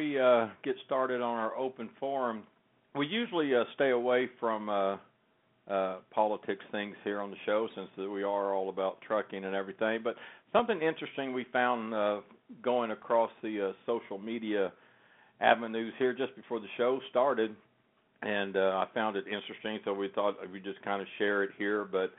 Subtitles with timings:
[0.00, 2.42] We uh, get started on our open forum,
[2.96, 4.96] we usually uh, stay away from uh,
[5.70, 10.00] uh, politics things here on the show since we are all about trucking and everything.
[10.02, 10.16] But
[10.54, 12.20] something interesting we found uh,
[12.62, 14.72] going across the social media
[15.42, 17.54] avenues here just before the show started,
[18.22, 21.84] and I found it interesting, so we thought we'd just kind of share it here.
[21.84, 22.12] But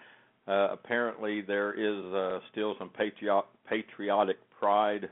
[0.47, 5.09] apparently, there is still some patriot, patriotic pride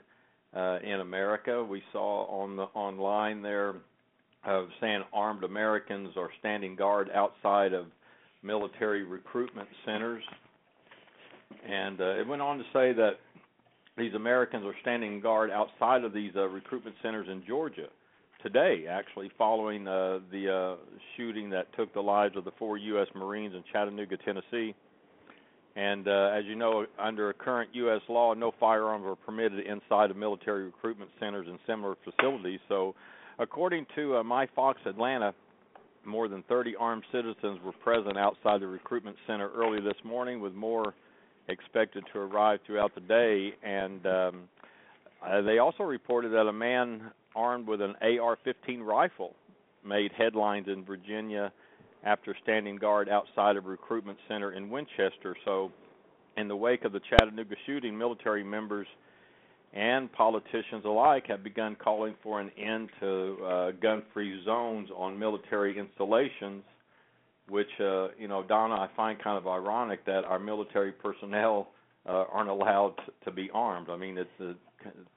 [0.55, 1.63] uh, in America.
[1.63, 3.75] We saw on the online there
[4.45, 7.87] of saying armed Americans are standing guard outside of
[8.41, 10.23] military recruitment centers,
[11.67, 13.17] and uh, it went on to say that
[13.97, 17.87] these Americans are standing guard outside of these uh, recruitment centers in Georgia
[18.41, 20.75] today, actually, following uh, the uh,
[21.15, 23.07] shooting that took the lives of the four U.S.
[23.13, 24.73] Marines in Chattanooga, Tennessee.
[25.79, 28.01] And uh, as you know, under current U.S.
[28.09, 32.59] law, no firearms are permitted inside of military recruitment centers and similar facilities.
[32.67, 32.95] So,
[33.39, 35.33] according to uh, My Fox Atlanta,
[36.05, 40.53] more than 30 armed citizens were present outside the recruitment center early this morning, with
[40.53, 40.93] more
[41.47, 43.53] expected to arrive throughout the day.
[43.63, 44.49] And um,
[45.25, 47.03] uh, they also reported that a man
[47.37, 49.33] armed with an AR-15 rifle
[49.85, 51.53] made headlines in Virginia
[52.03, 55.35] after standing guard outside of a recruitment center in Winchester.
[55.45, 55.71] So,
[56.37, 58.87] in the wake of the Chattanooga shooting, military members
[59.73, 65.77] and politicians alike have begun calling for an end to uh, gun-free zones on military
[65.77, 66.63] installations.
[67.49, 71.69] Which, uh, you know, Donna, I find kind of ironic that our military personnel
[72.07, 72.93] uh, aren't allowed
[73.25, 73.89] to be armed.
[73.89, 74.53] I mean, it's a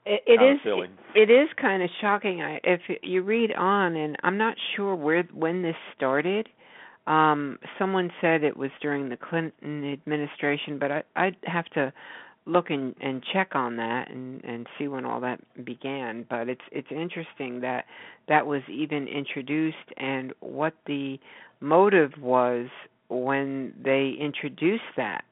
[0.04, 0.88] it, it is silly.
[1.14, 5.22] it is kind of shocking I, if you read on and i'm not sure where
[5.32, 6.48] when this started
[7.06, 11.92] um, someone said it was during the Clinton administration, but I, I'd have to
[12.46, 16.26] look and, and check on that and, and see when all that began.
[16.28, 17.84] But it's it's interesting that
[18.28, 21.18] that was even introduced and what the
[21.60, 22.66] motive was
[23.08, 25.24] when they introduced that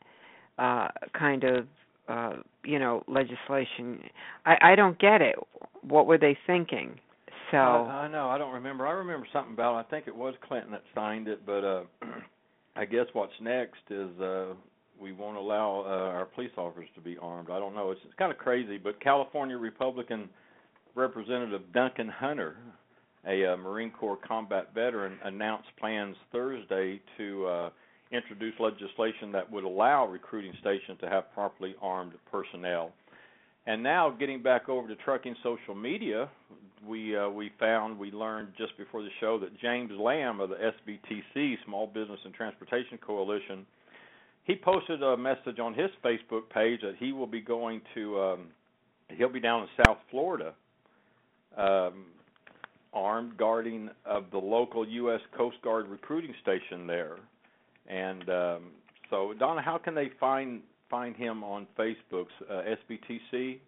[0.59, 0.89] uh,
[1.19, 1.67] kind of
[2.09, 4.03] uh, you know legislation.
[4.45, 5.37] I, I don't get it.
[5.83, 6.99] What were they thinking?
[7.51, 8.87] So I, I know I don't remember.
[8.87, 9.79] I remember something about.
[9.79, 9.87] It.
[9.87, 11.83] I think it was Clinton that signed it, but uh
[12.77, 14.55] I guess what's next is uh
[15.01, 17.49] we won't allow uh, our police officers to be armed.
[17.51, 17.91] I don't know.
[17.91, 20.29] It's, it's kind of crazy, but California Republican
[20.95, 22.57] Representative Duncan Hunter,
[23.27, 27.71] a uh, Marine Corps combat veteran, announced plans Thursday to uh,
[28.13, 32.93] introduce legislation that would allow recruiting stations to have properly armed personnel.
[33.67, 36.29] And now, getting back over to trucking social media,
[36.87, 40.57] we uh, we found we learned just before the show that James Lamb of the
[40.57, 43.67] SBTC Small Business and Transportation Coalition
[44.45, 48.47] he posted a message on his Facebook page that he will be going to um,
[49.17, 50.55] he'll be down in South Florida
[51.57, 52.07] um,
[52.93, 55.21] armed guarding of the local U.S.
[55.37, 57.17] Coast Guard recruiting station there.
[57.87, 58.63] And um,
[59.09, 63.59] so, Donna, how can they find find him on Facebook's uh, SBTC?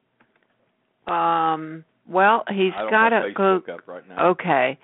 [1.06, 3.60] Um, well, he's got a go.
[3.86, 4.78] Right okay,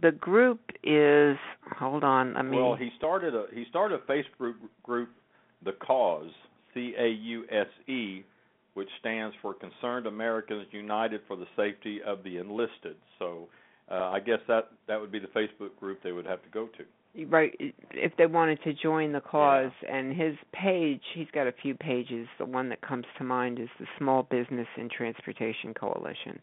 [0.00, 1.36] the group is.
[1.78, 2.36] Hold on.
[2.36, 2.60] I mean.
[2.60, 5.10] Well, he started a he started a Facebook group,
[5.64, 6.30] the Cause,
[6.74, 8.24] C A U S E,
[8.74, 12.96] which stands for Concerned Americans United for the Safety of the Enlisted.
[13.18, 13.48] So,
[13.90, 16.66] uh, I guess that that would be the Facebook group they would have to go
[16.66, 16.84] to
[17.26, 17.54] right
[17.92, 19.96] if they wanted to join the cause yeah.
[19.96, 23.68] and his page he's got a few pages the one that comes to mind is
[23.80, 26.38] the small business and transportation coalition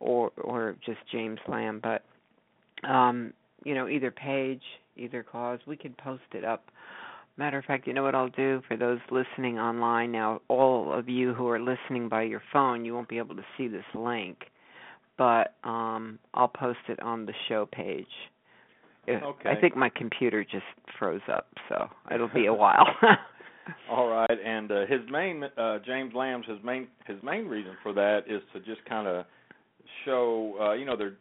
[0.00, 2.04] or or just james lamb but
[2.88, 3.32] um
[3.64, 4.62] you know either page
[4.96, 6.70] either cause we could post it up
[7.38, 11.08] matter of fact, you know what I'll do for those listening online now, all of
[11.08, 14.38] you who are listening by your phone, you won't be able to see this link,
[15.18, 18.06] but um I'll post it on the show page.
[19.08, 19.50] Okay.
[19.50, 20.64] I think my computer just
[20.98, 22.86] froze up, so it'll be a while.
[23.90, 27.92] All right, and uh, his main uh, James Lamb's his main his main reason for
[27.94, 29.24] that is to just kind of
[30.04, 31.16] show uh, you know they're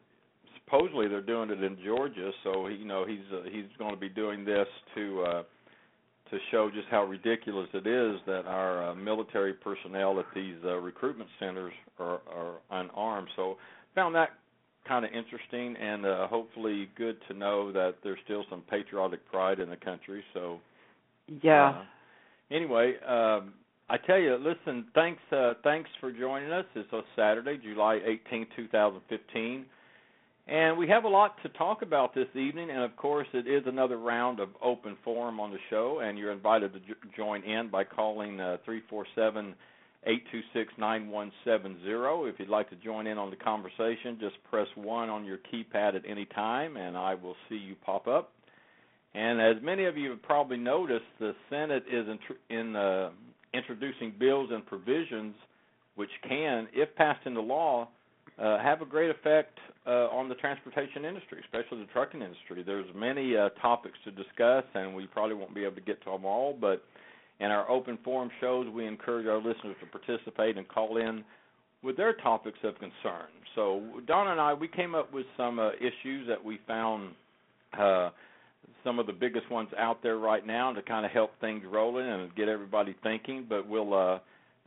[0.64, 4.00] supposedly they're doing it in Georgia, so he, you know he's uh, he's going to
[4.00, 5.44] be doing this to uh,
[6.31, 10.76] to show just how ridiculous it is that our uh, military personnel at these uh,
[10.78, 13.28] recruitment centers are, are unarmed.
[13.36, 13.58] So
[13.94, 14.30] found that
[14.88, 19.60] kind of interesting and uh, hopefully good to know that there's still some patriotic pride
[19.60, 20.24] in the country.
[20.34, 20.60] So
[21.42, 21.70] yeah.
[21.70, 23.54] Uh, anyway, um,
[23.90, 26.66] I tell you, listen, thanks uh, thanks for joining us.
[26.76, 29.66] It's a Saturday, July 18, 2015.
[30.48, 33.64] And we have a lot to talk about this evening, and of course, it is
[33.66, 37.70] another round of open forum on the show, and you're invited to j- join in
[37.70, 39.56] by calling uh, 347
[40.06, 42.30] 826 9170.
[42.30, 45.96] If you'd like to join in on the conversation, just press 1 on your keypad
[45.96, 48.31] at any time, and I will see you pop up.
[49.13, 53.12] And as many of you have probably noticed, the Senate is in, in uh,
[53.54, 55.36] introducing bills and provisions
[55.96, 57.88] which can, if passed into law,
[58.38, 59.57] uh, have a great effect
[59.88, 62.63] uh, on the transportation industry, especially the trucking industry.
[62.63, 66.12] There's many uh, topics to discuss, and we probably won't be able to get to
[66.12, 66.56] them all.
[66.60, 66.84] But
[67.40, 71.24] in our open forum shows, we encourage our listeners to participate and call in
[71.84, 73.28] with their topics of concern.
[73.56, 77.14] So Donna and I, we came up with some uh, issues that we found
[77.78, 78.10] uh,
[78.84, 82.08] some of the biggest ones out there right now to kind of help things rolling
[82.08, 83.46] and get everybody thinking.
[83.48, 84.20] But we'll uh,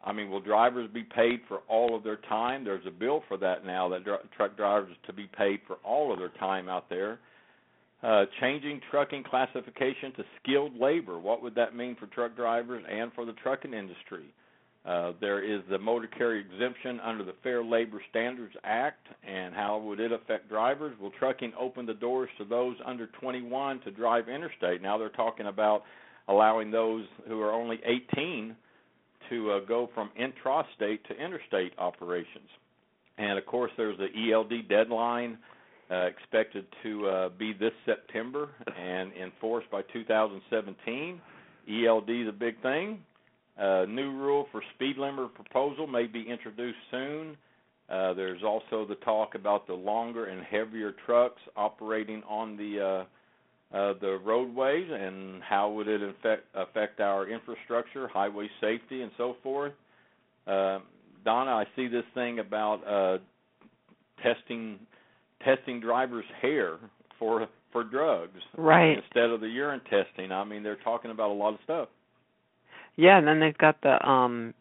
[0.05, 2.65] I mean, will drivers be paid for all of their time?
[2.65, 6.13] There's a bill for that now that dr- truck drivers to be paid for all
[6.13, 7.19] of their time out there.
[8.01, 11.19] Uh, changing trucking classification to skilled labor.
[11.19, 14.33] What would that mean for truck drivers and for the trucking industry?
[14.87, 19.79] Uh, there is the motor carrier exemption under the Fair Labor Standards Act, and how
[19.79, 20.99] would it affect drivers?
[21.01, 24.81] Will trucking open the doors to those under 21 to drive interstate?
[24.81, 25.83] Now they're talking about
[26.29, 27.81] allowing those who are only
[28.15, 28.55] 18
[29.29, 32.49] to uh, go from intrastate to interstate operations.
[33.19, 35.39] And of course, there's the ELD deadline
[35.91, 41.21] uh, expected to uh, be this September and enforced by 2017.
[41.69, 42.99] ELD is a big thing.
[43.59, 47.37] Uh, new rule for speed limit proposal may be introduced soon.
[47.89, 53.05] Uh, there's also the talk about the longer and heavier trucks operating on the uh,
[53.77, 59.37] uh, the roadways and how would it affect affect our infrastructure, highway safety, and so
[59.43, 59.73] forth.
[60.47, 60.79] Uh,
[61.25, 63.19] Donna, I see this thing about uh,
[64.23, 64.79] testing
[65.45, 66.79] testing drivers' hair
[67.19, 68.99] for for drugs, right?
[68.99, 70.33] Instead of the urine testing.
[70.33, 71.89] I mean, they're talking about a lot of stuff.
[72.97, 74.55] Yeah, and then they've got the um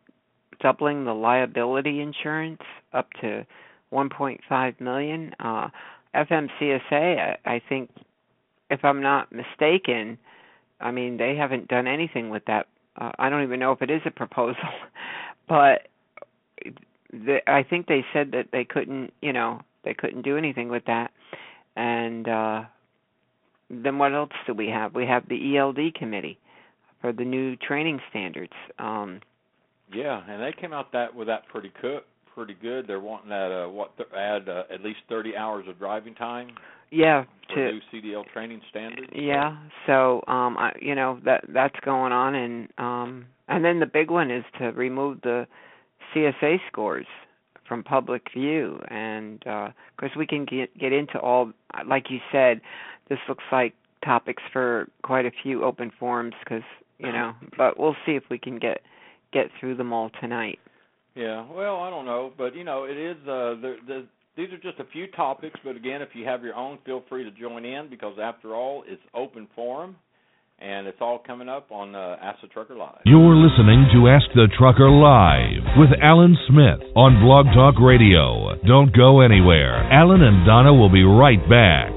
[0.61, 2.61] doubling the liability insurance
[2.93, 3.45] up to
[3.91, 5.33] 1.5 million.
[5.39, 5.69] Uh
[6.15, 7.91] FMCSA, I, I think
[8.69, 10.17] if I'm not mistaken,
[10.79, 12.67] I mean they haven't done anything with that.
[12.99, 14.55] Uh, I don't even know if it is a proposal,
[15.47, 15.87] but
[17.11, 20.83] the, I think they said that they couldn't, you know, they couldn't do anything with
[20.85, 21.11] that.
[21.75, 22.61] And uh
[23.69, 24.95] then what else do we have?
[24.95, 26.39] We have the ELD committee
[27.01, 28.53] for the new training standards.
[28.79, 29.21] Um
[29.93, 32.01] yeah, and they came out that with that pretty good.
[32.35, 32.85] Pretty good.
[32.87, 36.49] They're wanting that uh, what th- add uh, at least 30 hours of driving time
[36.91, 39.11] yeah to new CDL training standards.
[39.13, 43.85] Yeah, so um I you know that that's going on and um and then the
[43.85, 45.47] big one is to remove the
[46.13, 47.07] CSA scores
[47.67, 48.79] from public view.
[48.89, 51.51] And uh of course we can get get into all
[51.87, 52.61] like you said
[53.09, 56.63] this looks like topics for quite a few open forums cuz
[56.99, 58.81] you know but we'll see if we can get
[59.33, 60.59] get through them all tonight.
[61.15, 64.05] Yeah, well, I don't know, but you know, it is uh the the
[64.35, 67.23] these are just a few topics, but again, if you have your own, feel free
[67.23, 69.95] to join in because after all, it's open forum,
[70.59, 73.01] and it's all coming up on uh, Ask the Trucker Live.
[73.05, 78.55] You're listening to Ask the Trucker Live with Alan Smith on Blog Talk Radio.
[78.65, 79.85] Don't go anywhere.
[79.91, 81.96] Alan and Donna will be right back.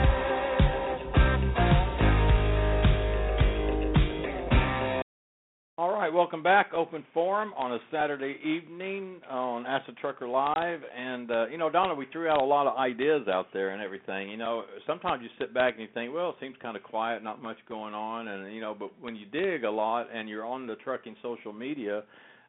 [6.13, 6.71] Welcome back.
[6.75, 11.95] Open forum on a Saturday evening on the Trucker Live, and uh, you know, Donna,
[11.95, 14.29] we threw out a lot of ideas out there and everything.
[14.29, 17.23] You know, sometimes you sit back and you think, well, it seems kind of quiet,
[17.23, 20.45] not much going on, and you know, but when you dig a lot and you're
[20.45, 22.03] on the trucking social media,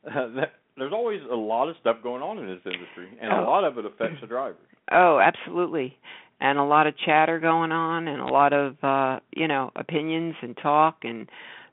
[0.07, 3.45] uh, that, there's always a lot of stuff going on in this industry, and oh.
[3.45, 4.57] a lot of it affects the drivers.
[4.91, 5.97] Oh, absolutely.
[6.41, 10.35] And a lot of chatter going on, and a lot of uh, you know opinions
[10.43, 11.29] and talk, and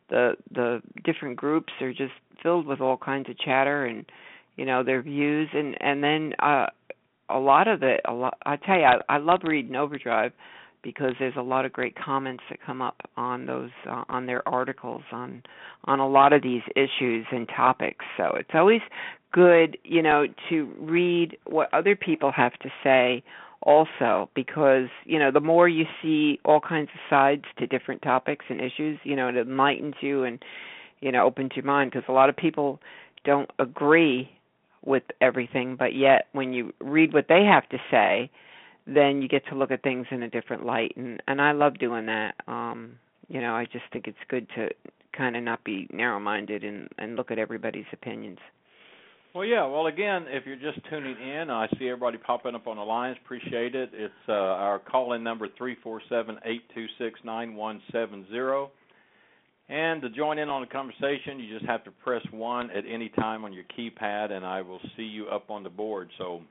[0.10, 4.06] the the different groups are just filled with all kinds of chatter and
[4.56, 5.50] you know their views.
[5.54, 6.68] And and then uh
[7.30, 10.32] a lot of the a lot I tell you I, I love reading Overdrive
[10.82, 14.48] because there's a lot of great comments that come up on those uh, on their
[14.48, 15.44] articles on
[15.86, 18.06] on a lot of these issues and topics.
[18.18, 18.82] So it's always
[19.32, 23.24] good you know to read what other people have to say
[23.63, 28.46] also because you know the more you see all kinds of sides to different topics
[28.50, 30.44] and issues you know it enlightens you and
[31.01, 32.80] you know opens your mind because a lot of people
[33.25, 34.30] don't agree
[34.86, 38.30] with everything but yet when you read what they have to say
[38.88, 41.78] then you get to look at things in a different light and and I love
[41.80, 42.36] doing that.
[42.48, 42.98] Um
[43.28, 44.70] you know I just think it's good to
[45.12, 48.39] kind of not be narrow minded and and look at everybody's opinions
[49.33, 49.65] well, yeah.
[49.65, 53.17] Well, again, if you're just tuning in, I see everybody popping up on the lines.
[53.24, 53.91] Appreciate it.
[53.93, 58.71] It's uh, our call-in number three four seven eight two six nine one seven zero.
[59.69, 63.09] And to join in on the conversation, you just have to press one at any
[63.09, 66.09] time on your keypad, and I will see you up on the board.
[66.17, 66.41] So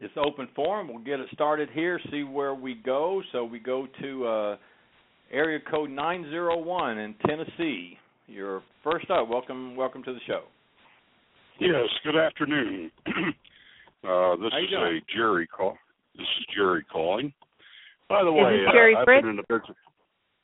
[0.00, 0.88] it's open forum.
[0.88, 2.00] We'll get it started here.
[2.10, 3.22] See where we go.
[3.30, 4.56] So we go to uh,
[5.30, 7.98] area code nine zero one in Tennessee.
[8.26, 9.28] You're first up.
[9.28, 10.42] Welcome, welcome to the show.
[11.60, 12.90] Yes, good afternoon.
[13.06, 15.00] uh, this is doing?
[15.00, 15.76] a Jerry call.
[16.16, 17.32] This is Jerry calling.
[18.08, 19.18] By the is way, this Jerry uh, Fritz?
[19.18, 19.78] I've been in the business.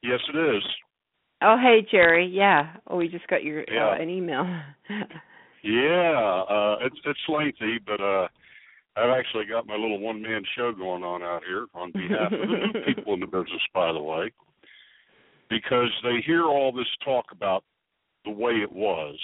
[0.02, 0.62] Yes, it is.
[1.42, 2.26] Oh, hey Jerry.
[2.26, 2.76] Yeah.
[2.86, 3.88] Oh, we just got your yeah.
[3.88, 4.44] uh, an email.
[5.64, 8.28] yeah, uh, it's it's lengthy, but uh,
[8.96, 12.48] I've actually got my little one man show going on out here on behalf of
[12.48, 14.30] the people in the business, by the way,
[15.48, 17.64] because they hear all this talk about
[18.24, 19.18] the way it was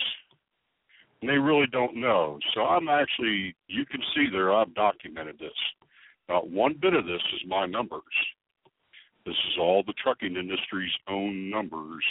[1.26, 2.38] and they really don't know.
[2.54, 5.50] So I'm actually, you can see there, I've documented this.
[6.28, 8.02] Not one bit of this is my numbers.
[9.25, 12.04] This is all the trucking industry's own numbers,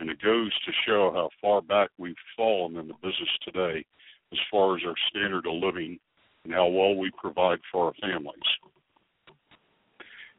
[0.00, 3.84] and it goes to show how far back we've fallen in the business today
[4.32, 5.96] as far as our standard of living
[6.42, 8.34] and how well we provide for our families.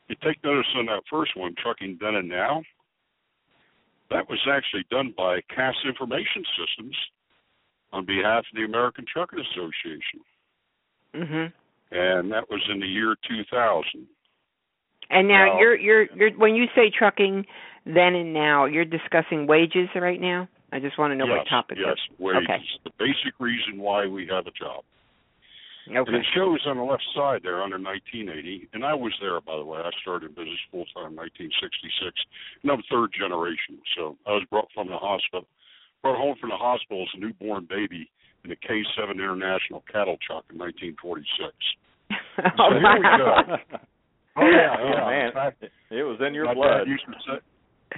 [0.09, 2.63] You take notice on that first one, Trucking Then and Now.
[4.09, 6.97] That was actually done by Cass Information Systems
[7.91, 10.21] on behalf of the American Trucking Association.
[11.13, 11.53] Mhm.
[11.91, 14.07] And that was in the year 2000.
[15.09, 17.45] And now, you're you're you're when you say trucking
[17.85, 20.47] then and now, you're discussing wages right now?
[20.71, 22.43] I just want to know yes, what topic Yes, wages.
[22.43, 22.63] Okay.
[22.83, 24.83] The basic reason why we have a job.
[25.89, 25.97] Okay.
[25.97, 29.57] And it shows on the left side there under 1980, and I was there by
[29.57, 29.79] the way.
[29.79, 32.13] I started business full time in 1966,
[32.61, 33.81] and I'm third generation.
[33.97, 35.47] So I was brought from the hospital
[36.01, 38.09] brought home from the hospital as a newborn baby
[38.43, 41.53] in a K7 International cattle truck in 1946.
[42.11, 42.15] oh,
[42.57, 43.33] so here we go.
[44.37, 45.09] Oh yeah, oh, yeah.
[45.09, 46.77] man, fact, it was in your my blood.
[46.79, 47.39] Dad used to say,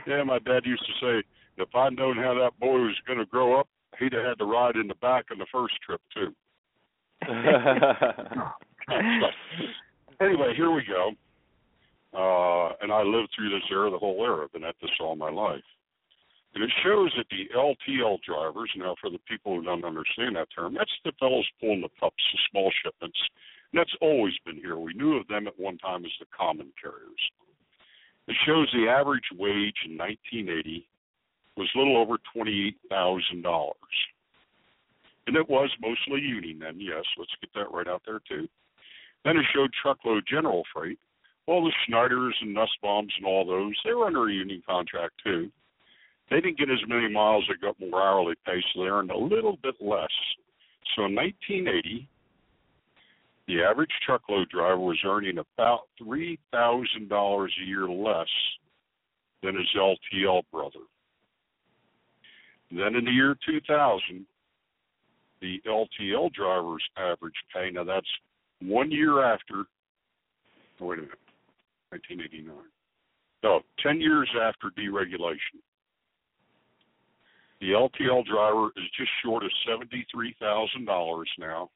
[0.07, 1.23] yeah, my dad used to say,
[1.57, 3.67] if I'd known how that boy was going to grow up,
[3.99, 6.33] he'd have had to ride in the back on the first trip too.
[10.21, 11.11] anyway, here we go.
[12.13, 14.47] Uh, and I lived through this era, the whole era.
[14.51, 15.63] Been at this all my life.
[16.53, 20.49] And it shows that the LTL drivers, now for the people who don't understand that
[20.53, 23.17] term, that's the fellows pulling the pups, the small shipments.
[23.71, 24.77] And that's always been here.
[24.77, 27.23] We knew of them at one time as the common carriers.
[28.27, 30.87] It shows the average wage in 1980
[31.57, 33.71] was a little over $28,000.
[35.27, 38.47] And it was mostly union then, yes, let's get that right out there too.
[39.23, 40.99] Then it showed truckload general freight.
[41.47, 45.51] All the Schneiders and Nussbaums and all those, they were under a union contract too.
[46.31, 49.17] They didn't get as many miles, they got more hourly pay, so they earned a
[49.17, 50.07] little bit less.
[50.95, 52.07] So in 1980,
[53.47, 58.27] the average truckload driver was earning about $3,000 a year less
[59.43, 60.85] than his LTL brother.
[62.71, 64.25] Then in the year 2000,
[65.41, 68.07] the LTL driver's average pay, now that's
[68.61, 69.65] one year after,
[70.79, 71.19] wait a minute,
[71.89, 72.55] 1989.
[73.43, 75.59] No, 10 years after deregulation.
[77.61, 81.69] The LTL driver is just short of $73,000 now.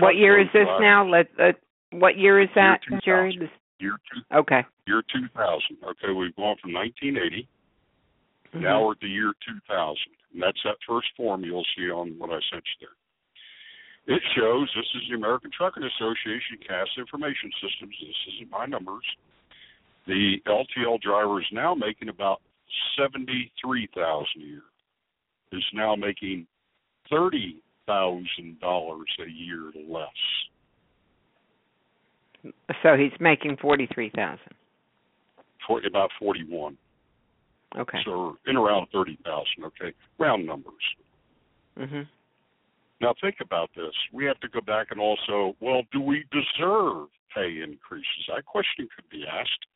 [0.00, 1.08] what year is this driver, now?
[1.08, 1.56] Let, let
[1.90, 3.50] what year is that, year Jerry?
[3.80, 4.64] Year two, okay.
[4.86, 5.60] year 2000.
[5.82, 7.48] Okay, we've gone from 1980
[8.54, 8.62] Mhm.
[8.62, 9.98] Now we're at the year 2000,
[10.32, 14.16] and that's that first form you'll see on what I sent you there.
[14.16, 17.94] It shows this is the American Trucking Association Cass Information Systems.
[18.00, 19.04] This isn't my numbers.
[20.06, 22.40] The LTL driver is now making about
[22.98, 24.62] seventy-three thousand a year.
[25.52, 26.46] Is now making
[27.10, 30.08] thirty thousand dollars a year less.
[32.82, 34.54] So he's making forty three thousand.
[35.66, 36.76] For about forty-one.
[37.76, 37.98] Okay.
[38.04, 39.64] So in around thirty thousand.
[39.64, 40.96] Okay, round numbers.
[41.78, 42.06] Mhm.
[43.00, 43.94] Now think about this.
[44.12, 48.28] We have to go back and also, well, do we deserve pay increases?
[48.28, 49.66] That question could be asked.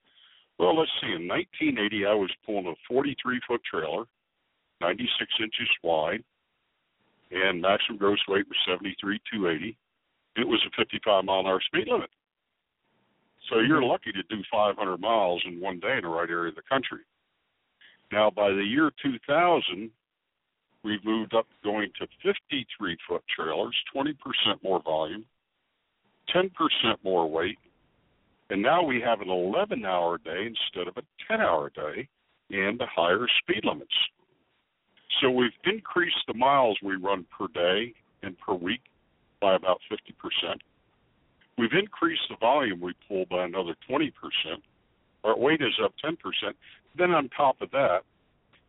[0.58, 1.12] Well, let's see.
[1.12, 4.04] In 1980, I was pulling a 43 foot trailer,
[4.80, 6.22] 96 inches wide,
[7.30, 9.76] and maximum gross weight was 73 280.
[10.36, 12.10] It was a 55 mile an hour speed limit.
[13.50, 13.90] So you're mm-hmm.
[13.90, 17.00] lucky to do 500 miles in one day in the right area of the country.
[18.12, 19.90] Now, by the year 2000,
[20.82, 24.14] we've moved up going to 53 foot trailers, 20%
[24.62, 25.24] more volume,
[26.34, 26.50] 10%
[27.02, 27.58] more weight,
[28.50, 32.08] and now we have an 11 hour day instead of a 10 hour day
[32.50, 33.94] and higher speed limits.
[35.20, 38.82] So we've increased the miles we run per day and per week
[39.40, 40.56] by about 50%.
[41.56, 44.10] We've increased the volume we pull by another 20%.
[45.22, 46.16] Our weight is up 10%.
[46.96, 48.00] Then on top of that,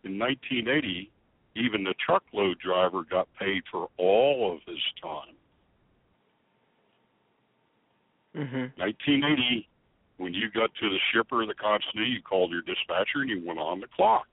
[0.03, 1.11] in 1980,
[1.55, 5.35] even the truckload driver got paid for all of his time.
[8.35, 8.77] Mhm.
[8.77, 9.67] 1980,
[10.17, 13.41] when you got to the shipper of the consignee, you called your dispatcher and you
[13.45, 14.27] went on the clock.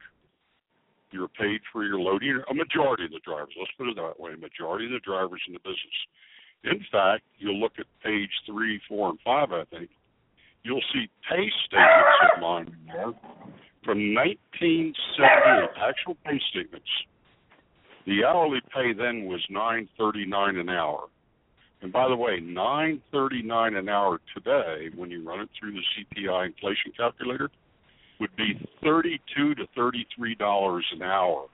[1.12, 2.42] You were paid for your loading.
[2.48, 5.42] A majority of the drivers, let's put it that way, a majority of the drivers
[5.46, 6.06] in the business.
[6.64, 9.90] In fact, you'll look at page three, four, and five, I think.
[10.62, 13.12] You'll see pay statements of mine there
[13.84, 16.88] from 1978, actual pay statements.
[18.06, 21.08] The hourly pay then was 9.39 an hour.
[21.82, 26.46] And by the way, 9.39 an hour today, when you run it through the CPI
[26.46, 27.50] inflation calculator,
[28.20, 31.46] would be 32 to 33 dollars an hour.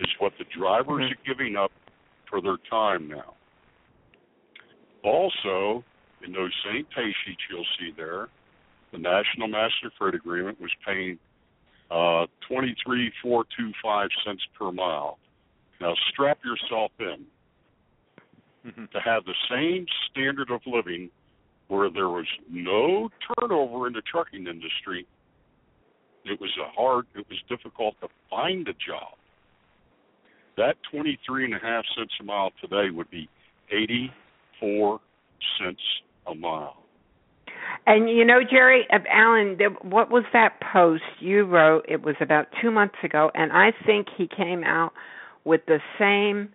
[0.00, 1.70] Is what the drivers are giving up
[2.28, 3.34] for their time now.
[5.04, 5.84] Also,
[6.24, 8.28] in those same pay sheets you'll see there,
[8.90, 11.18] the National Master Freight Agreement was paying
[11.92, 15.18] uh, 23.425 cents per mile.
[15.80, 17.24] Now strap yourself in
[18.64, 21.10] to have the same standard of living
[21.68, 25.06] where there was no turnover in the trucking industry.
[26.24, 29.16] It was a hard, it was difficult to find a job.
[30.56, 33.28] That 23 and a half cents a mile today would be
[33.70, 35.00] 84
[35.58, 35.80] cents
[36.26, 36.76] a mile.
[37.86, 41.84] And you know, Jerry, uh, Alan, what was that post you wrote?
[41.88, 44.92] It was about two months ago, and I think he came out
[45.44, 46.50] with the same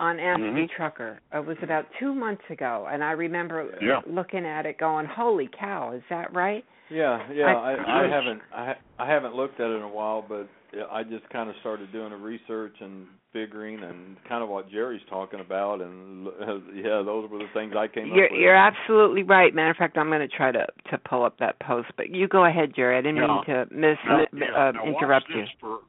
[0.00, 0.52] on Ask Mhm.
[0.54, 1.20] Me Trucker.
[1.32, 4.00] It was about two months ago, and I remember Yeah.
[4.06, 7.54] looking at it, going, "Holy cow, is that right?" Yeah, yeah.
[7.54, 10.48] I- I, I haven't I I haven't looked at it in a while, but
[10.90, 15.04] I just kind of started doing a research and figuring and kind of what Jerry's
[15.10, 16.26] talking about, and
[16.74, 18.40] yeah, those were the things I came You're up with.
[18.40, 19.52] you're absolutely right.
[19.54, 22.26] Matter of fact, I'm going to try to to pull up that post, but you
[22.28, 22.96] go ahead, Jerry.
[22.96, 23.26] I didn't Yeah.
[23.26, 25.40] mean to miss Now, uh, yeah, now watch interrupt you.
[25.42, 25.80] this For,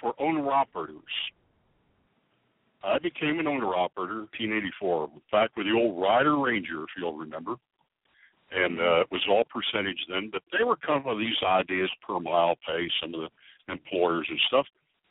[0.00, 1.00] for owner operators.
[2.88, 7.16] I became an owner operator in 1984, back with the old Ryder Ranger, if you'll
[7.16, 7.56] remember.
[8.50, 12.18] And uh, it was all percentage then, but they were coming with these ideas per
[12.18, 14.64] mile pay, some of the employers and stuff.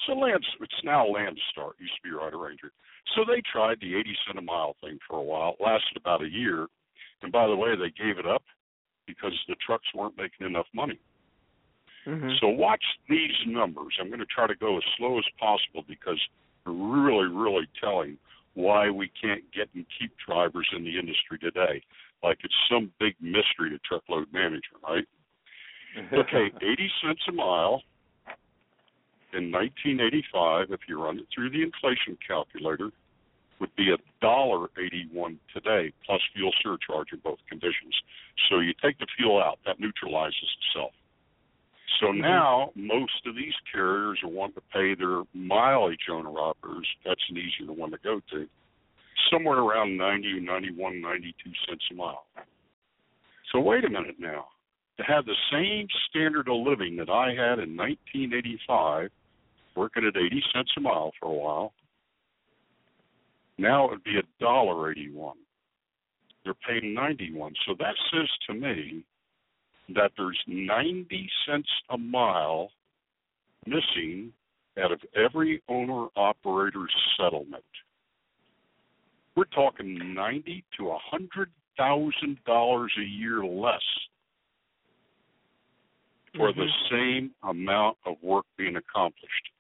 [0.08, 2.72] So Land, it's now Landstar, used to be Ryder Ranger.
[3.16, 5.56] So they tried the 80 cent a mile thing for a while.
[5.60, 6.68] It lasted about a year.
[7.22, 8.44] And by the way, they gave it up
[9.06, 11.00] because the trucks weren't making enough money.
[12.08, 12.30] Mm-hmm.
[12.40, 13.98] So watch these numbers.
[14.00, 16.20] I'm going to try to go as slow as possible because
[16.68, 18.18] really, really telling
[18.54, 21.82] why we can't get and keep drivers in the industry today.
[22.24, 25.06] Like it's some big mystery to truckload management, right?
[26.14, 27.82] okay, 80 cents a mile
[29.34, 32.92] in 1985, if you run it through the inflation calculator,
[33.60, 37.94] would be a dollar 81 today plus fuel surcharge in both conditions.
[38.50, 40.92] So you take the fuel out, that neutralizes itself.
[42.00, 42.22] So Mm-hmm.
[42.22, 46.88] now most of these carriers are wanting to pay their mileage owner operators.
[47.06, 48.48] That's an easier one to go to.
[49.32, 52.26] Somewhere around 90, 91, 92 cents a mile.
[53.52, 54.46] So wait a minute now.
[54.98, 59.10] To have the same standard of living that I had in 1985,
[59.76, 61.74] working at 80 cents a mile for a while,
[63.58, 65.36] now it would be a dollar 81.
[66.44, 67.54] They're paying 91.
[67.66, 69.04] So that says to me
[69.96, 72.72] that there's 90 cents a mile
[73.66, 74.32] missing
[74.82, 77.64] out of every owner operator's settlement.
[79.36, 83.84] We're talking 90 to a hundred thousand dollars a year less
[86.36, 86.90] for the Mhm.
[86.90, 89.52] same amount of work being accomplished.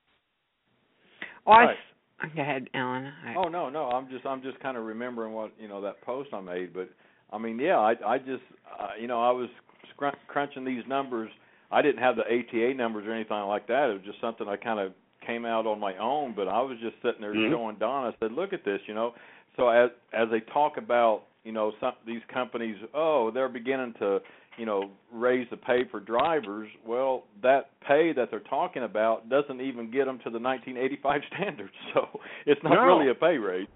[1.46, 1.78] Oh, I Right.
[1.78, 3.14] s- go ahead, Alan.
[3.24, 3.90] I, Oh no, no.
[3.92, 6.90] I'm just I'm just kind of remembering what you know that post I made, but
[7.32, 8.44] I mean, yeah, I I just
[8.80, 9.50] uh, you know I was
[9.98, 11.30] scrun- crunching these numbers.
[11.72, 13.90] I didn't have the ATA numbers or anything like that.
[13.90, 14.94] It was just something I kind of
[15.26, 16.34] came out on my own.
[16.36, 17.52] But I was just sitting there Mhm.
[17.52, 18.06] showing Don.
[18.06, 19.14] I said, look at this, you know.
[19.58, 24.22] So as as they talk about you know some these companies, oh, they're beginning to
[24.58, 26.70] you know raise the pay for drivers.
[26.86, 31.74] Well, that pay that they're talking about doesn't even get them to the 1985 standards.
[31.94, 32.86] So it's not No.
[32.86, 33.68] really a pay raise.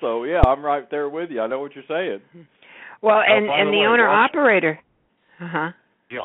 [0.00, 1.40] So yeah, I'm right there with you.
[1.42, 2.20] I know what you're saying.
[3.02, 4.78] well, and by and the the way, owner watch- operator.
[5.40, 5.70] Uh huh.
[6.10, 6.20] Yeah.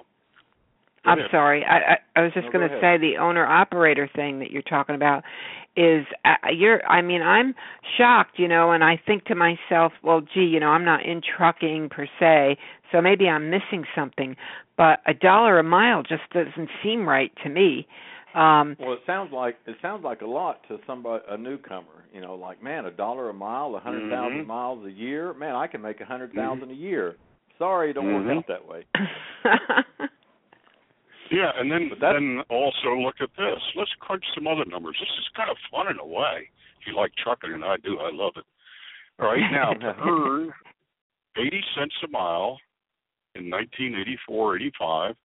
[1.06, 1.32] Go I'm ahead.
[1.32, 1.65] sorry.
[1.65, 4.62] I, I I was just No, going to say the owner operator thing that you're
[4.62, 5.23] talking about
[5.76, 7.56] is uh, you're I mean I'm
[7.97, 11.21] shocked, you know, and I think to myself, well, gee, you know, I'm not in
[11.21, 12.58] trucking per se,
[12.91, 14.36] so maybe I'm missing something,
[14.78, 17.86] but a dollar a mile just doesn't seem right to me.
[18.34, 22.06] Um Well, it sounds like it sounds like a lot to somebody a newcomer.
[22.13, 24.47] You know, like man, a dollar a mile, a hundred thousand Mhm.
[24.47, 25.34] miles a year.
[25.34, 27.15] Man, I can make a hundred thousand a year.
[27.58, 28.26] Sorry, it don't Mhm.
[28.26, 28.86] work out that way.
[31.32, 33.60] Yeah, and then then also look at this.
[33.76, 34.96] Let's crunch some other numbers.
[35.00, 36.48] This is kind of fun in a way.
[36.80, 38.46] If you like trucking, and I do, I love it.
[39.20, 40.54] All right, now to earn
[41.38, 42.60] eighty cents a mile
[43.34, 43.50] in
[44.30, 45.16] 1984-85,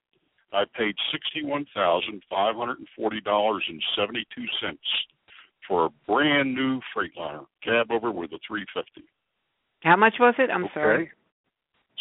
[0.55, 4.81] I paid sixty-one thousand five hundred and forty dollars and seventy-two cents
[5.67, 9.05] for a brand new Freightliner cab over with a 350.
[9.83, 10.49] How much was it?
[10.49, 10.75] I'm okay?
[10.75, 11.11] sorry.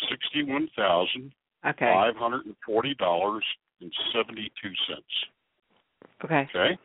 [0.09, 1.33] Sixty-one thousand
[1.65, 1.91] Okay.
[1.91, 3.43] five hundred and forty dollars
[3.81, 5.25] and seventy-two cents.
[6.23, 6.47] Okay.
[6.53, 6.77] Okay.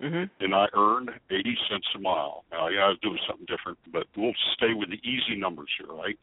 [0.00, 0.30] Mhm.
[0.38, 2.44] and I earned 80 cents a mile.
[2.52, 5.88] Now, yeah, I was doing something different, but we'll stay with the easy numbers here,
[5.92, 6.16] right?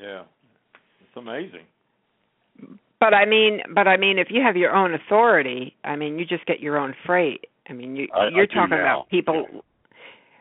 [0.00, 0.22] Yeah,
[1.00, 1.66] it's amazing.
[2.98, 6.26] But I mean, but I mean, if you have your own authority, I mean, you
[6.26, 7.46] just get your own freight.
[7.68, 9.64] I mean, you I- I you're do talking about people,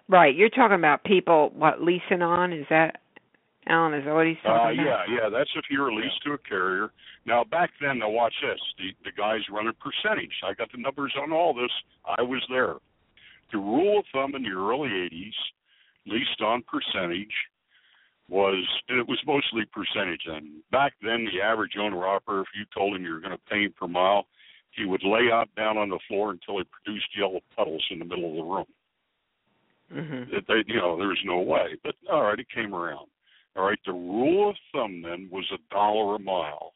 [0.09, 0.35] right?
[0.35, 2.51] You're talking about people what leasing on?
[2.51, 3.01] Is that
[3.67, 3.93] Alan?
[3.93, 5.09] Is that what he's Uh, talking yeah, about?
[5.09, 6.91] yeah, that's if you're leased to a carrier.
[7.29, 8.59] Now back then, now watch this.
[8.79, 10.33] The the guys running percentage.
[10.43, 11.71] I got the numbers on all this.
[12.03, 12.77] I was there.
[13.51, 15.37] The rule of thumb in the early '80s,
[16.07, 17.35] leased on percentage,
[18.29, 20.23] was and it was mostly percentage.
[20.25, 23.49] And back then, the average owner operator, if you told him you were going to
[23.49, 24.25] pay him per mile,
[24.71, 28.05] he would lay out down on the floor until he produced yellow puddles in the
[28.05, 28.65] middle of the room.
[29.93, 30.47] Mhm.
[30.47, 31.75] They, you know, there was no way.
[31.83, 33.07] But all right, it came around.
[33.55, 36.73] All right, the rule of thumb then was a dollar a mile.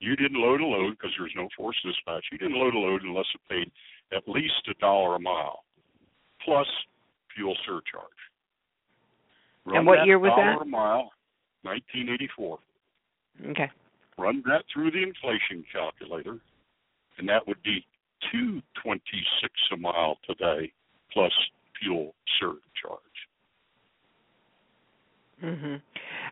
[0.00, 2.24] You didn't load a load because there was no force dispatch.
[2.32, 3.70] You didn't load a load unless it paid
[4.16, 5.64] at least a dollar a mile,
[6.44, 6.66] plus
[7.34, 8.08] fuel surcharge.
[9.66, 10.62] Run what year was dollar that?
[10.62, 11.12] a mile,
[11.62, 12.58] 1984.
[13.50, 13.70] Okay.
[14.18, 16.38] Run that through the inflation calculator,
[17.18, 17.84] and that would be
[18.32, 20.72] two twenty six a mile today,
[21.12, 21.32] plus
[21.80, 23.00] fuel surcharge.
[25.42, 25.80] Mhm.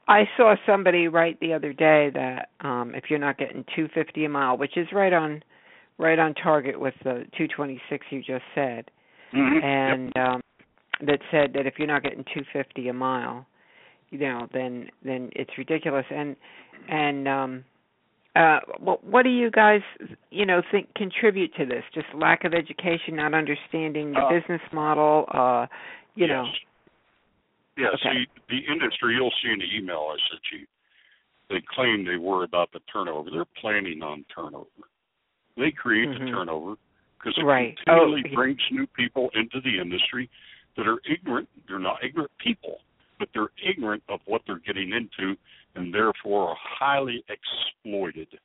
[0.06, 4.28] I saw somebody write the other day that um if you're not getting 250 a
[4.28, 5.42] mile, which is right on
[5.98, 8.90] right on target with the 226 you just said.
[9.32, 9.54] Mhm.
[9.54, 9.64] Yep.
[9.64, 10.40] And um
[11.00, 13.46] that said that if you're not getting 250 a mile,
[14.10, 16.06] you know, then then it's ridiculous.
[16.10, 16.36] And
[16.88, 17.64] and um,
[18.34, 19.80] uh, what what do you guys,
[20.30, 21.84] you know, think contribute to this?
[21.94, 25.26] Just lack of education, not understanding the uh, business model.
[25.32, 25.66] Uh,
[26.14, 26.30] you yes.
[26.30, 26.44] know.
[27.78, 27.88] Yeah.
[27.94, 28.26] Okay.
[28.26, 29.14] See, the industry.
[29.14, 30.66] You'll see in the email I sent you.
[31.48, 33.30] They claim they worry about the turnover.
[33.30, 34.66] They're planning on turnover.
[35.56, 36.18] They create Mhm.
[36.18, 36.76] the turnover
[37.18, 37.76] because it Right.
[37.78, 40.28] continually Oh, brings new people into the industry
[40.74, 41.48] that are ignorant.
[41.66, 42.82] They're not ignorant people,
[43.18, 45.36] but they're ignorant of what they're getting into,
[45.74, 48.38] and therefore are highly exploited.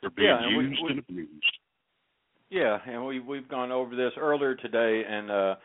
[0.00, 1.58] They're being Yeah, and we- used we- and abused.
[2.50, 5.56] Yeah, and we we've gone over this earlier today, and uh,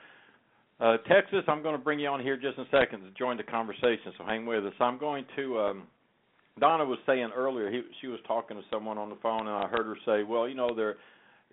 [0.80, 3.38] uh, Texas, I'm going to bring you on here just in a second to join
[3.38, 4.14] the conversation.
[4.18, 4.74] So hang with us.
[4.80, 5.60] I'm going to.
[5.60, 5.84] Um,
[6.60, 9.68] Donna was saying earlier, he, she was talking to someone on the phone, and I
[9.68, 10.98] heard her say, "Well, you know, they're,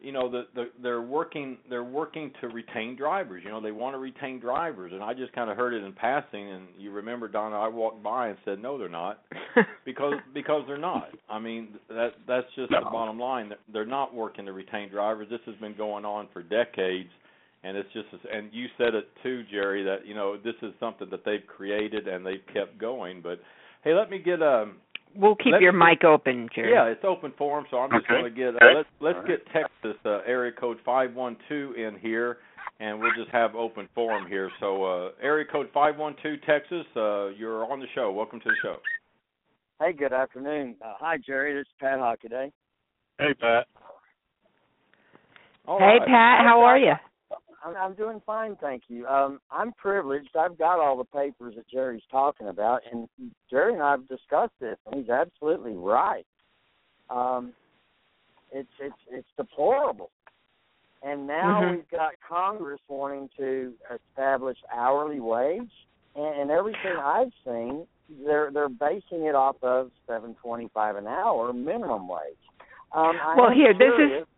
[0.00, 3.42] you know, the, the, they're working, they're working to retain drivers.
[3.44, 5.92] You know, they want to retain drivers." And I just kind of heard it in
[5.92, 6.50] passing.
[6.50, 9.22] And you remember, Donna, I walked by and said, "No, they're not."
[9.84, 11.10] because because they're not.
[11.28, 12.80] I mean that that's just No.
[12.80, 13.52] the bottom line.
[13.72, 15.28] They're not working to retain drivers.
[15.30, 17.10] This has been going on for decades,
[17.66, 21.08] and it's just and you said it too, Jerry, that you know this is something
[21.10, 23.20] that they've created and they've kept going.
[23.22, 23.40] But
[23.82, 24.76] hey, let me get um
[25.16, 26.72] we'll keep Let's your get- mic open, Jerry.
[26.72, 28.20] yeah, it's open forum, so I'm just Okay.
[28.20, 28.74] going to get uh, Okay.
[28.76, 29.28] let's let's All right.
[29.44, 32.38] get Texas uh, area code five one two in here,
[32.78, 34.48] and we'll just have open forum here.
[34.60, 38.12] So uh, area code five one two Texas, uh, you're on the show.
[38.12, 38.76] Welcome to the show.
[39.80, 40.76] Hey, good afternoon.
[40.80, 41.52] Uh, hi, Jerry.
[41.54, 42.50] This is Pat Hockaday.
[43.18, 43.66] Hey, Pat.
[45.66, 46.06] All hey, right.
[46.06, 46.92] Pat, how are you?
[47.74, 49.06] I'm, doing fine, thank you.
[49.06, 50.36] Um, I'm privileged.
[50.38, 53.08] I've got all the papers that Jerry's talking about, and
[53.50, 56.26] Jerry and I have discussed this, and he's absolutely right.
[57.10, 57.52] Um,
[58.52, 60.10] it's it's it's deplorable.
[61.02, 61.70] And now Mhm.
[61.76, 65.72] we've got Congress wanting to establish hourly wage,
[66.14, 67.86] and, and everything I've seen,
[68.24, 72.36] they're they're basing it off of seven twenty five an hour minimum wage.
[72.92, 74.28] Um, Well, here, this is- curious-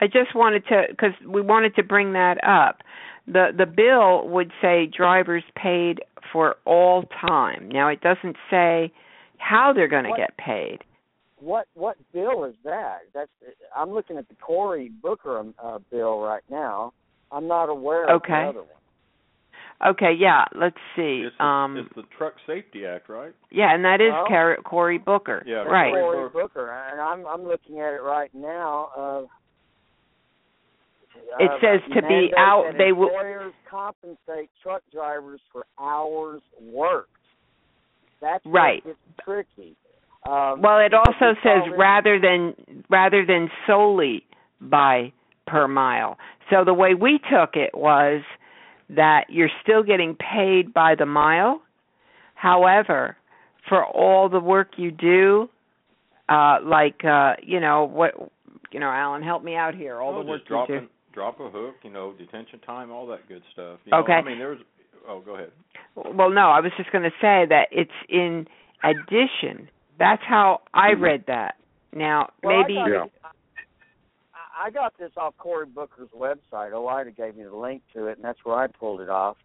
[0.00, 2.82] I just wanted to because we wanted to bring that up.
[3.26, 6.00] the The bill would say drivers paid
[6.32, 7.68] for all time.
[7.70, 8.92] Now it doesn't say
[9.38, 10.78] how they're going to get paid.
[11.38, 13.00] What what bill is that?
[13.14, 13.30] That's
[13.74, 16.92] I'm looking at the Cory Booker um, uh, bill right now.
[17.30, 18.32] I'm not aware of Okay.
[18.32, 18.68] the other one.
[19.90, 20.44] Okay, yeah.
[20.58, 21.24] Let's see.
[21.26, 23.34] It's the, um, it's the Truck Safety Act, right?
[23.50, 25.42] yeah, and that is Well- Car- Cory Booker.
[25.46, 25.92] Yeah, right.
[25.92, 28.90] Cory Cory Booker, and I'm I'm looking at it right now.
[28.96, 29.22] Uh,
[31.38, 36.42] It uh, says to be out- that they will- employers compensate truck drivers for hours
[36.60, 37.10] worked.
[38.20, 38.78] That's Right.
[38.78, 39.76] It gets tricky.
[40.24, 44.24] Um, Well, it also says call this- rather than rather than solely
[44.60, 45.12] by
[45.46, 46.18] per mile.
[46.50, 48.22] So the way we took it was
[48.90, 51.60] that you're still getting paid by the mile.
[52.34, 53.16] However,
[53.68, 55.48] for all the work you do,
[56.28, 58.14] uh like uh you know what
[58.72, 60.00] you know, Alan, help me out here.
[60.00, 60.88] All oh, the work just you do.
[61.16, 63.78] A, drop a hook, you know, detention time, all that good stuff.
[63.84, 64.12] You know, Okay.
[64.12, 64.58] I mean, there's.
[65.08, 65.50] Oh, go ahead.
[65.94, 68.46] Well, no, I was just going to say that it's in
[68.82, 69.68] addition.
[69.98, 71.54] That's how I read that.
[71.92, 73.04] Now, Well, maybe I got, Yeah.
[73.24, 73.30] I-
[74.58, 76.72] I got this off Cory Booker's website.
[76.72, 79.36] Elida gave me the link to it, and that's where I pulled it off.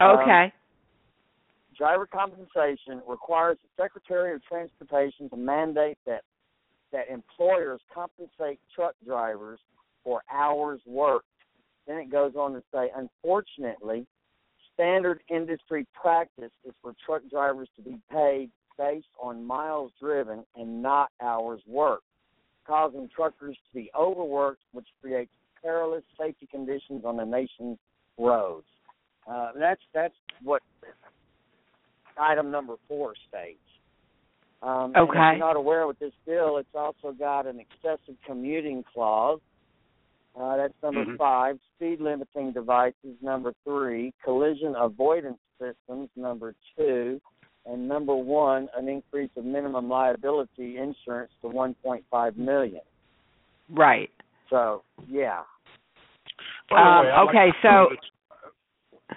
[0.00, 0.52] Um, okay.
[1.76, 6.22] driver compensation requires the Secretary of Transportation to mandate that
[6.92, 9.58] that employers compensate truck drivers
[10.04, 11.26] for hours worked.
[11.86, 14.06] Then it goes on to say, unfortunately,
[14.74, 20.82] standard industry practice is for truck drivers to be paid based on miles driven and
[20.82, 22.04] not hours worked,
[22.66, 25.30] causing truckers to be overworked, which creates
[25.62, 27.78] perilous safety conditions on the nation's
[28.18, 28.66] roads.
[29.30, 30.62] Uh, that's that's what
[32.18, 33.58] item number four states.
[34.62, 35.18] Um, and if Okay.
[35.18, 39.40] you're not aware with this bill, it's also got an excessive commuting clause.
[40.38, 41.18] Uh, that's number Mhm.
[41.18, 41.58] five.
[41.76, 44.12] Speed limiting devices, number three.
[44.24, 47.20] Collision avoidance systems, number two.
[47.64, 52.80] And number one, an increase of minimum liability insurance to 1.5 million.
[53.70, 54.10] Right.
[54.50, 55.42] So, yeah.
[56.68, 57.96] By Um, way, I like okay, so-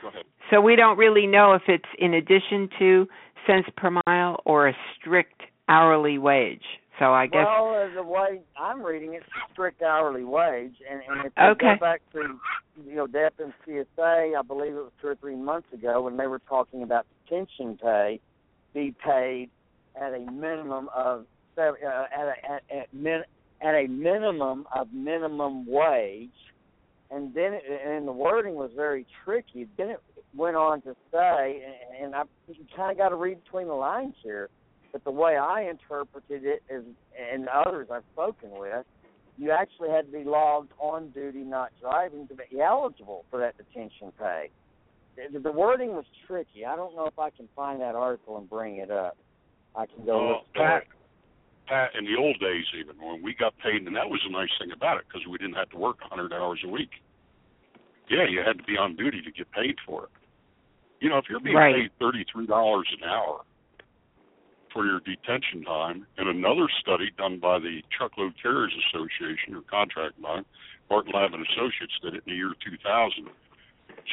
[0.01, 0.25] Go ahead.
[0.49, 3.07] So we don't really know if it's in addition to
[3.47, 6.79] cents per mile or a strict hourly wage.
[6.99, 10.75] So I guess Well, uh, the way I'm reading it, it's a strict hourly wage,
[10.89, 11.75] and, and if you Okay.
[11.75, 12.39] go back to
[12.87, 16.17] you know DEP and CSA, I believe it was two or three months ago when
[16.17, 18.19] they were talking about pension pay
[18.73, 19.49] be paid
[19.99, 23.21] at a minimum of sev- uh, at a, at at, min,
[23.61, 26.29] at a minimum of minimum wage.
[27.11, 29.67] and then it, and the wording was very tricky.
[29.77, 29.99] Then it
[30.35, 31.63] went on to say,
[31.97, 34.49] and, and I you kind of got to read between the lines here.
[34.95, 36.85] But the way I interpreted it is,
[37.19, 38.85] and others I've spoken with,
[39.37, 43.57] you actually had to be logged on duty, not driving, to be eligible for that
[43.57, 44.51] detention pay.
[45.17, 46.63] The, the wording was tricky.
[46.65, 49.17] I don't know if I can find that article and bring it up.
[49.75, 50.83] I can go uh, look Pat,
[51.67, 54.47] Pat, in the old days, even when we got paid, and that was the nice
[54.61, 56.91] thing about it because we didn't have to work 100 hours a week.
[58.09, 60.09] Yeah, you had to be on duty to get paid for it.
[61.01, 61.75] You know, if you're being Right.
[61.75, 63.41] paid thirty-three dollars an hour
[64.75, 70.21] for your detention time, and another study done by the Truckload Carriers Association, or contract
[70.21, 70.41] by
[70.89, 73.29] Barton Lab and Associates, did it in the year 2000,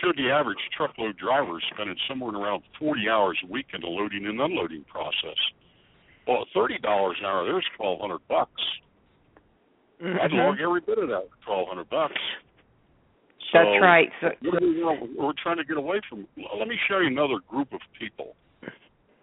[0.01, 3.89] showed the average truckload driver is spending somewhere around 40 hours a week in the
[3.89, 5.37] loading and unloading process.
[6.29, 8.63] Well, at thirty dollars an hour, there's 1,200 bucks.
[10.01, 10.47] I'd Mhm.
[10.47, 12.15] log every bit of that 1,200 bucks.
[13.53, 14.11] That's So, right.
[14.21, 16.29] So, we're, we're trying to get away from.
[16.57, 18.37] Let me show you another group of people,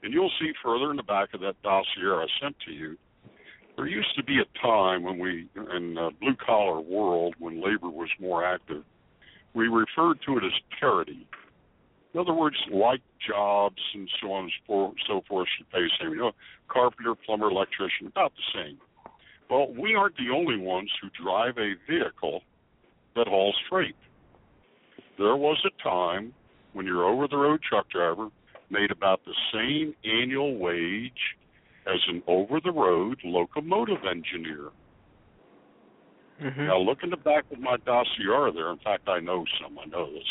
[0.04, 2.98] and you'll see further in the back of that dossier I sent to you.
[3.76, 7.90] There used to be a time when we, in the blue collar world, when labor
[7.90, 8.84] was more active,
[9.54, 11.26] we referred to it as parity.
[12.14, 16.10] In other words, like jobs and so on and so forth, should pay the same.
[16.12, 16.32] You know,
[16.68, 18.78] carpenter, plumber, electrician, about the same.
[19.50, 22.42] Well, we aren't the only ones who drive a vehicle
[23.16, 23.96] that hauls freight.
[25.18, 26.34] There was a time
[26.74, 28.30] when your over the road truck driver
[28.72, 31.38] made about the same annual wage
[31.88, 34.70] as an over the road locomotive engineer.
[36.42, 36.68] mhm.
[36.68, 38.70] Now, look in the back of my dossier there.
[38.72, 39.78] In fact, I know some.
[39.80, 40.28] I know this.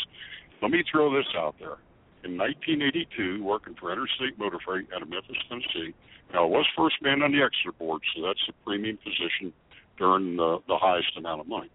[0.61, 1.77] Let me throw this out there.
[2.23, 5.93] In 1982, working for Interstate Motor Freight out of Memphis, Tennessee.
[6.33, 9.53] Now, I was first man on the extra board, so that's a premium position
[9.97, 11.69] during the, the highest amount of money.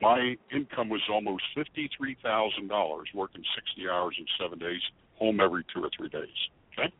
[0.00, 4.82] My income was almost fifty-three thousand dollars, working sixty hours in seven days,
[5.18, 6.28] home every two or three days.
[6.78, 6.92] Okay.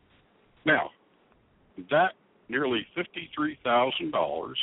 [0.64, 0.90] Now,
[1.90, 2.12] that
[2.48, 4.58] nearly fifty-three thousand dollars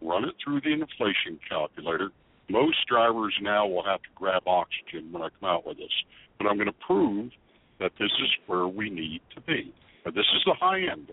[0.00, 2.10] run it through the inflation calculator.
[2.50, 5.92] Most drivers now will have to grab oxygen when I come out with this,
[6.38, 7.30] but I'm going to prove
[7.78, 9.72] that this is where we need to be.
[10.04, 11.12] But this is the high end.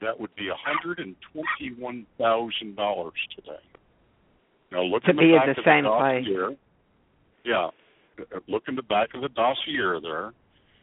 [0.00, 3.62] That would be $121,000 today.
[4.72, 5.84] Now look To in the be back the of the place.
[6.24, 6.56] dossier.
[7.44, 7.68] Yeah,
[8.48, 10.32] look in the back of the dossier there,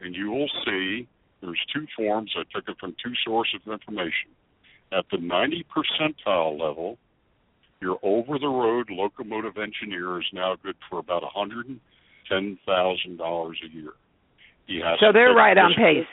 [0.06, 1.08] and you will see
[1.42, 2.32] there's two forms.
[2.38, 4.30] I took it from two sources of information.
[4.94, 6.98] At the 90 percentile level,
[7.82, 11.80] your over-the-road locomotive engineer is now good for about $110,000
[12.30, 13.94] a year.
[14.68, 16.08] He has so they're right on pace.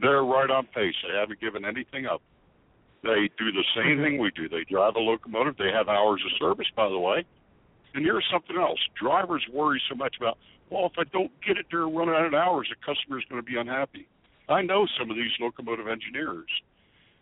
[0.00, 0.94] They're right on pace.
[1.06, 2.22] They haven't given anything up.
[3.02, 4.02] They do the same mm-hmm.
[4.02, 4.48] thing we do.
[4.48, 5.56] They drive a locomotive.
[5.56, 7.24] They have hours of service, by the way.
[7.94, 8.78] And here's something else.
[9.00, 10.38] Drivers worry so much about,
[10.70, 13.42] well, if I don't get it during running out of hours, the customer is going
[13.42, 14.06] to be unhappy.
[14.48, 16.48] I know some of these locomotive engineers.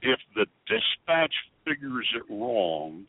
[0.02, 1.32] If the dispatch
[1.64, 3.06] figures it wrong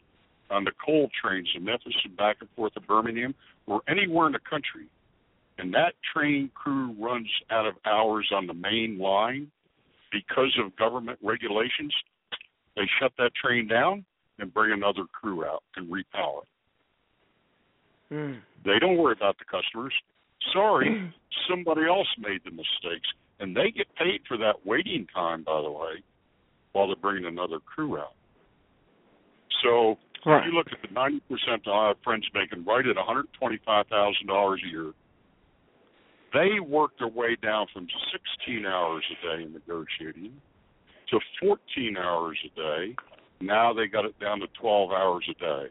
[0.50, 4.34] on the coal trains in Memphis and back and forth to Birmingham or anywhere in
[4.34, 4.88] the country,
[5.58, 9.52] and that train crew runs out of hours on the main line
[10.12, 11.94] because of government regulations,
[12.76, 14.06] they shut that train down
[14.40, 16.50] and bring another crew out and repower it.
[18.12, 18.40] Mm.
[18.66, 19.94] They don't worry about the customers.
[20.54, 21.14] Sorry,
[21.50, 23.08] somebody else made the mistakes,
[23.40, 26.04] and they get paid for that waiting time, by the way,
[26.74, 28.14] while they're bringing another crew out.
[29.64, 30.46] So Right.
[30.46, 34.94] if you look at the 90% I have friends making right at $125,000 a year,
[36.34, 40.34] they work their way down from 16 hours a day in negotiating
[41.10, 42.96] to 14 hours a day.
[43.40, 45.68] Now they got it down to 12 hours a day.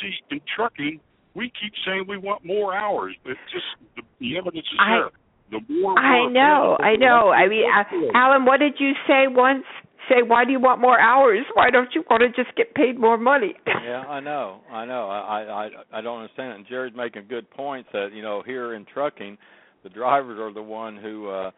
[0.00, 1.00] See, in trucking,
[1.38, 3.64] we keep saying we want more hours, but just
[3.96, 5.10] the, the evidence is I- there.
[5.50, 7.30] The more I know, I know.
[7.30, 8.12] I mean, uh.
[8.14, 9.64] Alan, what did you say once?
[10.06, 11.46] Say, why do you want more hours?
[11.54, 13.54] Why don't you want to just get paid more money?
[13.66, 15.08] yeah, I know, I know.
[15.08, 16.56] I I I don't understand it.
[16.56, 19.38] And Jerry's making good points that you know here in trucking,
[19.84, 21.50] the drivers are the one who, uh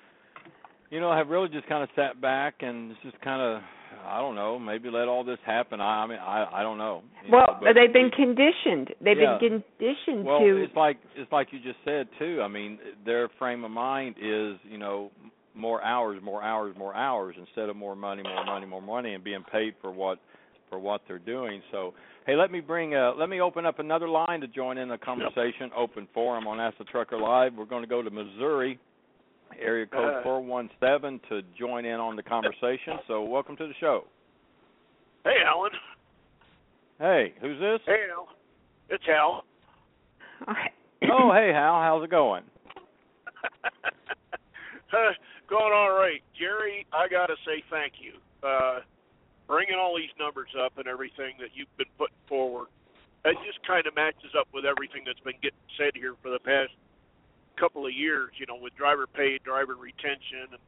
[0.91, 3.63] you know, have really just kind of sat back and just kind of,
[4.07, 5.81] I don't know, maybe let all this happen.
[5.81, 7.03] I, I mean, I I don't know.
[7.31, 8.95] well, know, but they've been conditioned.
[9.01, 9.39] They've Yeah.
[9.39, 10.63] been conditioned well, to.
[10.63, 12.41] it's like it's like you just said too.
[12.43, 15.11] I mean, their frame of mind is, you know,
[15.55, 19.25] more hours, more hours, more hours instead of more money, more money, more money, and
[19.25, 20.19] being paid for what
[20.69, 21.61] for what they're doing.
[21.73, 21.95] So,
[22.27, 24.99] hey, let me bring uh let me open up another line to join in the
[24.99, 25.71] conversation.
[25.77, 27.55] Open forum on Ask the Trucker Live.
[27.55, 28.79] We're going to go to Missouri,
[29.59, 30.23] area code Uh.
[30.23, 32.99] four one seven to join in on the conversation.
[33.07, 34.05] So, welcome to the show.
[35.25, 35.73] Hey, Alan.
[36.99, 37.81] Hey, who's this?
[37.87, 38.29] Hey, Al.
[38.89, 39.45] It's Hal.
[40.49, 40.53] oh,
[41.33, 42.43] hey Hal, how's it going?
[45.49, 46.87] going all right, Jerry.
[46.93, 48.15] I got to say thank you.
[48.47, 48.81] Uh,
[49.47, 52.69] bringing all these numbers up and everything that you've been putting forward,
[53.25, 56.39] it just kind of matches up with everything that's been getting said here for the
[56.39, 56.73] past
[57.61, 58.33] couple of years.
[58.41, 60.63] You know, with driver pay, driver retention, and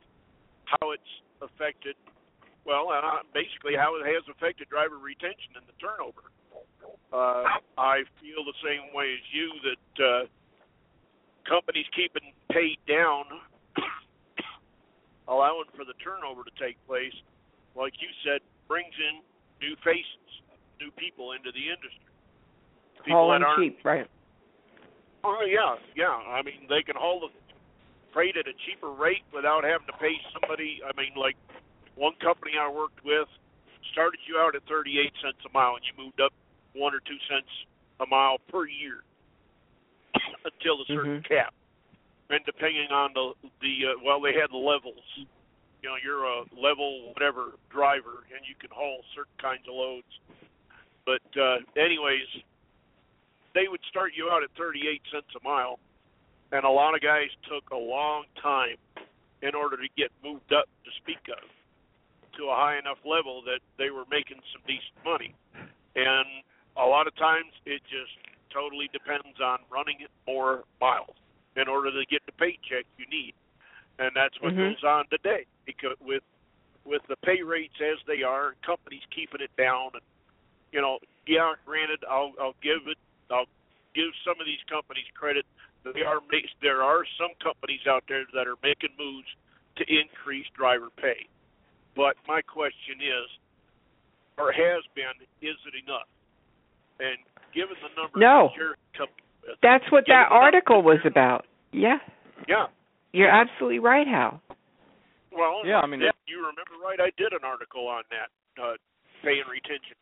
[0.69, 1.97] how it's affected.
[2.65, 6.31] Well, uh, basically how it has affected driver retention and the turnover.
[7.13, 10.23] Uh, I feel the same way as you that uh,
[11.49, 13.25] companies keeping paid down,
[15.29, 17.15] allowing for the turnover to take place,
[17.75, 19.21] like you said, brings in
[19.61, 20.29] new faces,
[20.81, 22.13] new people into the industry.
[23.05, 24.09] People haul that aren't cheap, right?
[25.25, 26.11] Oh yeah, yeah.
[26.11, 27.31] I mean, they can haul the
[28.13, 30.81] freight at a cheaper rate without having to pay somebody.
[30.83, 31.37] I mean, like
[31.95, 33.29] one company I worked with
[33.93, 36.33] started you out at 38 cents a mile, and you moved up
[36.75, 37.51] one or two cents
[38.01, 39.05] a mile per year
[40.49, 41.33] until a certain mm-hmm.
[41.33, 41.55] cap.
[42.31, 45.05] And depending on the the uh, well, they had levels.
[45.83, 50.13] You know, you're a level whatever driver, and you can haul certain kinds of loads.
[51.05, 52.31] But uh, anyways,
[53.55, 55.79] they would start you out at 38 cents a mile,
[56.53, 58.77] and a lot of guys took a long time
[59.43, 61.43] in order to get moved up to speak of
[62.39, 65.35] to a high enough level that they were making some decent money.
[65.97, 66.45] And
[66.77, 68.17] a lot of times it just
[68.53, 71.17] totally depends on running it more miles
[71.57, 73.35] in order to get the paycheck you need.
[73.99, 74.73] And that's what mm-hmm.
[74.73, 76.23] goes on today because with
[76.85, 80.03] with the pay rates as they are, companies keeping it down and
[80.73, 82.97] you know, yeah, granted I'll I'll give it
[83.33, 83.51] I'll
[83.95, 85.45] give some of these companies credit.
[85.83, 86.21] They are
[86.63, 89.29] there are some companies out there that are making moves
[89.77, 91.27] to increase driver pay.
[91.97, 93.29] But my question is,
[94.39, 95.13] or has been,
[95.43, 96.09] is it enough?
[97.01, 97.19] And
[97.53, 98.49] given the number no.
[98.49, 101.47] that you're with, that's what that article was about.
[101.73, 101.99] Yeah.
[102.49, 102.67] Yeah.
[103.13, 104.41] You're absolutely right, Hal.
[105.33, 108.29] Well, yeah, I mean, if you remember right, I did an article on that
[108.61, 108.77] uh,
[109.25, 109.97] pay and retention.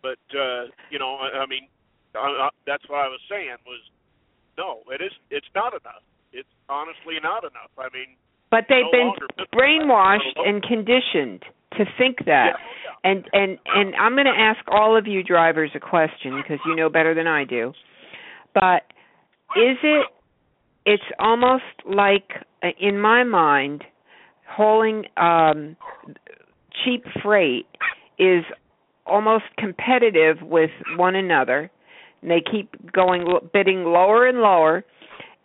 [0.00, 1.68] But uh, you know, I, I mean,
[2.16, 3.80] uh, that's what I was saying was,
[4.58, 5.12] no, it is.
[5.30, 6.02] It's not enough.
[6.32, 7.70] It's honestly not enough.
[7.78, 8.16] I mean,
[8.50, 12.56] but they've no been brainwashed and conditioned to think that.
[12.56, 13.10] Yeah.
[13.10, 16.74] And and and I'm going to ask all of you drivers a question because you
[16.74, 17.72] know better than I do.
[18.54, 18.82] But
[19.56, 20.06] is it
[20.84, 22.30] it's almost like
[22.80, 23.84] in my mind
[24.48, 25.76] hauling um
[26.84, 27.66] cheap freight
[28.18, 28.44] is
[29.06, 31.70] almost competitive with one another.
[32.22, 34.84] And they keep going bidding lower and lower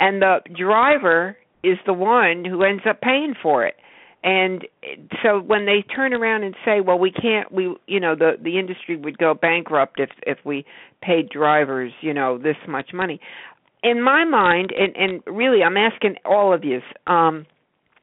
[0.01, 3.75] and the driver is the one who ends up paying for it.
[4.23, 4.67] And
[5.23, 8.59] so when they turn around and say well we can't we you know the the
[8.59, 10.63] industry would go bankrupt if if we
[11.01, 13.19] paid drivers you know this much money
[13.81, 17.47] in my mind and and really i'm asking all of you um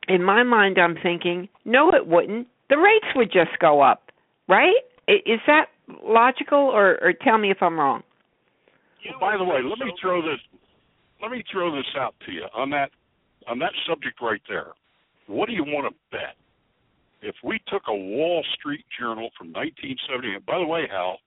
[0.09, 2.49] in my mind i'm thinking no it wouldn't.
[2.69, 4.11] The rates would just go up
[4.49, 4.75] right?
[5.07, 5.66] Is that
[6.03, 8.03] logical or or tell me if i'm wrong
[9.05, 10.40] well, by the way let me throw this
[11.22, 12.90] let me throw this out to you on that
[13.49, 14.72] on that subject right there,
[15.26, 16.36] what do you want to bet?
[17.22, 21.18] If we took a Wall Street Journal from 1970, and by the way, Hal,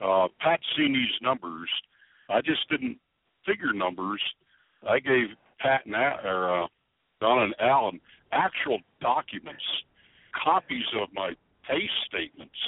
[0.00, 1.68] uh, Pat's seen these numbers.
[2.28, 2.98] I just didn't
[3.46, 4.20] figure numbers.
[4.88, 6.66] I gave Pat and Al, or uh,
[7.20, 8.00] Don and Alan
[8.32, 9.62] actual documents,
[10.44, 11.30] copies of my
[11.68, 12.58] pay statements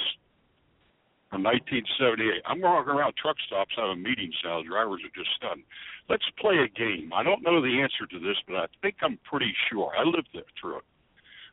[1.29, 2.41] from 1978.
[2.45, 4.63] I'm walking around truck stops having meetings now.
[4.63, 5.63] Drivers are just stunned.
[6.09, 7.11] Let's play a game.
[7.13, 9.91] I don't know the answer to this, but I think I'm pretty sure.
[9.97, 10.87] I lived it through it.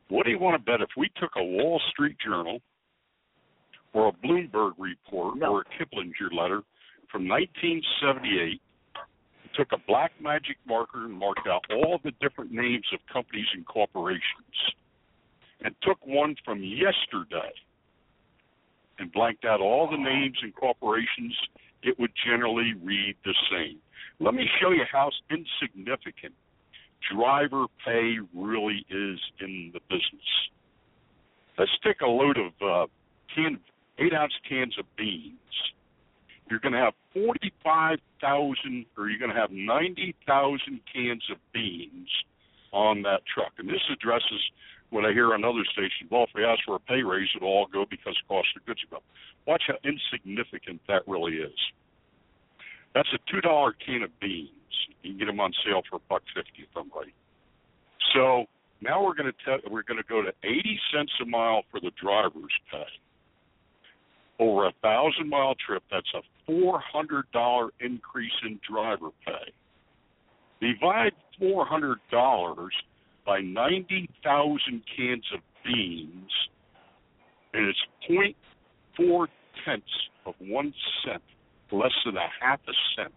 [0.09, 2.61] What do you want to bet if we took a Wall Street Journal
[3.93, 5.53] or a Bloomberg report no.
[5.53, 6.62] or a Kiplinger letter
[7.11, 8.61] from 1978,
[9.57, 13.64] took a black magic marker and marked out all the different names of companies and
[13.66, 14.22] corporations,
[15.62, 17.53] and took one from yesterday
[18.99, 21.36] and blanked out all the names and corporations,
[21.82, 23.78] it would generally read the same.
[24.20, 26.34] Let me show you how insignificant
[27.12, 30.28] driver pay really is in the business.
[31.59, 32.86] Let's take a load of uh,
[33.34, 33.59] can,
[33.99, 35.38] eight ounce cans of beans.
[36.51, 42.09] You're going to have 45,000 or you're going to have 90,000 cans of beans
[42.72, 43.53] on that truck.
[43.59, 44.40] And this addresses
[44.95, 46.09] what I hear on other stations.
[46.09, 48.78] Well, if we ask for a pay raise, it'll all go because cost of goods
[48.90, 48.99] go.
[49.45, 51.59] Watch how insignificant that really is.
[52.95, 54.51] That's a two dollar can of beans.
[55.03, 56.90] You can get them on sale for a buck fifty if I'm.
[58.14, 58.45] So
[58.80, 61.80] now we're going to tell we're going to go to eighty cents a mile for
[61.80, 62.86] the driver's pay,
[64.38, 69.53] over a thousand mile trip, that's a four hundred dollar increase in driver pay.
[70.61, 72.72] Divide four hundred dollars
[73.27, 76.31] by ninety thousand cans of beans,
[77.53, 78.37] and it's point
[78.97, 79.29] four
[79.64, 79.87] tenths
[80.27, 80.72] of one
[81.05, 81.22] cent,
[81.72, 83.14] less than a half a cent.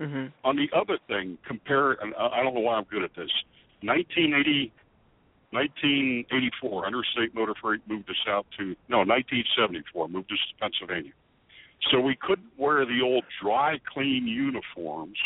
[0.00, 0.26] Mm-hmm.
[0.44, 3.30] On the other thing, compare, and I don't know why I'm good at this.
[3.82, 4.72] 1980,
[5.50, 11.12] 1984, Interstate Motor Freight moved us out to no 1974, moved us to Pennsylvania.
[11.90, 15.18] So we couldn't wear the old dry clean uniforms,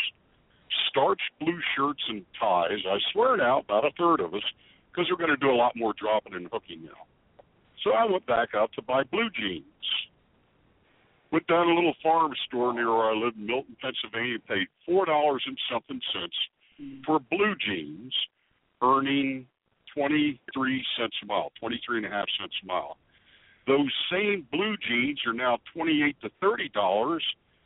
[0.89, 2.79] starched blue shirts and ties.
[2.87, 4.43] I swear now, about a third of us,
[4.91, 7.05] because we're going to do a lot more dropping and hooking now.
[7.83, 9.65] So I went back out to buy blue jeans.
[11.31, 14.67] Went down to a little farm store near where I live in Milton, Pennsylvania, paid
[14.85, 16.35] four dollars and something cents
[16.81, 17.03] mm.
[17.05, 18.13] for blue jeans,
[18.81, 19.45] earning
[19.93, 22.97] twenty three cents a mile, twenty three and a half cents a mile.
[23.67, 27.23] Those same blue jeans are now twenty eight to thirty dollars,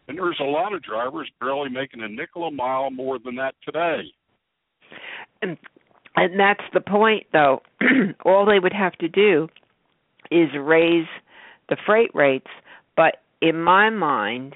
[0.10, 3.54] and there's a lot of drivers barely making a nickel a mile more than that
[3.64, 4.12] today.
[5.42, 5.56] And
[6.16, 7.62] and that's the point though.
[8.26, 9.48] All they would have to do
[10.32, 11.08] is raise
[11.70, 12.50] the freight rates,
[12.98, 14.56] but in my mind,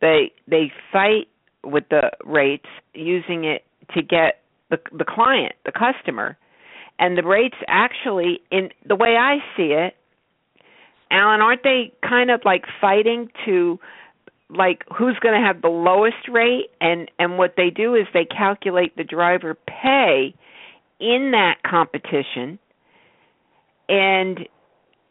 [0.00, 1.28] they they fight
[1.64, 3.64] with the rates using it
[3.94, 6.36] to get the the client, the customer,
[6.98, 9.94] and the rates actually in the way I see it,
[11.12, 13.78] Alan, aren't they kind of like fighting to
[14.54, 18.24] like who's going to have the lowest rate and and what they do is they
[18.24, 20.34] calculate the driver pay
[20.98, 22.58] in that competition
[23.88, 24.48] and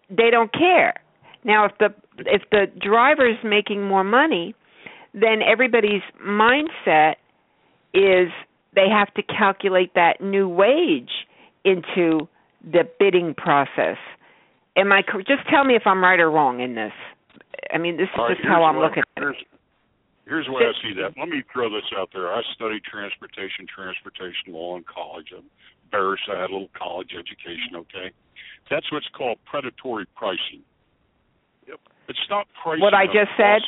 [0.10, 0.96] they don't care.
[1.44, 4.56] Now if the if the driver's making more money,
[5.14, 7.16] then everybody's mindset
[7.94, 8.30] is
[8.76, 11.26] they have to calculate that new wage
[11.64, 12.28] into
[12.64, 13.98] the bidding process.
[14.76, 16.94] Am I just tell me if I'm right or wrong in this?
[17.74, 19.26] I mean, this is All right, just how I'm what, looking at it.
[19.26, 19.38] here's,
[20.26, 21.18] Here's the I see that.
[21.18, 22.32] Let me throw this out there.
[22.32, 25.34] I studied transportation, transportation law in college.
[25.36, 25.50] I'm
[25.86, 28.14] embarrassed I had a little college education, okay?
[28.70, 30.62] That's what's called predatory pricing.
[31.68, 31.80] Yep.
[32.10, 32.82] It's not pricing.
[32.82, 33.62] What I on just said?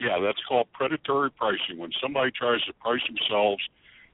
[0.00, 3.62] Yeah, that's called predatory pricing when somebody tries to price themselves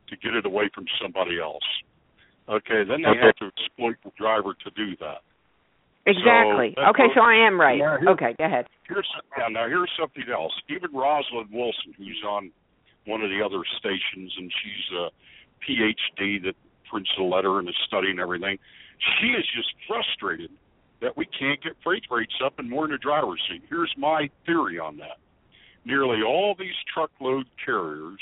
[0.09, 1.65] to get it away from somebody else.
[2.51, 3.33] Okay, then they Okay.
[3.33, 5.23] have to exploit the driver to do that.
[6.07, 6.73] Exactly.
[6.77, 7.77] that's okay, so I am right.
[7.77, 8.67] Here- okay, go ahead.
[8.89, 10.53] Here's yeah, now here's something else.
[10.69, 12.51] Even Rosalyn Wilson, who's on
[13.07, 15.11] one of the other stations, and she's a
[15.65, 16.55] PhD that
[16.91, 18.59] prints a letter and is studying everything.
[19.21, 20.51] She is just frustrated
[21.01, 23.63] that we can't get freight rates up and more in the driver's seat.
[23.69, 25.19] Here's my theory on that.
[25.85, 28.21] Nearly all these truckload carriers,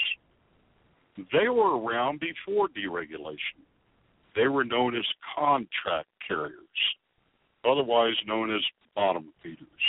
[1.33, 3.63] they were around before deregulation.
[4.37, 5.05] They were known as
[5.37, 6.55] contract carriers,
[7.65, 8.63] otherwise known as
[8.95, 9.85] bottom feeders.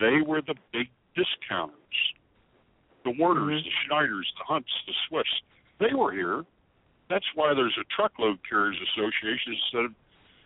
[0.00, 1.74] They were the big discounters.
[3.04, 3.68] The Werners, mm-hmm.
[3.68, 5.42] the Schneiders, the Hunts, the Swifts,
[5.78, 6.44] they were here.
[7.08, 9.92] That's why there's a truckload carriers association instead of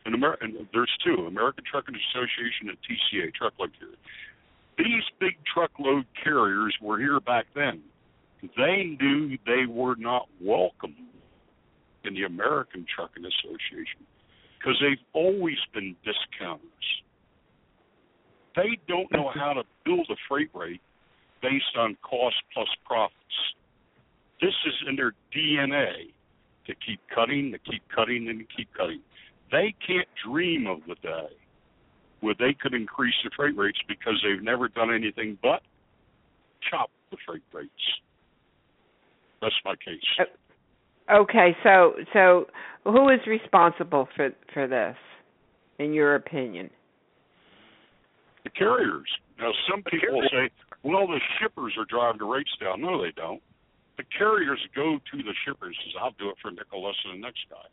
[0.05, 0.69] an American.
[0.73, 3.99] There's two: American Trucking Association and TCA, truckload carriers.
[4.77, 7.83] These big truckload carriers were here back then.
[8.57, 10.97] They knew they were not welcome
[12.05, 14.07] in the American Trucking Association
[14.61, 16.69] because they've always been discounters.
[18.57, 20.83] They don't know how to build a freight rate
[21.41, 23.17] based on cost plus profits.
[24.41, 26.13] This is in their DNA
[26.67, 29.01] to keep cutting, to keep cutting, and to keep cutting.
[29.51, 31.35] They can't dream of the day
[32.21, 35.63] where they could increase the freight rates because they've never done anything but
[36.71, 37.71] chop the freight rates.
[39.41, 40.01] That's my case.
[40.19, 40.25] Uh,
[41.13, 42.47] Okay, so so
[42.85, 44.97] who is responsible for for this
[45.79, 46.71] in your opinion?
[48.45, 49.09] The carriers.
[49.39, 50.51] Now, some people say,
[50.83, 52.81] well, the shippers are driving the rates down.
[52.81, 53.41] No, they don't.
[53.97, 56.95] The carriers go to the shippers and says, I'll do it for a nickel less
[57.05, 57.67] than the next guy.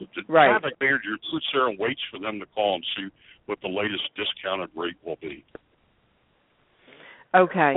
[0.00, 0.48] The Right.
[0.48, 3.08] traffic manager sits there and waits for them to call and see
[3.46, 5.44] what the latest discounted rate will be.
[7.34, 7.74] Okay.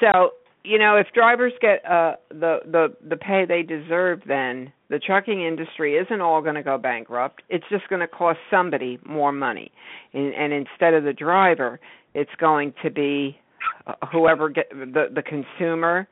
[0.00, 0.32] So,
[0.66, 5.42] you know, if drivers get uh the the the pay they deserve then the trucking
[5.42, 7.42] industry isn't all going to go bankrupt.
[7.48, 9.72] It's just going to cost somebody more money.
[10.12, 11.80] And, and instead of the driver,
[12.14, 13.36] it's going to be
[13.86, 16.08] uh, whoever get the the consumer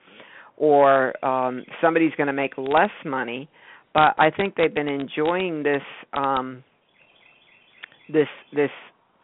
[0.57, 3.49] or um somebody's going to make less money.
[3.93, 5.83] But I think they've been enjoying this
[6.13, 6.63] um
[8.13, 8.71] this this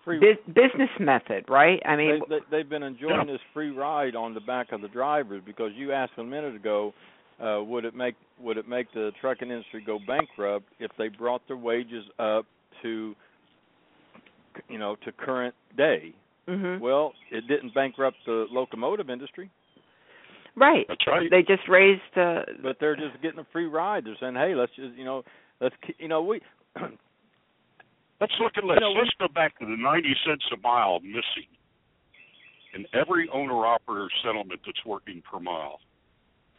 [0.04, 1.80] Free, bu- business method, right?
[1.84, 4.88] I mean, they, they, they've been enjoying this free ride on the back of the
[4.88, 6.94] drivers because you asked a minute ago,
[7.40, 11.46] uh, would it make would it make the trucking industry go bankrupt if they brought
[11.48, 12.46] their wages up
[12.82, 13.14] to,
[14.68, 16.14] you know, to current day?
[16.48, 16.80] Mhm.
[16.80, 19.50] Well, it didn't bankrupt the locomotive industry,
[20.56, 20.86] Right.
[20.88, 21.30] That's right.
[21.30, 24.04] They just raised the but they're just getting a free ride.
[24.04, 25.24] They're saying, "Hey, let's just, you know,
[25.60, 26.40] let's, ke- you know, we."
[28.20, 28.74] Let's look at this.
[28.74, 31.48] You know, Let's go back to the 90 cents a mile missing
[32.74, 35.80] in every owner operator settlement that's working per mile.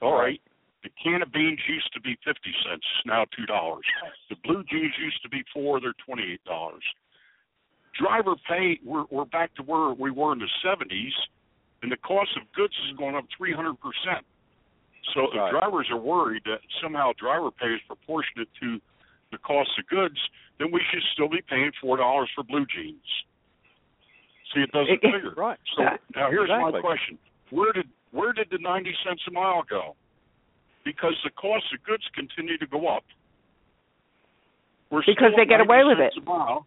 [0.01, 0.41] All right.
[0.83, 3.79] The can of beans used to be 50 cents, now $2.
[4.29, 6.37] The blue jeans used to be 4, they're $28.
[7.99, 11.11] Driver pay, we're, we're back to where we were in the 70s,
[11.83, 13.75] and the cost of goods has gone up 300%.
[15.13, 15.51] So if Right.
[15.51, 18.81] drivers are worried that somehow driver pay is proportionate to
[19.31, 20.17] the cost of goods,
[20.59, 23.09] then we should still be paying four dollars for blue jeans.
[24.53, 25.33] See, it doesn't figure.
[25.35, 25.59] Right.
[25.75, 25.83] So
[26.15, 27.17] now here's my question:
[27.49, 29.95] Where did where did the ninety cents a mile go?
[30.83, 33.03] Because the cost of goods continue to go up.
[34.89, 36.13] We're Because they get away with it.
[36.17, 36.65] A mile.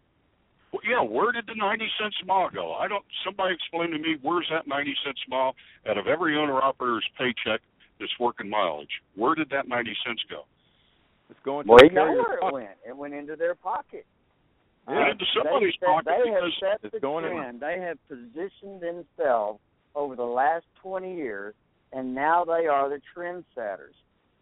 [0.73, 2.73] Well, yeah, where did the ninety cents a mile go?
[2.73, 3.05] I don't.
[3.23, 5.55] Somebody explain to me where's that ninety cents a mile
[5.87, 7.61] out of every owner operator's paycheck
[7.99, 9.01] that's working mileage?
[9.15, 10.43] Where did that ninety cents go?
[11.35, 12.77] It's going to Well, the you know carrier's where it went.
[12.87, 14.05] It went into their pocket.
[14.87, 17.59] Went Uh, into somebody's they, pocket they have set it's the going in- trend.
[17.59, 19.59] They have positioned themselves
[19.95, 21.53] over the last 20 years,
[21.91, 23.95] and now they are the trendsetters.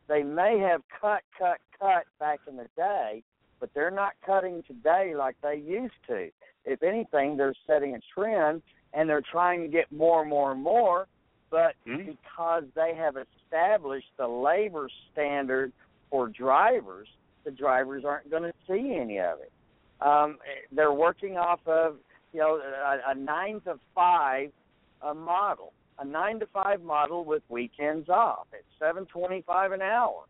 [0.08, 3.24] They may have cut, cut, cut back in the day,
[3.60, 6.30] but they're not cutting today like they used to.
[6.66, 8.62] If anything, they're setting a trend,
[8.94, 11.08] and they're trying to get more and more and more.
[11.50, 12.04] But Hmm?
[12.06, 15.72] because they have established the labor standard
[16.14, 17.08] for drivers,
[17.44, 19.52] the drivers aren't going to see any of it.
[20.00, 20.38] Um,
[20.72, 21.96] they're working off of
[22.34, 24.52] you know a, a nine to five
[25.02, 29.82] uh, model, a nine to five model with weekends off at seven twenty five an
[29.82, 30.26] hour.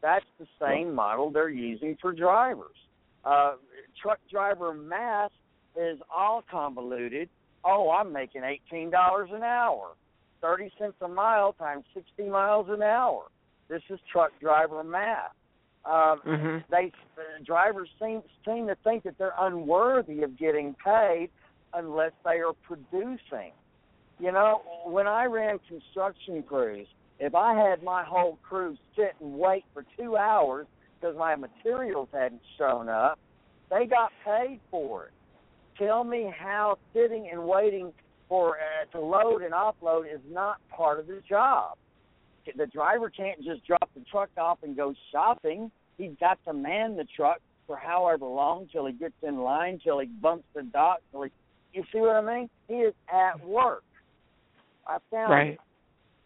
[0.00, 2.76] That's the same model they're using for drivers.
[3.22, 3.56] Uh,
[4.00, 5.32] truck driver math
[5.78, 7.28] is all convoluted.
[7.62, 9.96] Oh, I'm making eighteen dollars an hour,
[10.40, 13.24] thirty cents a mile times sixty miles an hour.
[13.68, 15.32] This is truck driver math.
[15.84, 16.64] Um, Mhm.
[16.68, 21.30] they uh, drivers seem seem to think that they're unworthy of getting paid
[21.74, 23.52] unless they are producing.
[24.18, 26.88] You know, when I ran construction crews,
[27.18, 30.66] if I had my whole crew sit and wait for two hours
[30.98, 33.18] because my materials hadn't shown up,
[33.70, 35.12] they got paid for it.
[35.78, 37.92] Tell me how sitting and waiting
[38.28, 41.76] for uh, to load and offload is not part of the job.
[42.54, 45.70] The driver can't just drop the truck off and go shopping.
[45.98, 49.98] He's got to man the truck for however long till he gets in line, till
[49.98, 51.30] he bumps the dock, till he.
[51.72, 52.50] You see what I mean?
[52.68, 53.82] He is at work.
[54.86, 55.60] I found Right.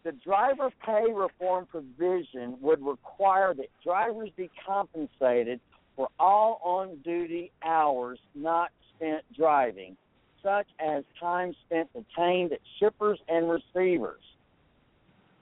[0.03, 5.59] the driver pay reform provision would require that drivers be compensated
[5.95, 9.97] for all on duty hours not spent driving,
[10.43, 14.21] such as time spent detained at shippers and receivers.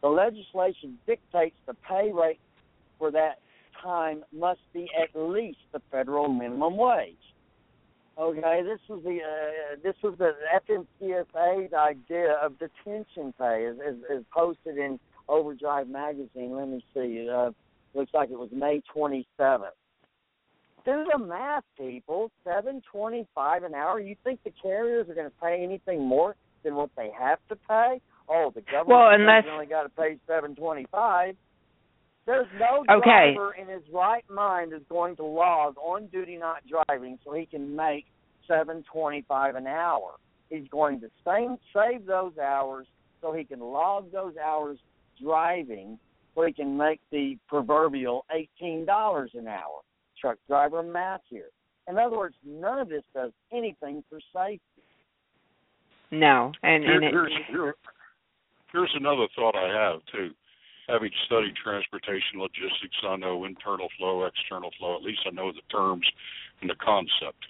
[0.01, 2.39] The legislation dictates the pay rate
[2.97, 3.39] for that
[3.81, 7.15] time must be at least the federal minimum wage.
[8.17, 10.33] Okay, this was the uh, this was the
[10.67, 16.51] FMCSA's idea of detention pay, as, as posted in Overdrive magazine.
[16.53, 17.29] Let me see.
[17.29, 17.51] Uh,
[17.93, 19.69] looks like it was May 27th.
[20.85, 22.29] Do the math, people.
[22.43, 24.01] Seven twenty-five an hour.
[24.01, 27.55] You think the carriers are going to pay anything more than what they have to
[27.55, 28.01] pay?
[28.30, 31.36] Oh, the government Well, says unless- you only got to pay seven twenty-five.
[32.25, 33.34] There's no Okay.
[33.34, 37.45] driver in his right mind is going to log on duty not driving so he
[37.47, 38.05] can make
[38.47, 40.15] seven twenty-five an hour.
[40.49, 42.88] He's going to save save those hours
[43.21, 44.77] so he can log those hours
[45.19, 45.97] driving
[46.36, 49.82] so he can make the proverbial eighteen dollars an hour.
[50.21, 51.49] Truck driver math here.
[51.88, 54.61] In other words, none of this does anything for safety.
[56.11, 57.75] No, and Here, and it,
[58.72, 60.32] here's, another thought I have too.
[60.88, 64.95] Having studied transportation logistics, I know internal flow, external flow.
[64.95, 66.05] At least I know the terms
[66.61, 67.45] and the concept.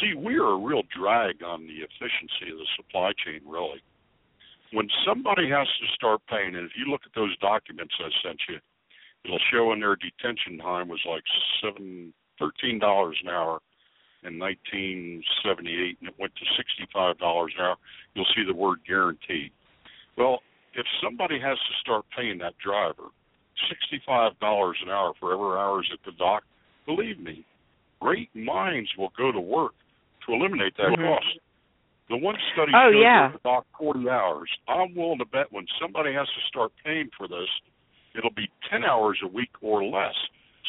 [0.00, 3.82] See, we are a real drag on the efficiency of the supply chain, really.
[4.72, 8.40] When somebody has to start paying, and if you look at those documents I sent
[8.48, 8.58] you,
[9.24, 11.24] it'll show in their detention time was like
[11.60, 13.60] seven, thirteen dollars an hour
[14.22, 17.76] in 1978, and it went to sixty-five dollars an hour.
[18.14, 19.50] You'll see the word guaranteed.
[20.16, 20.40] Well,
[20.74, 23.08] if somebody has to start paying that driver
[23.68, 26.44] sixty-five dollars an hour for every hours at the dock,
[26.86, 27.44] believe me,
[28.00, 29.74] great minds will go to work
[30.26, 31.04] to eliminate that Mhm.
[31.04, 31.38] cost.
[32.08, 33.28] The one study Oh, showed yeah.
[33.28, 34.50] that the dock forty hours.
[34.68, 37.48] I'm willing to bet when somebody has to start paying for this,
[38.14, 40.16] it'll be ten hours a week or less.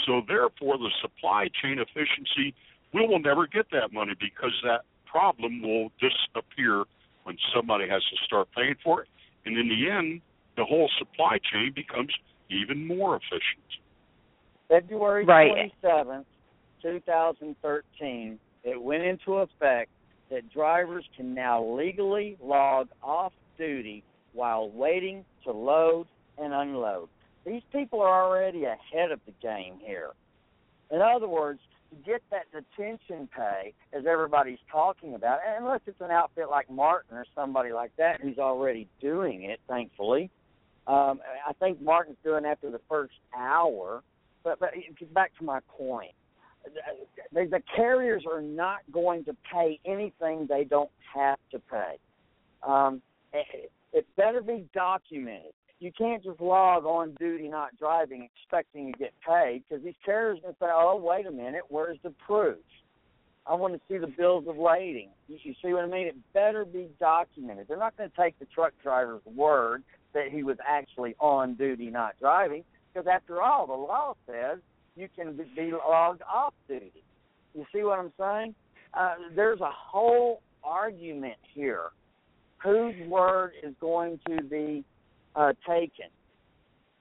[0.05, 2.53] So therefore, the supply chain efficiency,
[2.93, 6.85] we will never get that money because that problem will disappear
[7.23, 9.09] when somebody has to start paying for it.
[9.45, 10.21] And in the end,
[10.57, 12.13] the whole supply chain becomes
[12.49, 13.63] even more efficient.
[14.67, 15.71] February Right.
[15.83, 16.25] 27th,
[16.81, 19.89] 2013, it went into effect
[20.29, 27.09] that drivers can now legally log off duty while waiting to load and unload.
[27.45, 30.11] These people are already ahead of the game here.
[30.89, 31.70] In other words, to
[32.05, 37.25] get that detention pay, as everybody's talking about, unless it's an outfit like Marten or
[37.35, 40.29] somebody like that who's already doing it, thankfully.
[40.87, 44.03] Um, I think Marten's doing after the first hour.
[44.43, 44.71] But, but
[45.13, 46.13] back to my point,
[47.31, 51.97] the, the carriers are not going to pay anything they don't have to pay.
[52.67, 53.01] Um,
[53.33, 55.53] it, it better be documented.
[55.81, 60.37] You can't just log on duty not driving expecting to get paid because these carriers
[60.41, 62.59] to say, "Oh, wait a minute, where's the proof?
[63.47, 66.05] I want to see the bills of lading." You, you see what I mean?
[66.05, 67.67] It better be documented.
[67.67, 69.81] They're not going to take the truck driver's word
[70.13, 72.63] that he was actually on duty not driving
[72.93, 74.59] because after all, the law says
[74.95, 77.03] you can be logged off duty.
[77.55, 78.53] You see what I'm saying?
[78.93, 81.85] Uh, there's a whole argument here.
[82.63, 84.85] Whose word is going to be
[85.35, 86.07] uh, taken?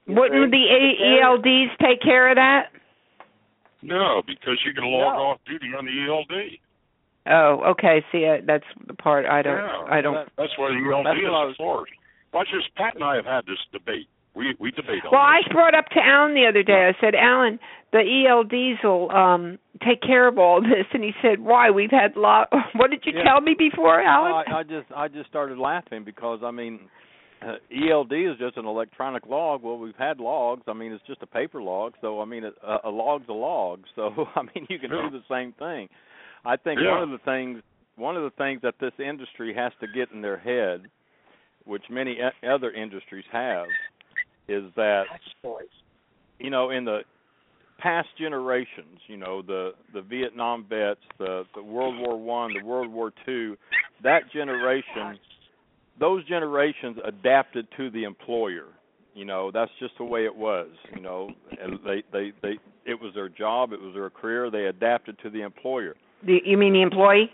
[0.07, 0.57] You Wouldn't see?
[0.57, 2.69] the A- ELDs take care of that?
[3.81, 5.21] No, because you can log No.
[5.23, 6.59] off duty on the ELD.
[7.27, 8.03] Oh, okay.
[8.11, 9.57] See, uh, that's the part I don't.
[9.57, 10.13] Yeah, I don't.
[10.15, 11.93] that- That's why the ELD That's is what I was- authority.
[12.33, 12.67] Watch this.
[12.75, 14.07] Pat and I have had this debate.
[14.33, 16.87] We we debate on Well, I brought up to Alan the other day.
[16.87, 17.59] I said, Alan,
[17.91, 21.69] the ELDs will um take care of all this, and he said, Why?
[21.69, 22.47] We've had lot.
[22.73, 23.23] What did you Yeah.
[23.23, 24.31] tell me before, Alan?
[24.31, 26.79] Well, I, I just I just started laughing because I mean,
[27.41, 29.63] uh, ELD is just an electronic log.
[29.63, 30.63] Well, we've had logs.
[30.67, 31.93] I mean, it's just a paper log.
[32.01, 33.81] So I mean, a, a log's a log.
[33.95, 35.09] So I mean, you can Yeah.
[35.09, 35.89] do the same thing.
[36.45, 36.91] I think Yeah.
[36.91, 37.61] one of the things
[37.97, 40.89] one of the things that this industry has to get in their head,
[41.65, 43.67] which many e- other industries have,
[44.47, 45.03] is that
[46.39, 47.01] you know in the
[47.79, 52.91] past generations, you know the the Vietnam vets, the the World War One, the World
[52.91, 53.57] War Two,
[54.03, 55.17] that generation,
[55.99, 58.65] those generations adapted to the employer.
[59.13, 60.69] You know that's just the way it was.
[60.95, 61.29] You know,
[61.61, 62.53] and they they they
[62.85, 64.49] it was their job, it was their career.
[64.49, 67.29] They adapted to the employer, The, you mean the employee?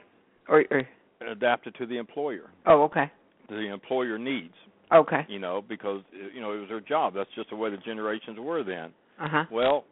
[0.50, 0.82] Or, or
[1.30, 3.12] adapted to the employer, oh, okay,
[3.50, 4.54] the employer needs.
[4.94, 6.02] okay, You know, because
[6.34, 7.14] you know it was their job.
[7.14, 8.92] That's just the way the generations were then.
[9.20, 9.44] uh huh.
[9.52, 9.84] Well,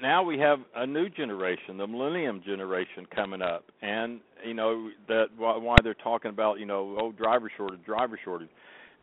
[0.00, 5.26] now we have a new generation, the millennium generation coming up, and you know that
[5.36, 8.48] why, they're talking about you know oh driver shortage, driver shortage.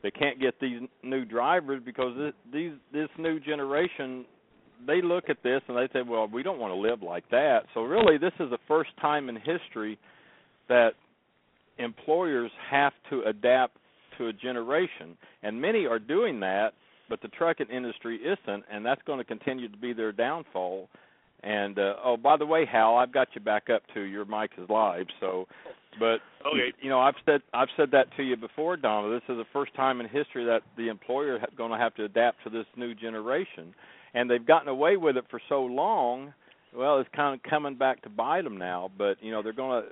[0.01, 4.25] They can't get these new drivers because this, these this new generation
[4.87, 7.63] they look at this and they say, well, we don't want to live like that.
[7.73, 9.99] So really, this is the first time in history
[10.69, 10.91] that
[11.77, 13.77] employers have to adapt
[14.17, 16.73] to a generation, and many are doing that
[17.09, 20.87] but the trucking industry isn't, and that's going to continue to be their downfall.
[21.41, 24.51] And uh, oh, by the way, Hal, I've got you back up to Your mic
[24.57, 25.47] is live, so.
[25.99, 26.71] But Okay.
[26.81, 29.09] you know, I've said I've said that to you before, Donna.
[29.09, 32.05] This is the first time in history that the employer is going to have to
[32.05, 33.73] adapt to this new generation,
[34.13, 36.33] and they've gotten away with it for so long.
[36.75, 38.91] Well, it's kind of coming back to bite them now.
[38.97, 39.89] But you know, they're going to.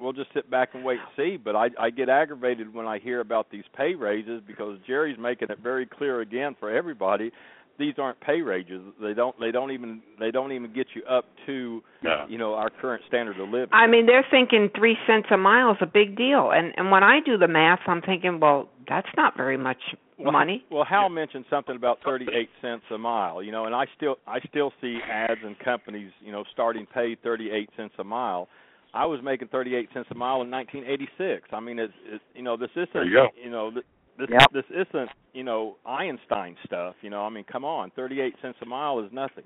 [0.00, 1.36] We'll just sit back and wait and see.
[1.36, 5.48] But I, I get aggravated when I hear about these pay raises because Jerry's making
[5.50, 7.32] it very clear again for everybody.
[7.78, 8.82] These aren't pay raises.
[9.00, 9.38] They don't.
[9.40, 10.02] They don't even.
[10.20, 12.26] They don't even get you up to Yeah.
[12.28, 13.70] you know our current standard of living.
[13.72, 17.02] I mean, they're thinking three cents a mile is a big deal, and and when
[17.02, 19.78] I do the math, I'm thinking, well, that's not very much
[20.22, 20.64] well, money.
[20.70, 24.38] Well, Hal mentioned something about 38 cents a mile, you know, and I still I
[24.48, 28.48] still see ads and companies, you know, starting pay 38 cents a mile.
[28.94, 31.48] I was making 38 cents a mile in 1986.
[31.52, 33.28] I mean, it's, it's you know, this isn't There you go.
[33.42, 33.84] you know, this
[34.18, 34.52] Yep.
[34.52, 37.22] this isn't, you know, Einstein stuff, you know.
[37.24, 39.44] I mean, come on, 38 cents a mile is nothing.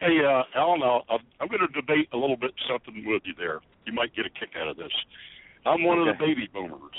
[0.00, 3.34] Hey, uh, Alan, I'll, I'll- I'm going to debate a little bit something with you
[3.38, 3.60] there.
[3.86, 4.90] You might get a kick out of this.
[5.66, 6.96] I'm one of the baby boomers.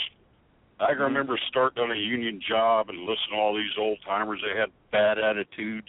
[0.79, 4.41] I can remember starting on a union job and listening to all these old timers.
[4.43, 5.87] They had bad attitudes,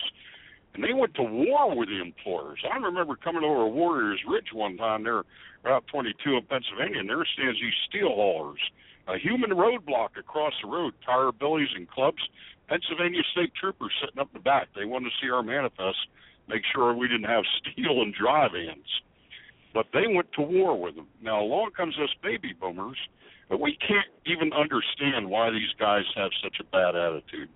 [0.75, 2.63] and they went to war with the employers.
[2.71, 5.25] I remember coming over to Warriors Ridge one time there,
[5.65, 8.61] Route 22 in Pennsylvania, and there stands these steel haulers,
[9.09, 12.23] a human roadblock across the road, tire billies and clubs.
[12.69, 14.69] Pennsylvania State Troopers sitting up the back.
[14.77, 15.99] They wanted to see our manifest,
[16.49, 19.03] make sure we didn't have steel and drive ins.
[19.75, 21.09] But they went to war with them.
[21.21, 22.97] Now along comes us baby boomers,
[23.49, 27.49] but we can't even understand why these guys have such a bad attitude.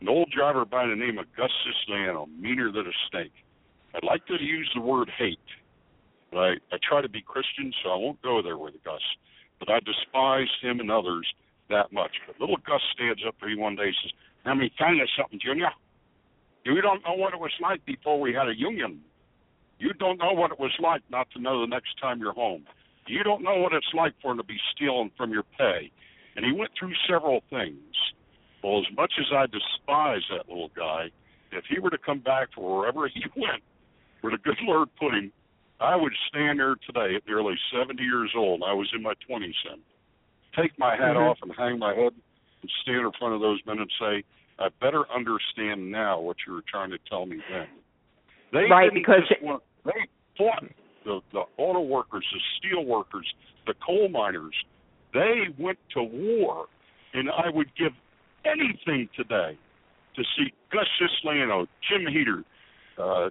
[0.00, 3.32] An old driver by the name of Gus Siciliano, meaner than a snake.
[3.94, 5.38] I'd like to use the word hate,
[6.30, 9.02] but I, I try to be Christian, so I won't go there with Gus.
[9.60, 11.26] but I despised him and others
[11.70, 12.10] that much.
[12.26, 14.12] But little Gus stands up to me one day and says,
[14.44, 15.70] Let me tell you something, Junior.
[16.64, 19.00] You don't know what it was like before we had a union.
[19.78, 22.64] You don't know what it was like not to know the next time you're home.
[23.06, 25.90] You don't know what it's like for him to be stealing from your pay.
[26.36, 27.78] And he went through several things.
[28.62, 31.10] Well, as much as I despise that little guy,
[31.50, 33.62] if he were to come back to wherever he went,
[34.20, 35.32] where the good Lord put him,
[35.80, 38.62] I would stand there today at nearly 70 years old.
[38.64, 39.80] I was in my 20s then.
[40.56, 41.30] Take my hat Mhm.
[41.30, 42.12] off and hang my head
[42.62, 44.22] and stand in front of those men and say,
[44.58, 47.66] I better understand now what you were trying to tell me then.
[48.52, 50.62] They Right, because want, they fought
[51.04, 53.26] the, the auto workers, the steel workers,
[53.66, 54.54] the coal miners.
[55.12, 56.66] They went to war,
[57.12, 57.92] and I would give
[58.44, 59.58] anything today
[60.16, 62.44] to see Gus Siciliano, Jim Heater,
[62.98, 63.30] uh,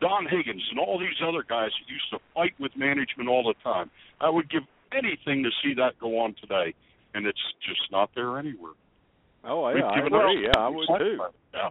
[0.00, 3.54] Don Higgins, and all these other guys that used to fight with management all the
[3.62, 3.90] time.
[4.20, 6.74] I would give anything to see that go on today,
[7.14, 8.72] and it's just not there anywhere.
[9.44, 10.44] Oh yeah, I given agree.
[10.44, 11.18] Yeah, I would too.
[11.54, 11.70] Yeah.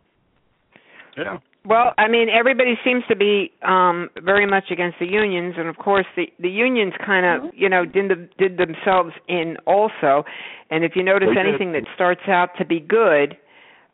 [1.17, 1.37] Yeah.
[1.63, 5.77] Well, I mean, everybody seems to be um very much against the unions, and of
[5.77, 10.23] course, the the unions kind of, you know, did the, did themselves in also.
[10.71, 11.47] And if you notice They did.
[11.47, 13.37] anything that starts out to be good,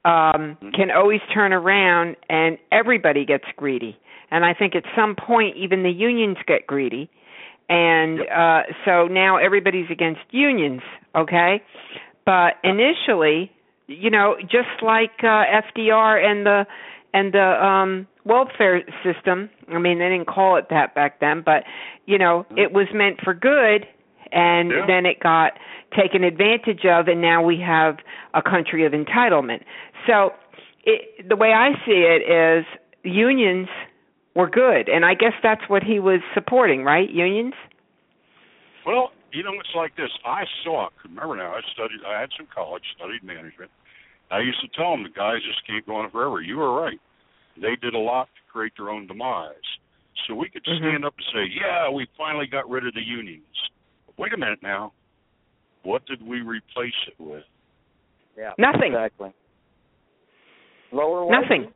[0.05, 3.97] um, can always turn around, and everybody gets greedy.
[4.31, 7.09] And I think at some point, even the unions get greedy,
[7.67, 10.81] and uh so now everybody's against unions.
[11.15, 11.61] Okay,
[12.25, 13.51] but initially,
[13.87, 15.43] you know, just like uh,
[15.75, 16.65] FDR and the
[17.17, 17.91] and the um
[18.25, 21.61] welfare system i mean they didn't call it that back then but
[22.05, 23.81] you know it was meant for good
[24.31, 24.85] and Yeah.
[24.91, 25.51] then it got
[26.01, 27.93] taken advantage of and now we have
[28.33, 29.61] a country of entitlement
[30.05, 30.31] so
[30.83, 32.65] it, the way i see it is
[33.03, 33.67] unions
[34.35, 37.53] were good and i guess that's what he was supporting right unions
[38.85, 40.11] Well, you know, it's like this.
[40.25, 40.87] I saw.
[41.03, 41.99] Remember now, I studied.
[42.07, 43.69] I had some college, studied management.
[44.31, 46.39] I used to tell them the guys just can't go on forever.
[46.41, 46.99] You were right.
[47.61, 49.55] They did a lot to create their own demise.
[50.25, 50.77] So we could Mhm.
[50.77, 53.69] stand up and say, "Yeah, we finally got rid of the unions."
[54.17, 54.93] Wait a minute now.
[55.83, 57.45] What did we replace it with?
[58.35, 58.53] Yeah.
[58.57, 58.93] Nothing.
[58.93, 59.31] Exactly.
[60.91, 61.41] Lower wages.
[61.41, 61.73] nothing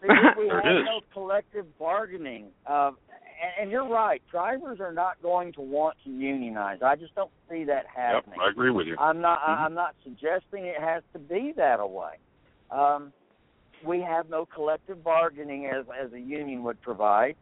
[0.00, 0.84] See, we, we There it have is.
[0.84, 2.52] no collective bargaining.
[2.66, 2.98] Um,
[3.42, 4.22] and, and you're right.
[4.30, 6.82] Drivers are not going to want to unionize.
[6.82, 8.40] I just don't see that Yep, happening.
[8.40, 8.96] I agree with you.
[8.98, 9.40] I'm not.
[9.42, 9.58] Mhm.
[9.58, 12.14] I'm not suggesting it has to be that way.
[12.70, 13.12] Um,
[13.84, 17.36] we have no collective bargaining as as a union would provide.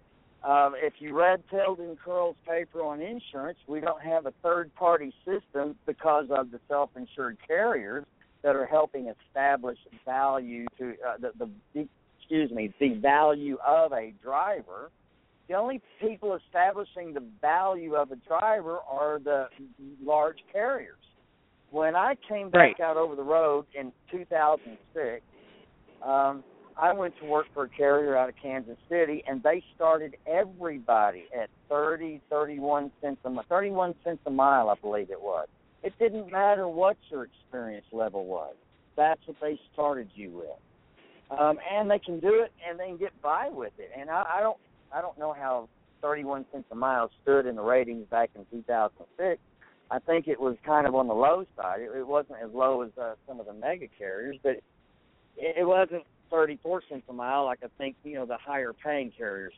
[0.45, 5.13] Um, if you read Tilden Curl's paper on insurance, we don't have a third party
[5.25, 8.05] system because of the self insured carriers
[8.43, 14.13] that are helping establish value to uh, the, the excuse me the value of a
[14.23, 14.91] driver.
[15.49, 19.49] The only people establishing the value of a driver are the
[20.05, 20.97] large carriers.
[21.71, 22.81] When I came back Right.
[22.81, 25.23] out over the road in 2006,
[26.03, 26.45] um,
[26.79, 31.25] I went to work for a carrier out of Kansas City, and they started everybody
[31.39, 35.49] at 30, 31 cents a mile, 31 cents a mile, I believe it was.
[35.83, 38.55] It didn't matter what your experience level was.
[38.97, 42.99] That's what they started you with, um, and they can do it, and they can
[42.99, 43.91] get by with it.
[43.99, 44.59] And I, I don't,
[44.93, 45.69] I don't know how
[46.03, 49.41] 31 cents a mile stood in the ratings back in 2006.
[49.91, 51.81] I think it was kind of on the low side.
[51.81, 54.57] It, it wasn't as low as uh, some of the mega carriers, but
[55.37, 59.13] it, it wasn't 34 cents a mile like I think you know the higher paying
[59.17, 59.53] carriers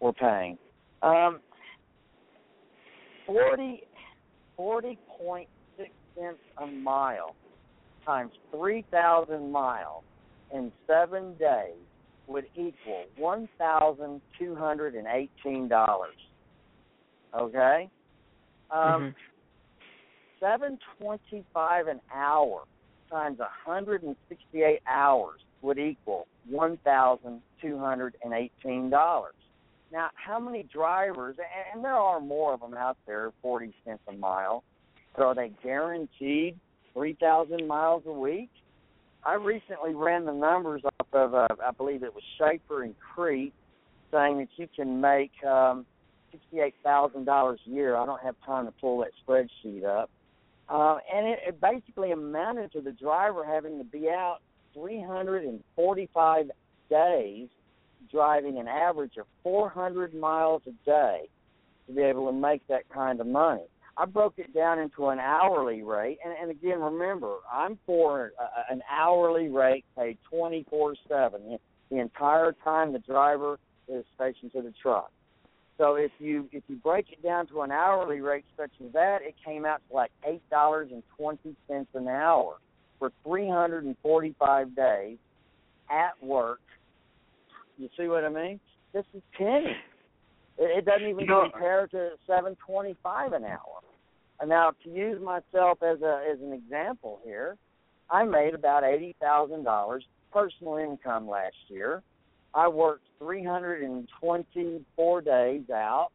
[0.00, 0.58] were paying.
[1.02, 1.40] Um,
[3.26, 3.82] 40
[4.58, 5.46] 40.6
[6.16, 7.36] cents a mile
[8.04, 10.02] times 3,000 miles
[10.52, 11.76] in seven days
[12.26, 16.16] would equal one thousand two hundred and eighteen dollars.
[17.38, 17.88] Okay.
[18.70, 19.14] Um, Mhm.
[20.40, 22.64] seven twenty five an hour
[23.10, 29.34] times hundred and sixty eight hours would equal one thousand two hundred and eighteen dollars.
[29.92, 31.36] Now, how many drivers,
[31.74, 34.62] and- there are more of them out there, forty cents a mile,
[35.16, 36.58] but are they guaranteed
[36.92, 38.50] three thousand miles a week?
[39.24, 43.52] I recently ran the numbers off of, uh, I believe it was Shaffer and Crete,
[44.12, 45.84] saying that you can make um,
[46.30, 47.96] sixty-eight thousand dollars a year.
[47.96, 50.08] I don't have time to pull that spreadsheet up,
[50.68, 54.38] uh, and it, it basically amounted to the driver having to be out
[54.74, 56.50] three hundred and forty-five
[56.90, 57.48] days,
[58.10, 61.28] driving an average of four hundred miles a day
[61.86, 63.64] to be able to make that kind of money.
[63.96, 68.72] I broke it down into an hourly rate, and, and again, remember, I'm for a,
[68.72, 71.58] an hourly rate paid 24/7
[71.90, 73.58] the entire time the driver
[73.88, 75.10] is stationed to the truck.
[75.78, 79.18] So if you if you break it down to an hourly rate such as that,
[79.22, 82.56] it came out to like eight dollars and twenty cents an hour
[82.98, 85.18] for three hundred and forty five days
[85.88, 86.58] at work.
[87.78, 88.58] You see what I mean?
[88.92, 89.76] This is penny.
[90.58, 91.48] It, it doesn't even No.
[91.48, 93.80] compare to seven twenty five an hour.
[94.40, 97.56] And now to use myself as a as an example here,
[98.10, 102.02] I made about eighty thousand dollars personal income last year.
[102.54, 106.08] I worked 324 days out.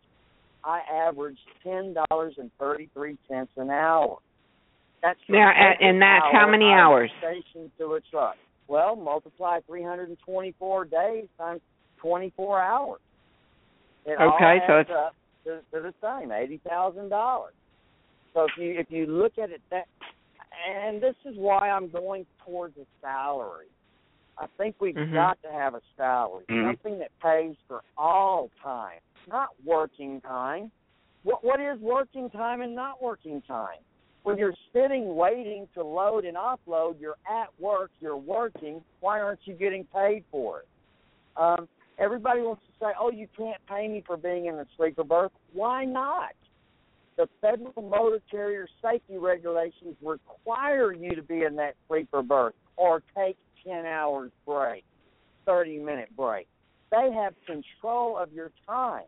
[0.63, 4.17] I averaged ten dollars and thirty three cents an hour.
[5.01, 7.11] That's Now, and that's how many hours?
[7.19, 8.36] Stationed to a truck.
[8.69, 11.59] Well, multiply 324 days times
[11.97, 13.01] 24 hours.
[14.05, 15.13] It Okay, so it's- up
[15.43, 17.53] to, to the same eighty thousand dollars.
[18.34, 19.86] So if you if you look at it that,
[20.69, 23.67] and this is why I'm going towards a salary.
[24.38, 25.13] I think we've Mhm.
[25.13, 26.67] got to have a salary, Mhm.
[26.67, 30.71] something that pays for all time, not working time.
[31.23, 33.79] What what is working time and not working time?
[34.23, 38.84] When you're sitting waiting to load and offload, you're at work, you're working.
[39.01, 40.67] Why aren't you getting paid for it?
[41.36, 41.67] Um,
[41.97, 45.31] everybody wants to say, "Oh, you can't pay me for being in a sleeper berth."
[45.51, 46.34] Why not?
[47.15, 53.03] The Federal Motor Carrier Safety Regulations require you to be in that sleeper berth or
[53.15, 53.38] take
[53.68, 54.84] 10 hours break,
[55.45, 56.47] 30 minute break.
[56.91, 59.03] They have control of your time.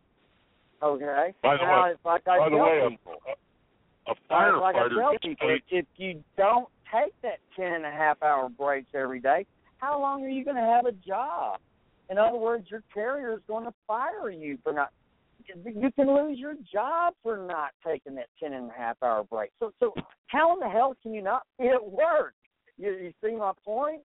[0.82, 1.34] Okay?
[1.41, 3.14] By the now, way- it's like I By the way, people.
[3.28, 5.62] a, a, it's like I firefighter tell people, paid.
[5.70, 9.45] if you don't take that ten and a half hour breaks every day,
[9.78, 11.60] how long are you going to have a job?
[12.10, 14.89] In other words, your carrier is going to fire you for not.
[15.47, 19.51] You can lose your job for not taking that ten and a half hour break.
[19.60, 19.93] So, so
[20.28, 22.34] how in the hell can you not be at work?
[22.78, 24.01] You, you see my point?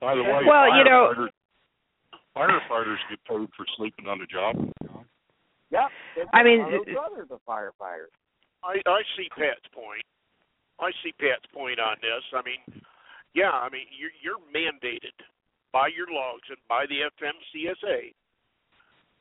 [0.00, 1.30] By the way, Well, you know- firefighters,
[2.36, 4.54] firefighters get paid for sleeping on the job.
[5.70, 5.90] Yep.
[6.32, 8.08] I mean, my little brother's a firefighter.
[8.62, 10.04] I I see Pat's point.
[10.80, 12.24] I see Pat's point on this.
[12.32, 12.82] I mean,
[13.34, 15.14] yeah, I mean you're you're mandated
[15.72, 18.14] by your logs and by the FMCSA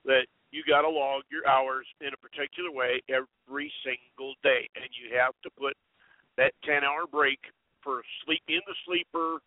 [0.05, 4.87] that you got to log your hours in a particular way every single day, and
[4.95, 5.75] you have to put
[6.37, 7.39] that 10-hour break
[7.83, 9.39] for sleep in the sleeper,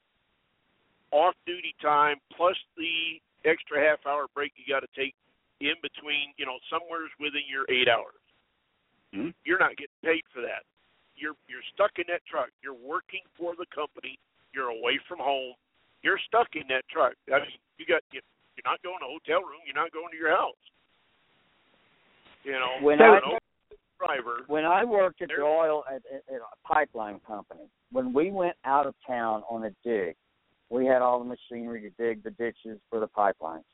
[1.12, 5.14] off duty time, plus the extra half-hour break you got to take
[5.60, 6.32] in between.
[6.36, 8.14] You know, somewhere's within your eight hours
[9.12, 9.34] Hmm?
[9.44, 10.62] you're not getting paid for that.
[11.16, 12.48] You're you're stuck in that truck.
[12.62, 14.18] You're working for the company.
[14.54, 15.54] You're away from home.
[16.02, 17.14] You're stuck in that truck.
[17.26, 18.20] I mean, you got you,
[18.54, 19.60] you're not going to a hotel room.
[19.66, 20.54] You're not going to your house.
[22.44, 23.38] You know, When I- no
[23.98, 24.44] driver.
[24.46, 28.56] When I worked at the oil at, at, at a pipeline company, when we went
[28.64, 30.14] out of town on a dig,
[30.70, 33.64] we had all the machinery to dig the ditches for the pipelines.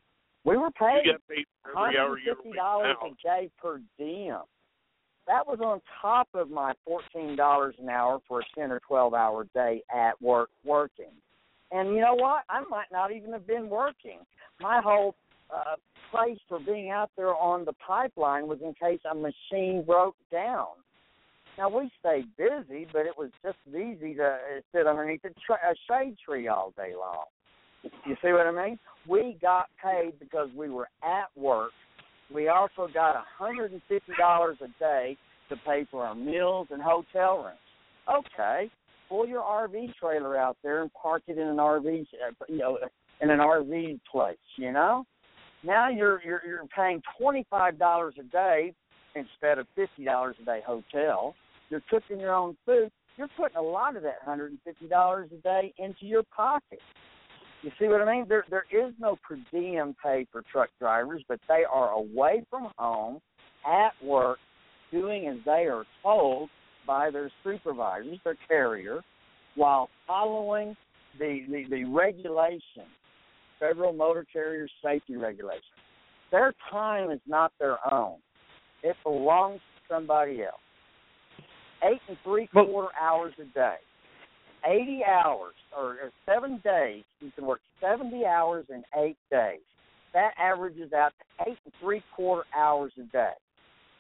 [0.45, 4.43] We were paid paid for every hour you're away from $150 a day per diem.
[5.27, 9.47] That was on top of my $14 an hour for a 10 or 12 hour
[9.55, 11.11] day at work working.
[11.73, 12.45] And you know what?
[12.49, 14.21] I might not even have been working.
[14.61, 15.17] My whole
[15.51, 15.75] uh,
[16.13, 20.69] place for being out there on the pipeline was in case a machine broke down.
[21.59, 24.37] Now we stayed busy, but it was just as easy to uh,
[24.75, 27.25] sit underneath a, tra- a shade tree all day long.
[28.05, 28.79] You see what I mean?
[29.09, 31.71] We got paid because we were at work.
[32.33, 35.17] We also got a hundred and fifty dollars a day
[35.49, 38.27] to pay for our meals and hotel rooms.
[38.35, 38.71] Okay,
[39.09, 42.79] pull your RV trailer out there and park it in an RV, uh, you know,
[43.21, 44.37] in an RV place.
[44.57, 45.05] You know,
[45.63, 48.75] now you're you're you're paying twenty five dollars a day
[49.15, 51.35] instead of fifty dollars a day hotel.
[51.71, 52.91] You're cooking your own food.
[53.17, 56.81] You're putting a lot of that hundred and fifty dollars a day into your pocket.
[57.63, 58.27] You see what I mean?
[58.29, 62.71] There there is no per diem pay for truck drivers, but they are away from
[62.79, 63.21] home,
[63.67, 64.39] at work,
[64.93, 66.51] doing as they are told
[66.87, 69.01] by their supervisors, their carrier,
[69.55, 70.77] while following
[71.19, 72.85] the the, the regulation,
[73.59, 75.63] federal motor carrier safety regulations.
[76.31, 78.19] Their time is not their own.
[78.83, 80.61] It belongs to somebody else.
[81.83, 83.77] Eight and three quarter hours a day.
[84.65, 89.61] 80 hours or, or seven days, you can work 70 hours in eight days.
[90.13, 93.35] That averages out to eight and three quarter hours a day.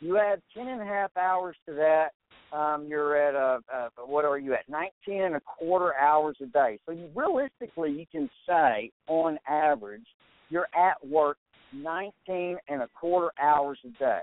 [0.00, 2.08] You add ten and a half hours to that,
[2.52, 4.68] um, you're at a, a what are you at?
[4.68, 6.78] 19 and a quarter hours a day.
[6.86, 10.06] So you, realistically, you can say on average,
[10.48, 11.38] you're at work
[11.74, 14.20] 19 and a quarter hours a day.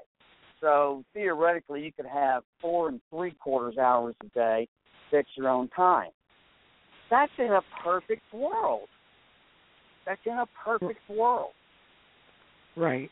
[0.64, 4.68] So theoretically, you could have four and three quarters hours a day
[5.12, 6.10] that's your own time.
[7.12, 8.88] That's in a perfect world.
[10.06, 11.52] That's in a perfect world.
[12.78, 13.10] Right.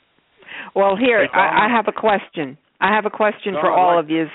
[0.76, 2.58] Well, here I, I have a question.
[2.80, 4.26] I have a question Tom, for I'd all like- of you.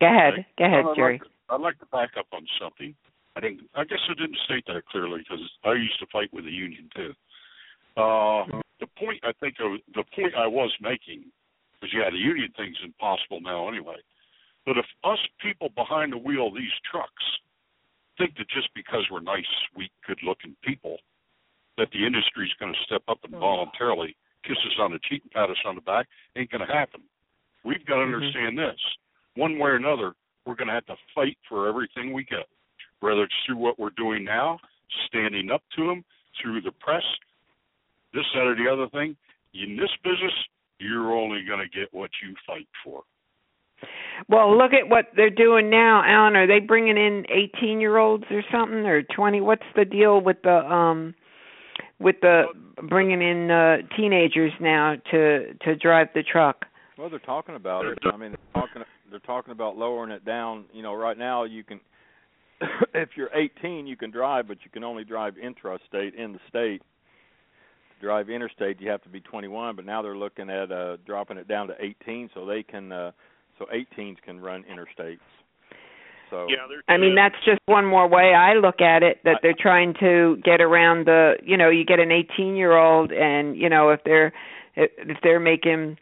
[0.00, 0.32] Go ahead.
[0.32, 0.46] Okay.
[0.58, 1.12] Go ahead, I'd Jerry.
[1.18, 2.94] Like to, I'd like to back up on something.
[3.36, 3.60] I didn't.
[3.74, 6.88] I guess I didn't state that clearly because I used to fight with the union
[6.96, 7.12] too.
[7.94, 8.46] Uh,
[8.80, 11.24] the point I think of, the point I was making
[11.82, 13.96] was yeah, the union thing's impossible now anyway.
[14.64, 17.24] But if us people behind the wheel of these trucks
[18.16, 20.98] think that just because we're nice, sweet, good-looking people,
[21.76, 24.14] that the industry's going to step up and voluntarily
[24.44, 26.06] kiss us on the cheek and pat us on the back,
[26.36, 27.00] ain't going to happen.
[27.64, 28.14] We've got to Mhm.
[28.14, 28.80] understand this.
[29.34, 30.14] One way or another,
[30.44, 32.48] we're going to have to fight for everything we get,
[33.00, 34.60] whether it's through what we're doing now,
[35.06, 36.04] standing up to them,
[36.40, 37.04] through the press,
[38.12, 39.16] this, that, or the other thing.
[39.54, 40.34] In this business,
[40.78, 43.02] you're only going to get what you fight for.
[44.28, 46.36] Well, look at what they're doing now, Alan.
[46.36, 49.40] Are they bringing in 18-year-olds or something, or 20?
[49.40, 51.14] What's the deal with the um,
[51.98, 52.44] with the
[52.88, 56.64] bringing in uh, teenagers now to to drive the truck?
[56.96, 57.98] Well, they're talking about it.
[58.04, 60.64] I mean, they're talking they're talking about lowering it down.
[60.72, 61.80] You know, right now you can,
[62.94, 66.82] if you're 18, you can drive, but you can only drive intrastate in the state.
[68.02, 69.76] To drive interstate, you have to be 21.
[69.76, 73.12] But now they're looking at uh dropping it down to 18, so they can, uh
[73.58, 75.18] so 18s can run interstates.
[76.30, 76.66] So Yeah.
[76.88, 80.38] I mean, that's just one more way I look at it that they're trying to
[80.42, 84.32] get around the, you know, you get an 18-year-old and, you know, if they're
[84.74, 85.98] if they're making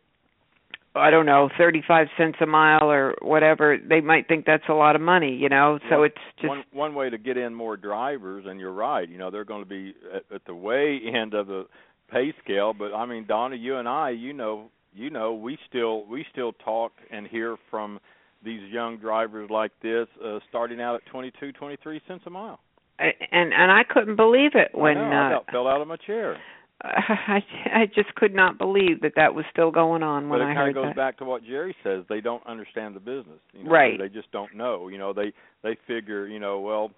[0.94, 4.96] I don't know, 35 cents a mile or whatever, they might think that's a lot
[4.96, 5.78] of money, you know.
[5.88, 9.08] So One- it's just one one way to get in more drivers, and you're right.
[9.08, 11.66] You know, they're going to be at, at the way end of the
[12.10, 12.72] pay scale.
[12.72, 16.52] But I mean, Donna, you and I, you know, you know, we still we still
[16.64, 18.00] talk and hear from
[18.44, 22.58] these young drivers like this, uh, starting out at 22, 23 cents a mile.
[22.98, 25.88] and and I couldn't believe it when I, know, I uh about fell out of
[25.88, 26.36] my chair.
[26.82, 30.50] I I just could not believe that that was still going on when but it
[30.50, 30.96] I kind heard of goes that.
[30.96, 32.04] back to what Jerry says.
[32.08, 33.40] They don't understand the business.
[33.52, 33.98] You know, Right.
[33.98, 34.88] They just don't know.
[34.88, 35.32] You know, they
[35.62, 36.90] they figure, you know, well,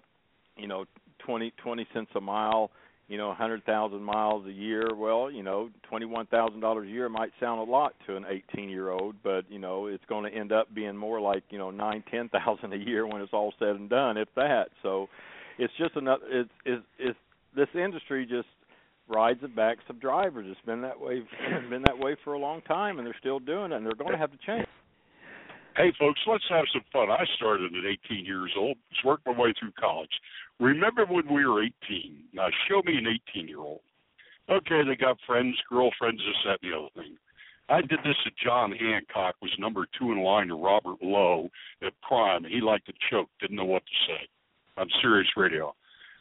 [0.55, 0.85] you know,
[1.19, 2.71] twenty twenty cents a mile,
[3.07, 4.95] you know, a hundred thousand miles a year.
[4.95, 8.25] Well, you know, twenty one thousand dollars a year might sound a lot to an
[8.29, 11.57] eighteen year old, but you know, it's going to end up being more like you
[11.57, 14.69] know nine ten thousand a year when it's all said and done, if that.
[14.81, 15.07] So,
[15.57, 16.23] it's just another.
[16.29, 17.19] It's it's it's
[17.55, 18.47] this industry just
[19.07, 20.45] rides the backs of drivers.
[20.49, 21.21] It's been that way
[21.69, 24.13] been that way for a long time, and they're still doing it, and they're going
[24.13, 24.67] to have to change.
[25.75, 27.09] Hey, folks, let's have some fun.
[27.09, 30.11] I started at 18 years old, just worked my way through college.
[30.59, 32.25] Remember when we were 18?
[32.31, 33.81] Now, show me an 18 year old.
[34.49, 37.17] Okay, they got friends, girlfriends, this, that, and the other thing.
[37.69, 41.49] I did this at John Hancock, was number two in line to Robert Low
[41.81, 42.43] at Prime.
[42.43, 44.27] He liked to choke, didn't know what to say
[44.77, 45.73] I'm serious Radio.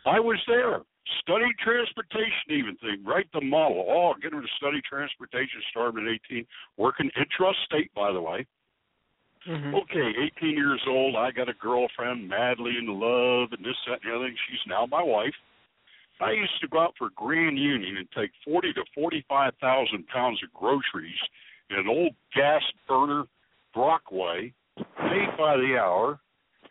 [0.06, 0.80] I was there,
[1.20, 3.84] studied transportation, even thing, write the model.
[3.86, 6.46] Oh, get him to study transportation, started at 18,
[6.78, 8.46] working intrastate, by the way.
[9.46, 9.74] Mhm.
[9.74, 11.16] Okay, 18 years old.
[11.16, 14.36] I got a girlfriend, madly in love, and this, that, and the other thing.
[14.48, 15.34] She's now my wife.
[16.20, 20.52] I used to go out for Grand Union and take 40 to 45,000 pounds of
[20.54, 21.18] groceries
[21.70, 23.24] in an old gas burner
[23.74, 26.20] Brockway, paid by the hour.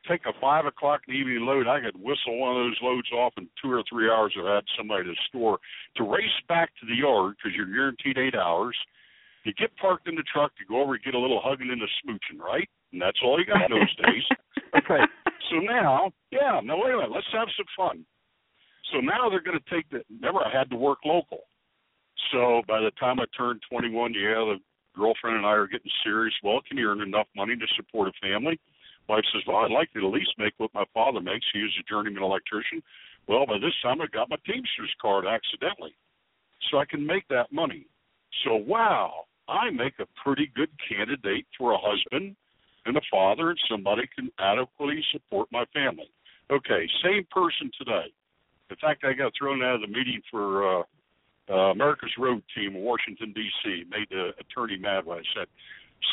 [0.07, 1.67] Take a five o'clock in the evening load.
[1.67, 4.63] I could whistle one of those loads off in two or three hours I had
[4.77, 5.59] somebody to store.
[5.97, 8.75] To race back to the yard because you're guaranteed eight hours.
[9.43, 11.81] You get parked in the truck, you go over, and get a little hugging and
[11.81, 12.69] a smooching, right?
[12.93, 14.25] And that's all you got those days.
[14.77, 15.01] Okay.
[15.49, 17.11] So now, yeah, no, wait a minute.
[17.11, 18.05] Let's have some fun.
[18.93, 20.03] So now they're going to take the.
[20.09, 21.39] Remember, I had to work local.
[22.31, 24.57] So by the time I turned 21, yeah, the
[24.95, 26.33] girlfriend and I are getting serious.
[26.43, 28.59] Well, can you earn enough money to support a family?
[29.09, 31.45] Wife says, well, I'd like to at least make what my father makes.
[31.53, 32.83] He was a journeyman electrician.
[33.27, 35.95] Well, by this time, I got my Teamsters card accidentally.
[36.69, 37.87] So I can make that money.
[38.45, 42.35] So, wow, I make a pretty good candidate for a husband
[42.85, 46.09] and a father and somebody can adequately support my family.
[46.51, 48.11] Okay, same person today.
[48.69, 50.83] In fact, I got thrown out of the meeting for uh,
[51.49, 55.47] uh, America's Road Team in Washington, D.C., made the attorney mad when I said,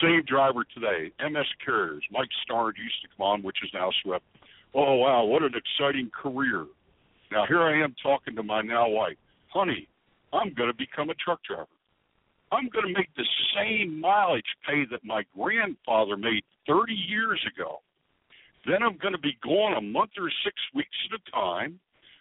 [0.03, 2.05] same driver today, MS Carriers.
[2.11, 4.25] Mike Starnes used to come on, which is now Swift.
[4.75, 6.67] Oh, wow, what an exciting career.
[7.33, 9.17] Now, here I am talking to my now wife.
[9.49, 9.89] Honey,
[10.33, 11.67] I'm going to become a truck driver.
[12.53, 17.81] I'm going to make the same mileage pay that my grandfather made 30 years ago.
[18.67, 21.79] Then I'm going to be gone a month or six weeks at a time.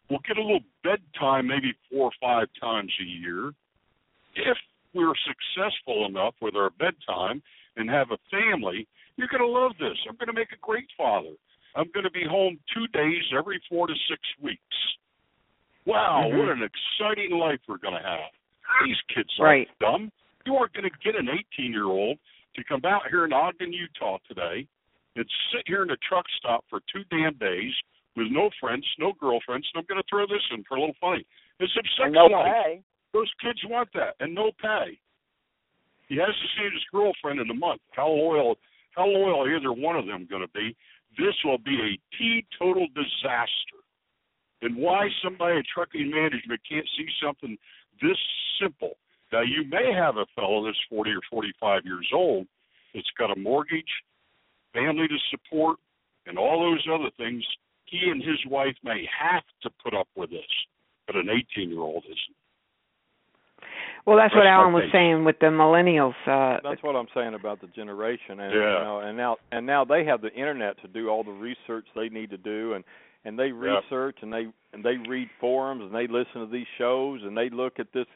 [0.09, 3.51] We'll get a little bedtime maybe four or five times a year.
[4.35, 4.57] If
[4.93, 7.41] we're successful enough with our bedtime
[7.75, 8.87] and have a family,
[9.17, 9.97] you're going to love this.
[10.07, 11.33] I'm going to make a great father.
[11.75, 14.61] I'm going to be home two days every four to six weeks.
[15.85, 16.37] Wow, Mhm.
[16.37, 18.31] what an exciting life we're going to have.
[18.85, 20.11] These kids aren't dumb.
[20.45, 21.27] You aren't going to get an
[21.57, 22.17] 18 year old
[22.55, 24.67] to come out here in Ogden, Utah today
[25.17, 27.73] and sit here in a truck stop for two damn days
[28.15, 29.67] with no friends, no girlfriends.
[29.73, 31.25] And I'm going to throw this in for a little funny.
[31.59, 32.53] It's a sex no life.
[32.53, 32.81] pay.
[33.13, 34.99] Those kids want that, and no pay.
[36.07, 37.81] He has to see his girlfriend in a month.
[37.91, 38.55] How loyal?
[38.91, 40.75] How loyal are either one of them going to be?
[41.17, 43.81] This will be a teetotal disaster.
[44.61, 47.57] And why somebody in trucking management can't see something
[48.01, 48.17] this
[48.61, 48.97] simple?
[49.31, 52.47] Now you may have a fellow that's 40 or 45 years old
[52.93, 53.91] that's got a mortgage,
[54.73, 55.77] family to support,
[56.25, 57.43] and all those other things.
[57.85, 60.41] He and his wife may have to put up with this,
[61.05, 62.35] but an 18 year old isn't.
[64.05, 64.93] Well, that's, That's what my Alan was take.
[64.93, 66.15] saying with the millennials.
[66.25, 68.77] Uh, That's what I'm saying about the generation, and Yeah.
[68.79, 71.85] you know, and now and now they have the internet to do all the research
[71.93, 72.85] they need to do, and
[73.27, 73.79] and they Yeah.
[73.79, 77.49] research and they and they read forums and they listen to these shows and they
[77.49, 78.07] look at this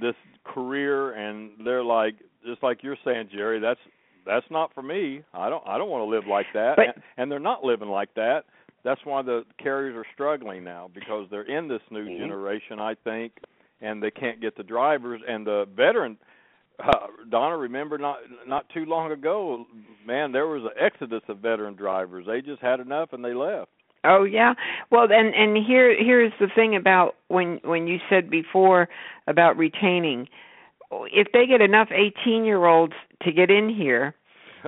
[0.00, 0.14] this
[0.44, 2.14] career and they're like
[2.44, 3.60] just like you're saying, Jerry.
[3.60, 3.80] That's
[4.24, 5.22] that's not for me.
[5.34, 7.88] I don't I don't want to live like that, But- and, and they're not living
[7.88, 8.44] like that.
[8.84, 12.18] That's why the carriers are struggling now because they're in this new Mhm.
[12.18, 13.32] generation, I think,
[13.80, 16.18] and they can't get the drivers and the veteran
[16.82, 19.66] uh, Donna, remember not not too long ago,
[20.06, 22.26] man, there was an exodus of veteran drivers.
[22.26, 23.70] They just had enough and they left.
[24.04, 24.54] Oh yeah.
[24.90, 28.88] Well, and and here here's the thing about when when you said before
[29.26, 30.28] about retaining.
[30.90, 32.92] If they get enough 18-year-olds
[33.22, 34.14] to get in here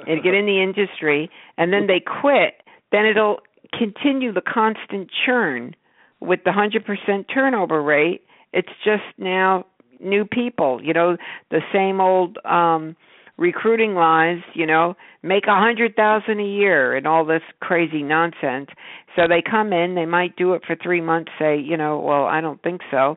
[0.07, 2.63] and get in the industry and then they quit,
[2.93, 3.41] then it'll
[3.79, 5.75] continue the constant churn
[6.21, 8.23] with the 100% turnover rate.
[8.55, 9.67] It's just now
[10.01, 11.19] new people, you know,
[11.51, 12.97] the same old um
[13.37, 18.69] recruiting lies, you know, make a hundred thousand a year and all this crazy nonsense.
[19.17, 22.25] So they come in, they might do it for three months, say, you know, well,
[22.25, 23.17] I don't think so.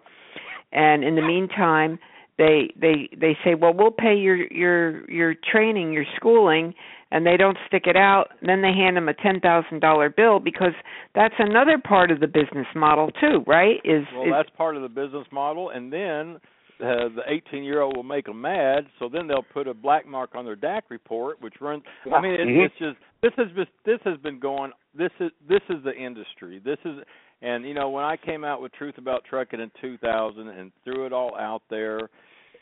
[0.72, 2.00] And in the meantime,
[2.38, 6.74] they they they say, well, we'll pay your your your training, your schooling,
[7.12, 8.30] and they don't stick it out.
[8.42, 10.74] Then they hand them a ten thousand dollar bill because
[11.16, 13.78] that's another part of the business model too, right?
[13.84, 16.40] Is, Well, is that's part of the business model, and then
[16.80, 20.06] uh, the 18 year old will make them mad, so then they'll put a black
[20.06, 21.84] mark on their DAC report, which runs.
[22.14, 22.66] I mean, it's, Mhm.
[22.66, 24.72] it's just this has been this has been going.
[24.94, 26.60] This is this is the industry.
[26.60, 27.00] This is,
[27.42, 31.06] and you know, when I came out with Truth About Trucking in 2000 and threw
[31.06, 32.10] it all out there,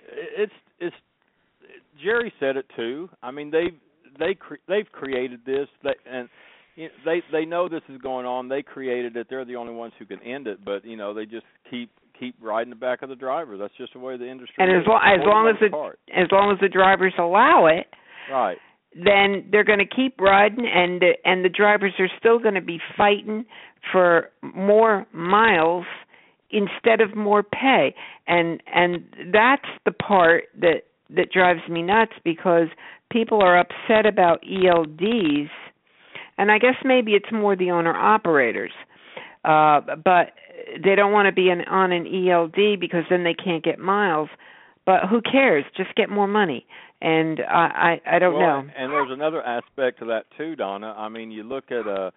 [0.10, 0.96] it's it's
[2.02, 3.10] Jerry said it too.
[3.22, 3.76] I mean, they've
[4.18, 6.30] they cre- they've created this, they, and
[6.76, 8.48] you know, they they know this is going on.
[8.48, 9.28] They created it.
[9.30, 10.64] They're the only ones who can end it.
[10.64, 11.90] But you know, they just keep
[12.20, 13.58] keep riding the back of the driver.
[13.58, 14.56] That's just the way the industry.
[14.58, 17.88] and is, as for the long as the as long as the drivers allow it,
[18.32, 18.58] right.
[18.96, 22.62] then they're going to keep riding and the, and the drivers are still going to
[22.62, 23.46] be fighting
[23.92, 25.86] for more miles
[26.52, 27.94] instead of more pay
[28.28, 32.68] and and that's the part that that drives me nuts because
[33.12, 35.50] people are upset about ELDs
[36.38, 38.72] and I guess maybe it's more the owner operators
[39.44, 40.34] uh but
[40.84, 44.30] they don't want to be an, on an ELD because then they can't get miles.
[44.86, 45.66] But who cares?
[45.76, 46.66] Just get more money.
[47.02, 48.70] And I I, I don't well, know.
[48.78, 50.94] And there's another aspect to that too, Donna.
[50.98, 52.12] I mean, you look at uh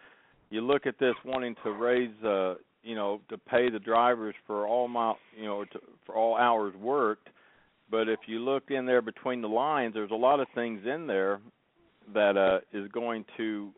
[0.50, 4.66] you look at this wanting to raise uh you know to pay the drivers for
[4.66, 7.28] all mile you know to, for all hours worked,
[7.90, 11.06] but if you look in there between the lines, there's a lot of things in
[11.06, 11.40] there
[12.14, 13.70] that uh is going to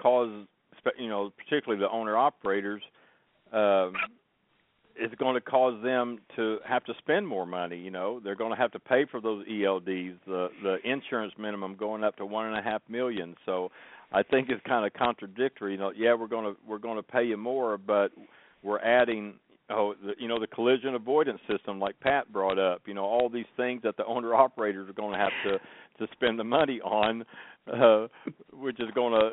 [0.00, 0.46] cause
[0.98, 2.82] you know particularly the owner operators
[3.52, 3.94] um
[4.96, 7.76] is going to cause them to have to spend more money.
[7.76, 11.74] You know, they're going to have to pay for those ELDs, the the insurance minimum
[11.74, 13.34] going up to one and a half million.
[13.44, 13.70] So,
[14.12, 15.72] I think it's kind of contradictory.
[15.72, 18.12] You know, yeah, we're going to we're going to pay you more, but
[18.62, 19.34] we're adding
[19.70, 22.82] oh the, you know the collision avoidance system like Pat brought up.
[22.86, 25.58] You know, all these things that the owner operators are going to have to
[25.98, 27.24] to spend the money on,
[27.72, 28.06] uh,
[28.52, 29.30] which is going to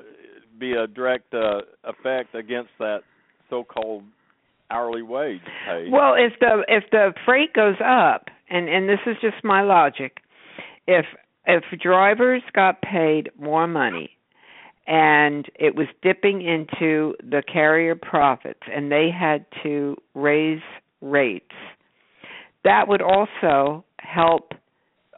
[0.59, 3.01] be a direct uh, effect against that
[3.51, 4.03] so-called
[4.71, 5.87] hourly wage pay.
[5.91, 10.17] Well, if the if the freight goes up, and and this is just my logic,
[10.87, 11.05] if
[11.45, 14.11] if drivers got paid more money
[14.87, 20.61] and it was dipping into the carrier profits and they had to raise
[21.01, 21.53] rates,
[22.63, 24.53] that would also help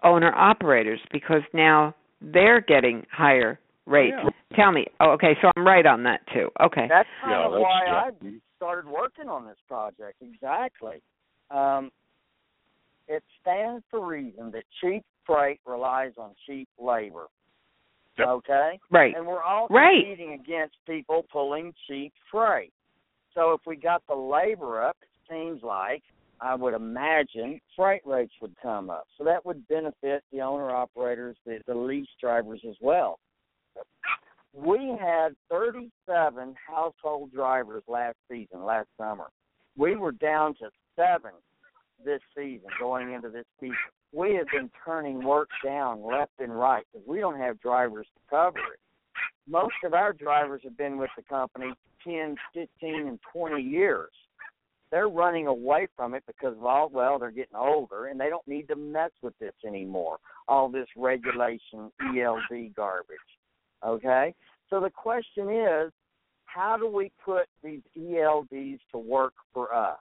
[0.04, 4.16] owner operators because now they're getting higher rates.
[4.22, 4.30] Yeah.
[4.56, 4.86] Tell me.
[5.00, 6.50] Oh, okay, so I'm right on that too.
[6.62, 6.86] Okay.
[6.88, 8.12] That's kind Yeah, of that's- why yeah.
[8.30, 10.22] I started working on this project.
[10.22, 11.02] Exactly.
[11.52, 11.92] Um,
[13.08, 17.28] it stands to reason that cheap freight relies on cheap labor.
[18.18, 18.28] Yep.
[18.28, 18.80] Okay?
[18.92, 19.16] Right.
[19.16, 20.06] And we're all Right.
[20.06, 22.72] competing against people pulling cheap freight.
[23.34, 26.04] So if we got the labor up, it seems like
[26.40, 29.08] I would imagine freight rates would come up.
[29.18, 33.20] So that would benefit the owner operators, the, the lease drivers as well.
[34.54, 39.26] We had 37 household drivers last season, last summer.
[39.76, 41.32] We were down to seven
[42.06, 43.76] this season, going into this season.
[44.12, 48.22] We have been turning work down left and right because we don't have drivers to
[48.30, 48.80] cover it.
[49.48, 51.74] Most of our drivers have been with the company
[52.04, 54.12] 10, 15, and 20 years
[54.94, 58.48] they're running away from it because of all well they're getting older and they don't
[58.48, 60.18] need to mess with this anymore
[60.48, 62.42] all this regulation eld
[62.76, 63.18] garbage
[63.86, 64.34] okay
[64.70, 65.92] so the question is
[66.46, 68.50] how do we put these elds
[68.92, 69.98] to work for us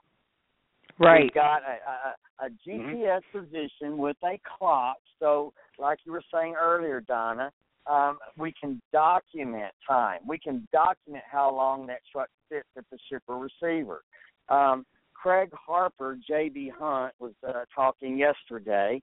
[0.98, 3.38] right we've got a, a, a gps mm-hmm.
[3.38, 7.50] position with a clock so like you were saying earlier donna
[7.90, 10.20] um, we can document time.
[10.26, 14.02] We can document how long that truck sits at the shipper receiver.
[14.48, 16.72] Um, Craig Harper, J.B.
[16.76, 19.00] Hunt was uh, talking yesterday.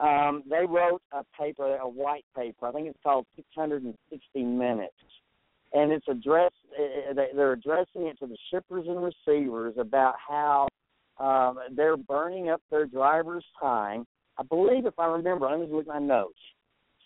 [0.00, 2.66] Um, they wrote a paper, a white paper.
[2.66, 4.94] I think it's called 660 Minutes,
[5.72, 6.54] and it's addressed.
[6.78, 10.68] Uh, uh they're addressing it to the shippers and receivers about how
[11.18, 14.06] um, they're burning up their drivers' time.
[14.38, 16.38] I believe, if I remember, let me look at my notes.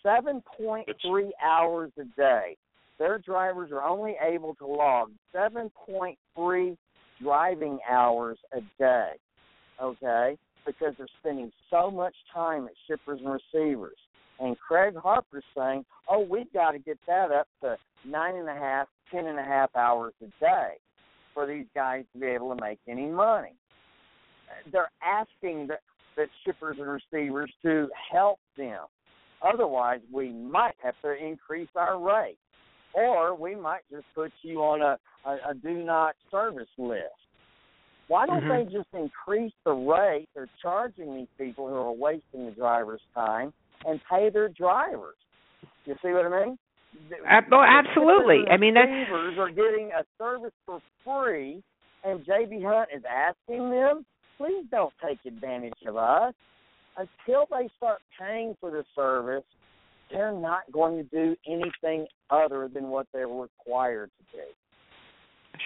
[0.05, 2.55] 7.3 hours a day.
[2.97, 6.77] Their drivers are only able to log 7.3
[7.21, 9.11] driving hours a day,
[9.81, 13.97] okay, because they're spending so much time at shippers and receivers.
[14.39, 18.53] And Craig Harper's saying, oh, we've got to get that up to nine and a
[18.53, 20.73] half, ten and a half hours a day
[21.33, 23.53] for these guys to be able to make any money.
[24.71, 25.75] They're asking the,
[26.15, 28.85] the shippers and receivers to help them.
[29.41, 32.37] Otherwise, we might have to increase our rate
[32.95, 34.97] or we might just put you on a,
[35.29, 37.03] a, a do not service list.
[38.07, 38.69] Why don't mm-hmm.
[38.69, 43.51] they just increase the rate they're charging these people who are wasting the driver's time
[43.85, 45.15] and pay their drivers?
[45.85, 46.57] You see what I mean?
[47.27, 48.43] Uh, oh, absolutely.
[48.49, 51.63] I mean, that's drivers are getting a service for free,
[52.03, 54.05] and JB Hunt is asking them,
[54.37, 56.33] please don't take advantage of us.
[56.97, 59.43] Until they start paying for the service,
[60.11, 64.43] they're not going to do anything other than what they're required to do.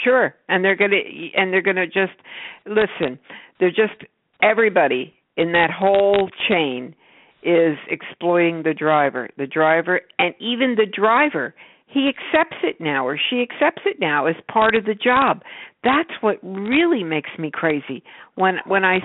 [0.04, 2.18] Sure, and they're going to and they're going to just
[2.66, 3.20] listen.
[3.60, 4.04] They're just
[4.42, 6.96] everybody in that whole chain
[7.44, 9.30] is exploiting the driver.
[9.38, 11.56] The driver and even the driver,
[11.88, 15.42] he accepts it now or she accepts it now as part of the job.
[15.84, 18.04] That's what really makes me crazy
[18.36, 19.00] when when I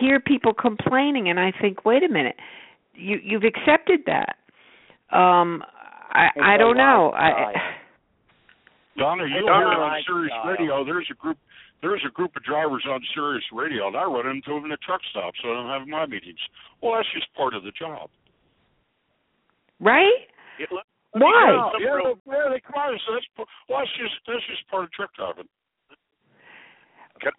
[0.00, 2.36] hear people complaining and I think, "Wait a minute.
[2.94, 4.36] You you've accepted that."
[5.16, 5.62] Um,
[6.10, 7.12] I I don't know.
[7.12, 7.52] I.
[8.98, 10.84] Donna, you'll hear on Sirius Radio.
[10.84, 11.38] There's a group.
[11.80, 14.82] There's a group of drivers on Sirius Radio, and I run into them in a
[14.82, 16.42] truck stop, so I don't have my meetings.
[16.82, 18.10] Well, that's just part of the job.
[19.78, 20.26] Right?
[20.58, 20.68] It,
[21.12, 21.70] Why?
[21.78, 24.84] Yeah, yeah, yeah, they come out and say that's well, that's just that's just part
[24.84, 25.46] of truck driving.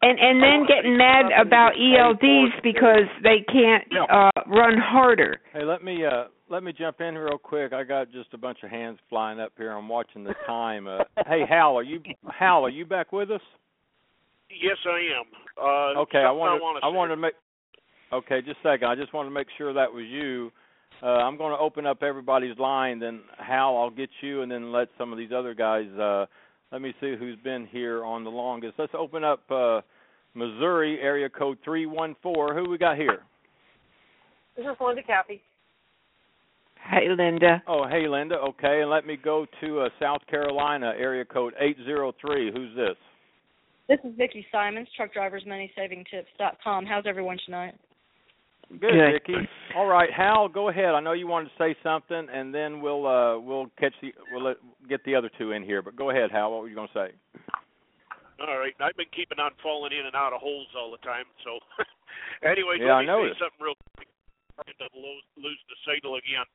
[0.02, 5.40] And and then getting mad about ELDs because they can't uh run harder.
[5.54, 7.74] Hey, let me uh let me jump in real quick.
[7.74, 9.72] I got just a bunch of hands flying up here.
[9.72, 10.88] I'm watching the time.
[10.88, 12.66] Uh, hey, Hal, are you Hal?
[12.66, 13.42] Are you back with us?
[14.50, 15.26] Yes, I am.
[15.58, 17.34] Uh, okay, I wanted I, I wanted to make.
[18.12, 18.88] Okay, just a second.
[18.88, 20.52] I just wanted to make sure that was you.
[21.04, 23.00] Uh, I'm going to open up everybody's line.
[23.00, 25.88] Then Hal, I'll get you, and then let some of these other guys.
[25.92, 26.26] Uh,
[26.72, 28.74] let me see who's been here on the longest.
[28.80, 29.82] Let's open up uh,
[30.34, 32.56] Missouri area code three one four.
[32.56, 33.20] Who we got here?
[34.58, 35.42] This is Linda Cappy.
[36.88, 37.62] Hey, Linda.
[37.68, 38.36] Oh, hey, Linda.
[38.36, 42.52] Okay, and let me go to uh, South Carolina, area code 803.
[42.52, 42.96] Who's this?
[43.88, 46.86] This is Vicki Simons, truckdriversmoneySavingTips.com.
[46.86, 47.74] How's everyone tonight?
[48.70, 49.50] Good, Good, Vicki.
[49.76, 50.94] All right, Hal, go ahead.
[50.94, 54.44] I know you wanted to say something, and then we'll uh, we'll catch the we'll
[54.44, 54.58] let,
[54.88, 55.82] get the other two in here.
[55.82, 56.52] But go ahead, Hal.
[56.52, 57.10] What were you going to say?
[58.40, 61.26] All right, I've been keeping on falling in and out of holes all the time.
[61.44, 61.58] So,
[62.46, 64.08] anyway, yeah, let me say something real quick.
[64.60, 66.46] To lose, lose the signal again.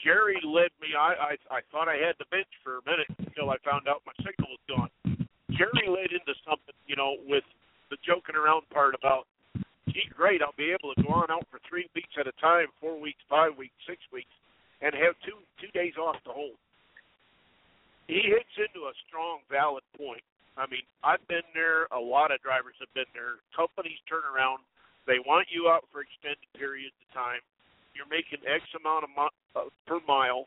[0.00, 0.96] Jerry led me.
[0.96, 4.02] I, I I thought I had the bench for a minute until I found out
[4.06, 4.90] my signal was gone.
[5.52, 7.44] Jerry led into something, you know, with
[7.92, 9.28] the joking around part about,
[9.92, 12.72] gee, great, I'll be able to go on out for three weeks at a time,
[12.80, 14.32] four weeks, five weeks, six weeks,
[14.80, 16.56] and have two two days off to hold.
[18.08, 20.24] He hits into a strong, valid point.
[20.58, 21.86] I mean, I've been there.
[21.94, 23.40] A lot of drivers have been there.
[23.56, 24.60] Companies turn around.
[25.06, 27.40] They want you out for extended periods of time
[27.94, 30.46] you're making X amount of mo- uh, per mile,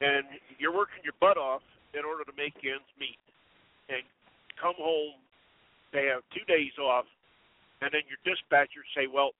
[0.00, 0.26] and
[0.58, 1.62] you're working your butt off
[1.94, 3.18] in order to make ends meet.
[3.90, 4.02] And
[4.58, 5.18] come home,
[5.92, 7.06] they have two days off,
[7.82, 9.34] and then your dispatcher say, "Well,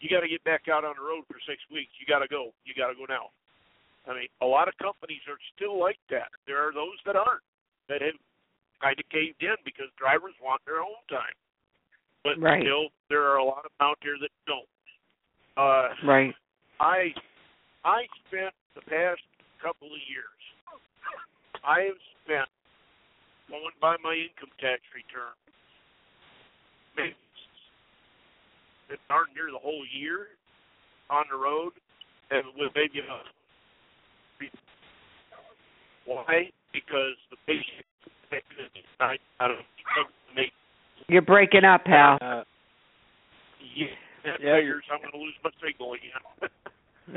[0.00, 1.90] you got to get back out on the road for six weeks.
[1.98, 2.54] You got to go.
[2.64, 3.30] You got to go now."
[4.08, 6.32] I mean, a lot of companies are still like that.
[6.46, 7.44] There are those that aren't
[7.88, 8.16] that have
[8.80, 11.34] kind of caved in because drivers want their own time.
[12.24, 12.62] But right.
[12.62, 14.66] still, there are a lot of them out there that don't.
[15.58, 16.34] Uh, right.
[16.78, 17.10] I
[17.84, 19.20] I spent the past
[19.60, 20.38] couple of years.
[21.66, 22.48] I have spent
[23.50, 25.34] going by my income tax return.
[26.96, 27.16] Maybe
[28.88, 30.38] it's darn near the whole year
[31.10, 31.72] on the road,
[32.30, 33.18] and with maybe a
[36.06, 36.50] why?
[36.72, 37.84] Because the patient
[39.00, 39.58] I, I don't
[40.34, 40.52] make.
[41.08, 42.18] You're breaking up, pal.
[42.20, 42.44] Uh,
[43.76, 43.86] yeah,
[44.24, 46.50] that yeah, figures I'm going to lose my signal again.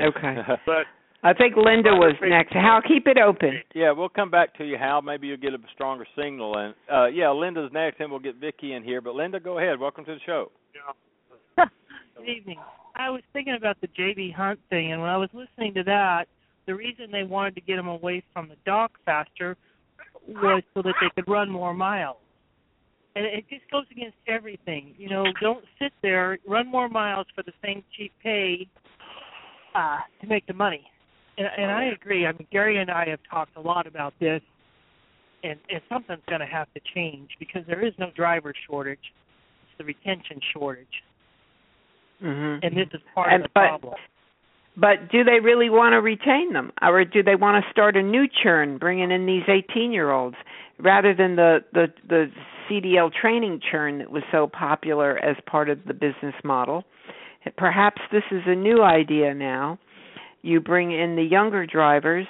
[0.00, 0.36] okay.
[0.66, 0.86] but
[1.22, 2.52] I think Linda was next.
[2.52, 3.62] Hal, keep it open.
[3.74, 5.02] Yeah, we'll come back to you, Hal.
[5.02, 6.58] Maybe you'll get a stronger signal.
[6.58, 9.00] And uh yeah, Linda's next, and we'll get Vicky in here.
[9.00, 9.78] But Linda, go ahead.
[9.78, 10.50] Welcome to the show.
[10.74, 11.64] Yeah.
[12.16, 12.58] Good evening.
[12.94, 16.26] I was thinking about the JB Hunt thing, and when I was listening to that,
[16.66, 19.56] the reason they wanted to get them away from the dock faster
[20.28, 22.16] was so that they could run more miles.
[23.14, 24.94] And it just goes against everything.
[24.96, 28.66] You know, don't sit there, run more miles for the same cheap pay
[29.74, 30.82] uh, to make the money.
[31.36, 32.26] And, and I agree.
[32.26, 34.40] I mean, Gary and I have talked a lot about this,
[35.44, 39.12] and, and something's going to have to change because there is no driver shortage.
[39.62, 40.86] It's the retention shortage.
[42.22, 42.64] Mm-hmm.
[42.64, 43.94] And this is part and, of the but, problem.
[44.76, 48.02] But do they really want to retain them, or do they want to start a
[48.02, 50.36] new churn, bringing in these 18-year-olds,
[50.78, 52.26] rather than the the the
[52.68, 56.84] CDL training churn that was so popular as part of the business model?
[57.56, 59.78] Perhaps this is a new idea now.
[60.40, 62.26] You bring in the younger drivers,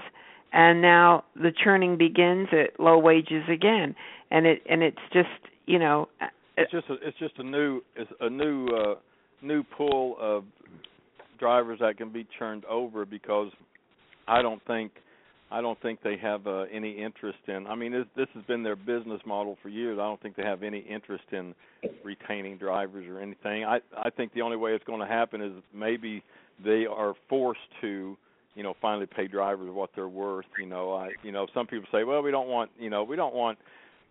[0.53, 3.95] and now the churning begins at low wages again,
[4.33, 5.29] and it and it's just
[5.67, 6.09] you know.
[6.57, 8.95] It's just a, it's just a new it's a new uh,
[9.43, 10.45] new pool of
[11.43, 13.51] drivers that can be churned over because
[14.29, 14.93] I don't think
[15.51, 17.67] I don't think they have uh, any interest in.
[17.67, 19.99] I mean, this, this has been their business model for years.
[20.01, 21.53] I don't think they have any interest in
[22.05, 23.65] retaining drivers or anything.
[23.65, 26.23] I I think the only way it's going to happen is maybe
[26.65, 28.17] they are forced to,
[28.55, 30.47] you know, finally pay drivers what they're worth.
[30.59, 33.17] You know, I you know some people say, well, we don't want you know we
[33.17, 33.59] don't want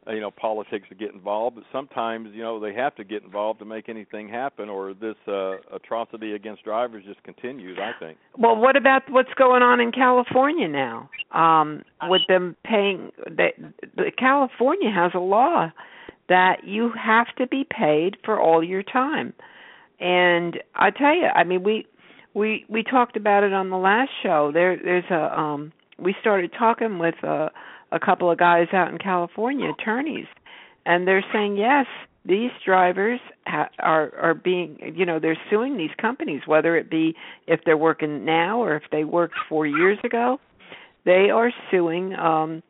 [0.07, 3.59] you know politics to get involved but sometimes you know they have to get involved
[3.59, 8.17] to make anything happen or this uh atrocity against drivers just continues i think.
[8.37, 11.09] Well what about what's going on in california now?
[11.31, 13.49] Um with them paying the,
[13.95, 15.71] the california has a law
[16.29, 19.33] that you have to be paid for all your time.
[19.99, 21.85] And i tell you i mean we
[22.33, 24.51] we we talked about it on the last show.
[24.51, 27.49] There there's a um we started talking with uh
[27.91, 30.27] a couple of guys out in California, attorneys,
[30.85, 31.85] and they're saying yes,
[32.25, 37.15] these drivers ha- are are being, you know, they're suing these companies, whether it be
[37.47, 40.39] if they're working now or if they worked four years ago,
[41.05, 42.61] they are suing um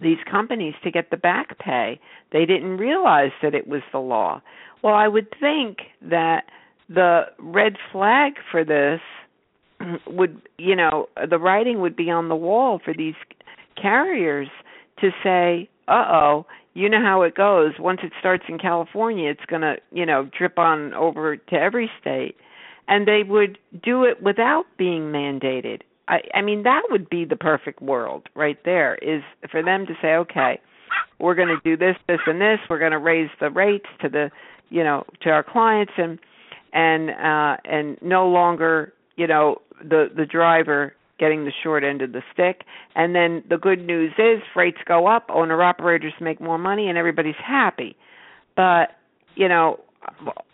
[0.00, 1.98] these companies to get the back pay.
[2.32, 4.42] They didn't realize that it was the law.
[4.82, 6.44] Well, I would think that
[6.88, 9.00] the red flag for this
[10.06, 13.14] would, you know, the writing would be on the wall for these
[13.80, 14.48] carriers
[15.00, 17.72] to say, "Uh oh, you know how it goes.
[17.78, 21.90] Once it starts in California, it's going to, you know, drip on over to every
[22.00, 22.36] state."
[22.88, 25.80] And they would do it without being mandated.
[26.06, 28.94] I, I mean, that would be the perfect world right there.
[28.96, 30.60] Is for them to say, "Okay,
[31.18, 32.58] we're going to do this, this, and this.
[32.68, 34.30] We're going to raise the rates to the,
[34.68, 36.18] you know, to our clients, and
[36.72, 42.12] and uh, and no longer, you know, the the driver getting the short end of
[42.12, 42.62] the stick.
[42.94, 46.98] And then the good news is freights go up, owner operators make more money, and
[46.98, 47.96] everybody's happy.
[48.54, 48.90] But
[49.34, 49.80] you know,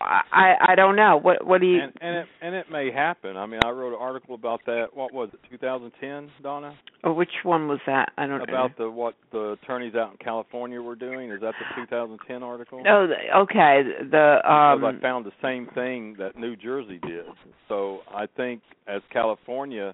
[0.01, 1.19] I I don't know.
[1.21, 1.81] What what do you?
[1.81, 3.37] And, and it and it may happen.
[3.37, 4.87] I mean, I wrote an article about that.
[4.93, 5.39] What was it?
[5.51, 6.75] 2010, Donna?
[7.03, 8.11] Oh, which one was that?
[8.17, 8.65] I don't about know.
[8.65, 11.31] About the what the attorneys out in California were doing.
[11.31, 12.83] Is that the 2010 article?
[12.87, 13.07] Oh,
[13.43, 13.81] okay.
[14.09, 14.81] The um.
[14.81, 17.25] Because I found the same thing that New Jersey did.
[17.67, 19.93] So I think as California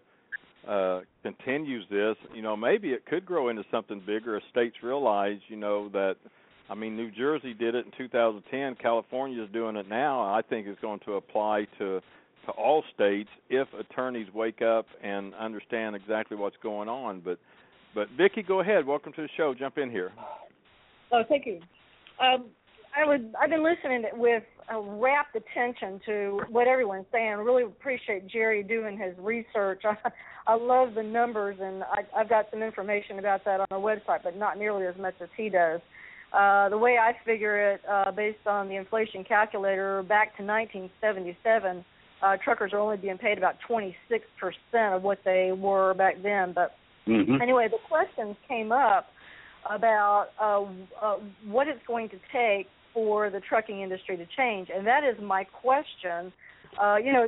[0.67, 5.37] uh continues this you know maybe it could grow into something bigger if states realize
[5.47, 6.15] you know that
[6.69, 10.67] i mean new jersey did it in 2010 california is doing it now i think
[10.67, 12.01] it's going to apply to
[12.45, 17.39] to all states if attorneys wake up and understand exactly what's going on but
[17.95, 20.11] but vicki go ahead welcome to the show jump in here
[21.13, 21.59] oh thank you
[22.21, 22.45] um
[22.95, 27.29] I would I've been listening with a rapt attention to what everyone's saying.
[27.29, 29.83] I really appreciate Jerry doing his research.
[30.49, 34.23] I love the numbers, and I, I've got some information about that on our website,
[34.23, 35.79] but not nearly as much as he does.
[36.33, 41.85] Uh, the way I figure it, uh, based on the inflation calculator, back to 1977,
[42.21, 43.93] uh, truckers are only being paid about 26%
[44.95, 46.53] of what they were back then.
[46.53, 46.75] But
[47.09, 47.41] Mm-hmm.
[47.41, 49.07] anyway, the questions came up
[49.69, 50.65] about uh,
[51.03, 55.15] uh, what it's going to take for the trucking industry to change, and that is
[55.21, 56.31] my question.
[56.81, 57.27] Uh, you know,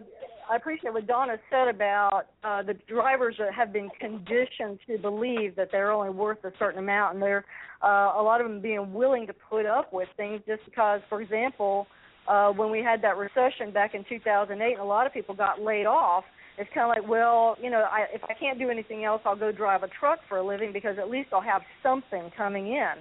[0.52, 5.56] I appreciate what Donna said about uh, the drivers that have been conditioned to believe
[5.56, 7.46] that they're only worth a certain amount, and they're
[7.82, 11.22] uh, a lot of them being willing to put up with things just because, for
[11.22, 11.88] example,
[12.28, 15.62] uh, when we had that recession back in 2008, and a lot of people got
[15.62, 16.26] laid off.
[16.58, 19.38] It's kind of like, well, you know, I, if I can't do anything else, I'll
[19.38, 22.94] go drive a truck for a living because at least I'll have something coming in.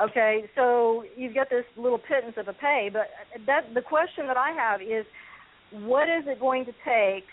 [0.00, 3.08] Okay, so you've got this little pittance of a pay, but
[3.46, 5.04] that the question that I have is,
[5.72, 7.24] what is it going to take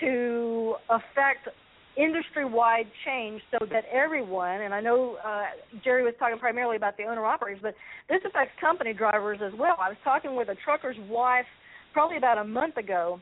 [0.00, 1.48] to affect
[1.96, 5.44] industry-wide change so that everyone, and I know uh,
[5.82, 7.74] Jerry was talking primarily about the owner-operators, but
[8.08, 9.76] this affects company drivers as well.
[9.80, 11.46] I was talking with a trucker's wife
[11.92, 13.20] probably about a month ago,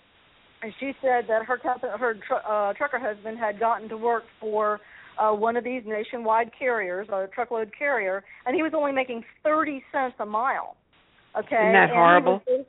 [0.63, 4.25] and she said that her company, her tr- uh, trucker husband had gotten to work
[4.41, 4.81] for
[5.19, 9.83] uh, one of these nationwide carriers, a truckload carrier, and he was only making thirty
[9.91, 10.77] cents a mile.
[11.39, 12.43] Okay, Isn't that And he horrible?
[12.47, 12.67] was-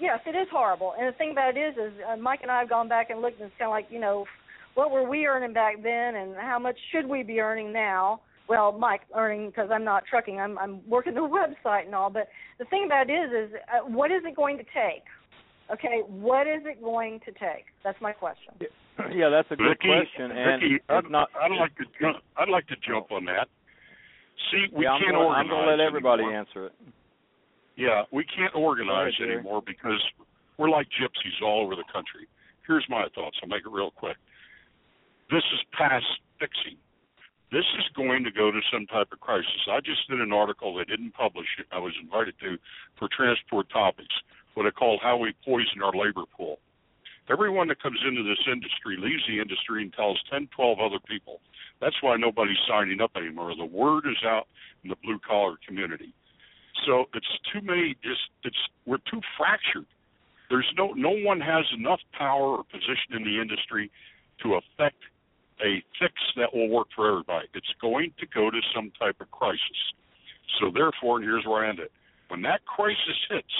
[0.00, 0.94] Yes, it is horrible.
[0.98, 3.20] And the thing about it is, is uh, Mike and I have gone back and
[3.22, 4.26] looked, and it's kind of like, you know,
[4.74, 8.20] what were we earning back then, and how much should we be earning now?
[8.48, 10.38] Well, Mike earning because I'm not trucking.
[10.38, 11.20] I'm I'm working the
[11.64, 12.10] website and all.
[12.10, 15.04] But the thing about it is, is uh, what is it going to take?
[15.72, 17.64] Okay, what is it going to take?
[17.84, 18.52] That's my question.
[19.14, 21.30] Yeah, that's a good Vicky, question, and Vicky, it's I'd, not.
[21.40, 23.48] I'd like to jump, I'd like to jump on that.
[24.50, 25.40] See, we yeah, I'm can't gonna, organize.
[25.40, 26.40] I'm gonna let everybody anymore.
[26.40, 26.72] answer it.
[27.76, 29.34] Yeah, we can't organize Jerry.
[29.34, 30.00] anymore because
[30.58, 32.28] we're like gypsies all over the country.
[32.66, 33.36] Here's my thoughts.
[33.42, 34.16] I'll make it real quick.
[35.30, 36.06] This is past
[36.38, 36.78] fixing.
[37.52, 39.68] This is going to go to some type of crisis.
[39.70, 41.66] I just did an article they didn't publish it.
[41.70, 42.58] I was invited to
[42.98, 44.14] for transport topics,
[44.54, 46.58] what I call how we poison our labor pool.
[47.30, 51.40] Everyone that comes into this industry leaves the industry and tells 10, 12 other people.
[51.80, 53.54] That's why nobody's signing up anymore.
[53.56, 54.46] The word is out
[54.82, 56.12] in the blue collar community.
[56.86, 57.96] So it's too many.
[58.02, 58.56] Just it's
[58.86, 59.86] we're too fractured.
[60.50, 63.90] There's no no one has enough power or position in the industry
[64.42, 65.00] to affect
[65.60, 67.48] a fix that will work for everybody.
[67.54, 69.80] It's going to go to some type of crisis.
[70.60, 71.92] So therefore, and here's where I end it.
[72.28, 73.54] When that crisis hits,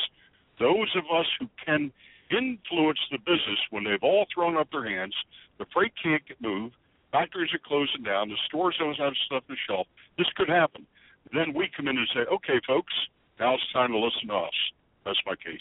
[0.58, 1.92] those of us who can
[2.30, 5.14] influence the business when they've all thrown up their hands,
[5.58, 6.74] the freight can't get moved,
[7.12, 9.86] factories are closing down, the stores don't have stuff the shelf.
[10.18, 10.86] This could happen.
[11.32, 12.92] Then we come in and say, okay, folks,
[13.40, 14.52] now it's time to listen to us.
[15.04, 15.60] That's my case.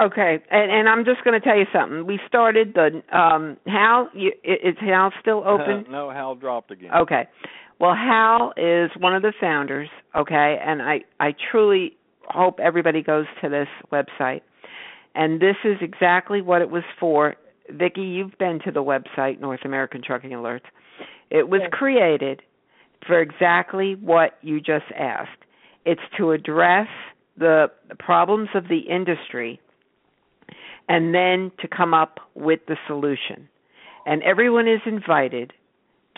[0.00, 2.04] Okay, and and I'm just going to tell you something.
[2.04, 4.08] We started the um Hal.
[4.12, 5.86] You, i- is Hal still open?
[5.88, 6.90] no, Hal dropped again.
[6.92, 7.28] Okay.
[7.80, 13.26] Well, Hal is one of the founders, okay, and I I truly hope everybody goes
[13.42, 14.40] to this website.
[15.14, 17.36] And this is exactly what it was for.
[17.70, 20.64] Vicki, you've been to the website North American Trucking Alerts.
[21.30, 21.70] It was Yes.
[21.72, 22.42] created
[23.06, 25.30] for exactly what you just asked.
[25.84, 26.88] It's to address
[27.36, 29.60] the problems of the industry
[30.88, 33.48] and then to come up with the solution.
[34.06, 35.52] And everyone is invited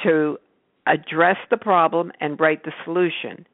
[0.03, 0.39] to
[0.87, 3.47] address the problem and write the solution.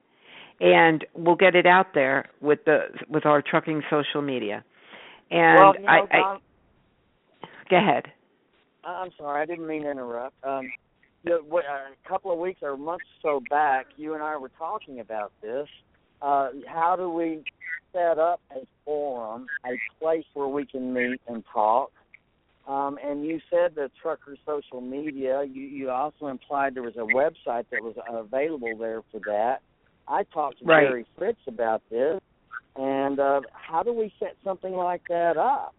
[0.60, 4.64] And we'll get it out there with the with our trucking social media.
[5.30, 6.38] And well, you know, I, I
[7.68, 8.04] go ahead.
[8.84, 10.34] I'm sorry, I didn't mean to interrupt.
[10.44, 10.70] Um,
[11.26, 15.32] a couple of weeks or months or so back, you and I were talking about
[15.40, 15.68] this.
[16.20, 17.42] Uh, how do we
[17.92, 21.90] set up a forum, a place where we can meet and talk?
[22.66, 25.42] Um, and you said the trucker social media.
[25.44, 29.58] You, you also implied there was a website that was available there for that.
[30.06, 30.86] I talked to Right.
[30.86, 32.20] Jerry Fritz about this,
[32.76, 35.74] and uh, how do we set something like that up?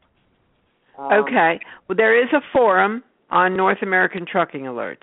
[0.97, 1.59] Um, okay.
[1.87, 4.97] Well, there is a forum on North American Trucking Alerts.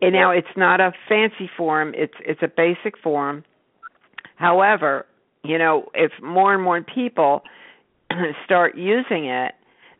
[0.00, 3.44] And now it's not a fancy forum, it's it's a basic forum.
[4.36, 5.06] However,
[5.42, 7.42] you know, if more and more people
[8.44, 9.54] start using it,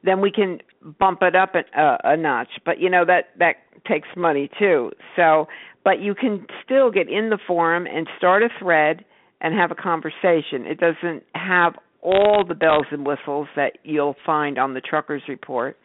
[0.04, 0.58] then we can
[0.98, 2.50] bump it up a, a, a notch.
[2.64, 3.56] But you know that that
[3.86, 4.92] takes money too.
[5.16, 5.48] So,
[5.84, 9.04] but you can still get in the forum and start a thread
[9.40, 10.66] and have a conversation.
[10.66, 15.76] It doesn't have all the bells and whistles that you'll find on the truckers report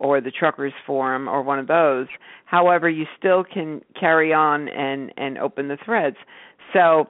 [0.00, 2.08] or the truckers forum or one of those.
[2.46, 6.16] However, you still can carry on and and open the threads.
[6.72, 7.08] So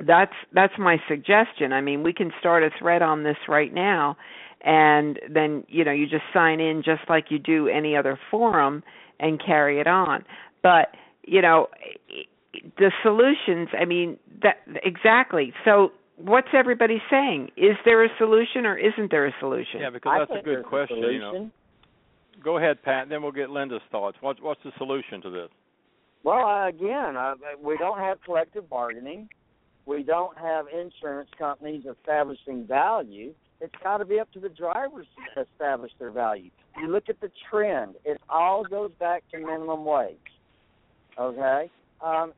[0.00, 1.74] that's that's my suggestion.
[1.74, 4.16] I mean, we can start a thread on this right now
[4.62, 8.82] and then you know you just sign in just like you do any other forum
[9.20, 10.24] and carry it on.
[10.62, 11.68] But, you know,
[12.78, 15.52] the solutions, I mean, that exactly.
[15.64, 17.50] So what's everybody saying?
[17.56, 19.80] Is there a solution or isn't there a solution?
[19.80, 21.04] Yeah, because that's a good question.
[21.04, 21.50] A you know,
[22.42, 23.08] go ahead, Pat.
[23.08, 24.16] Then we'll get Linda's thoughts.
[24.20, 25.48] What's what's the solution to this?
[26.22, 29.28] Well, uh, again, uh, we don't have collective bargaining.
[29.86, 33.34] We don't have insurance companies establishing value.
[33.60, 36.50] It's got to be up to the drivers to establish their value.
[36.80, 40.16] You look at the trend; it all goes back to minimum wage.
[41.18, 41.70] Okay,
[42.02, 42.32] um,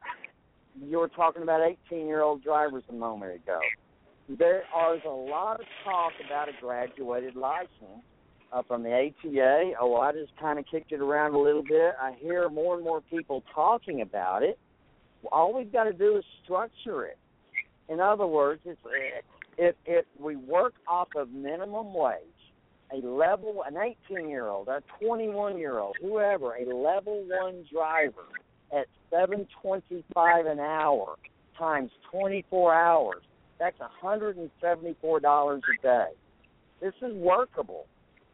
[0.82, 3.60] you were talking about 18-year-old drivers a moment ago.
[4.28, 4.60] There
[4.94, 8.02] is a lot of talk about a graduated license
[8.52, 9.72] uh, from the ATA.
[9.80, 11.94] Oh, I just kind of kicked it around a little bit.
[12.00, 14.58] I hear more and more people talking about it.
[15.32, 17.18] All we've got to do is structure it.
[17.88, 18.80] In other words, it's,
[19.58, 22.20] if if we work off of minimum wage,
[22.92, 23.76] a level, an
[24.10, 28.26] 18 year old, a 21 year old, whoever, a level one driver
[28.72, 31.16] at 7.25 an hour
[31.58, 33.22] times 24 hours,
[33.58, 36.08] that's 174 dollars a day.
[36.80, 37.86] This is workable.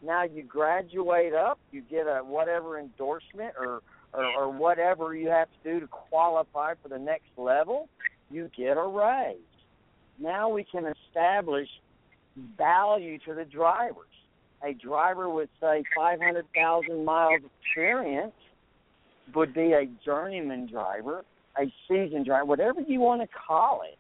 [0.05, 5.49] Now you graduate up, you get a whatever endorsement or, or or whatever you have
[5.63, 7.89] to do to qualify for the next level,
[8.31, 9.37] you get a raise.
[10.19, 11.69] Now we can establish
[12.57, 14.07] value to the drivers.
[14.65, 18.35] A driver with say 500,000 miles experience
[19.35, 21.25] would be a journeyman driver,
[21.59, 23.99] a seasoned driver, whatever you want to call it.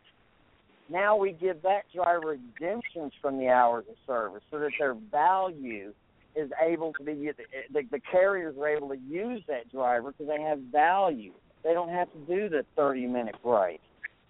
[0.92, 5.94] Now we give that driver exemptions from the hours of service so that their value
[6.36, 7.30] is able to be
[7.72, 11.32] the, the carriers are able to use that driver because they have value.
[11.64, 13.80] They don't have to do the 30 minute break.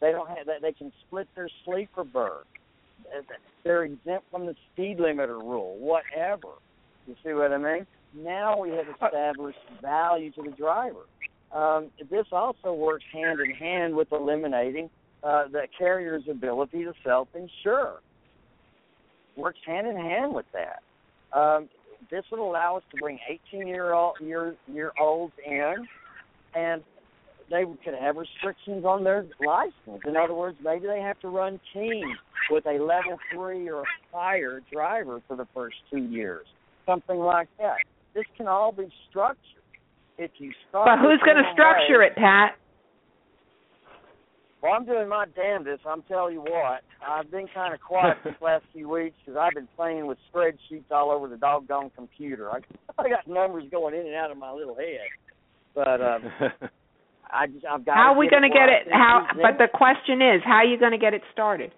[0.00, 2.46] They don't have they can split their sleeper berth.
[3.64, 6.48] They're exempt from the speed limiter rule, whatever.
[7.08, 7.86] You see what I mean?
[8.14, 11.06] Now we have established value to the driver.
[11.52, 14.90] Um, this also works hand in hand with eliminating
[15.22, 18.00] uh, the carrier's ability to self-insure.
[19.36, 20.82] Works hand in hand with that.
[21.38, 21.68] Um,
[22.10, 23.18] this would allow us to bring
[23.52, 25.74] 18 year old year year olds in,
[26.54, 26.82] and
[27.50, 30.02] they could have restrictions on their license.
[30.06, 32.16] In other words, maybe they have to run teams
[32.50, 36.46] with a level three or higher driver for the first two years,
[36.86, 37.76] something like that.
[38.14, 39.38] This can all be structured.
[40.18, 42.54] If you start, but who's going to structure way, it, Pat?
[44.62, 45.82] Well, I'm doing my damnedest.
[45.84, 46.82] I'm telling you what.
[47.06, 50.90] I've been kind of quiet these last few weeks because I've been playing with spreadsheets
[50.90, 52.50] all over the doggone computer.
[52.50, 52.58] I,
[52.98, 55.00] I got numbers going in and out of my little head.
[55.74, 56.22] But um,
[57.30, 57.96] I just, I've got.
[57.96, 58.92] How are we going to get it?
[58.92, 59.26] How?
[59.34, 61.72] But the question is, how are you going to get it started?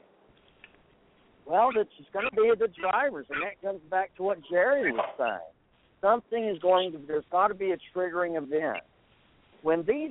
[1.47, 5.09] Well, it's going to be the drivers, and that comes back to what Jerry was
[5.19, 5.52] saying.
[6.01, 6.98] Something is going to.
[7.06, 8.82] There's got to be a triggering event
[9.62, 10.11] when these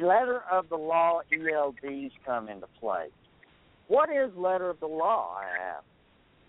[0.00, 3.08] letter of the law ELDs come into play.
[3.88, 5.36] What is letter of the law?
[5.38, 5.84] I ask.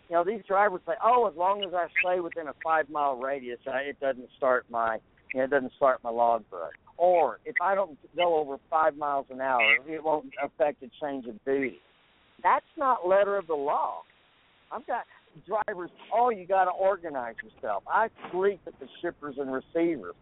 [0.10, 3.16] You know, these drivers say, "Oh, as long as I stay within a five mile
[3.16, 5.00] radius, I, it doesn't start my,
[5.34, 9.26] you know, it doesn't start my logbook." Or if I don't go over five miles
[9.30, 11.80] an hour, it won't affect a change of duty.
[12.42, 14.04] That's not letter of the law.
[14.72, 15.06] I've got
[15.46, 15.90] drivers.
[16.14, 17.84] Oh, you got to organize yourself.
[17.88, 20.16] I sleep at the shippers and receivers.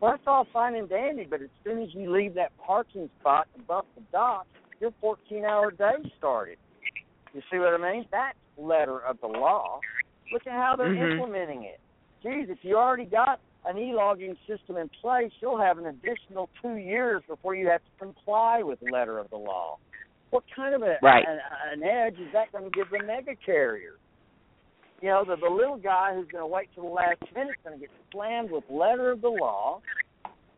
[0.00, 3.46] Well, that's all fine and dandy, but as soon as you leave that parking spot
[3.54, 4.46] and bump the dock,
[4.80, 6.58] your 14-hour day started.
[7.32, 8.06] You see what I mean?
[8.10, 9.80] That's letter of the law.
[10.32, 11.20] Look at how they're mm-hmm.
[11.20, 11.80] implementing it.
[12.22, 16.76] Geez, if you already got an e-logging system in place, you'll have an additional two
[16.76, 19.78] years before you have to comply with letter of the law.
[20.30, 21.24] What kind of a, right.
[21.26, 21.38] an,
[21.72, 23.94] an edge is that going to give the mega carrier?
[25.04, 27.56] You know, the, the little guy who's going to wait till the last minute is
[27.62, 29.82] going to get slammed with letter of the law,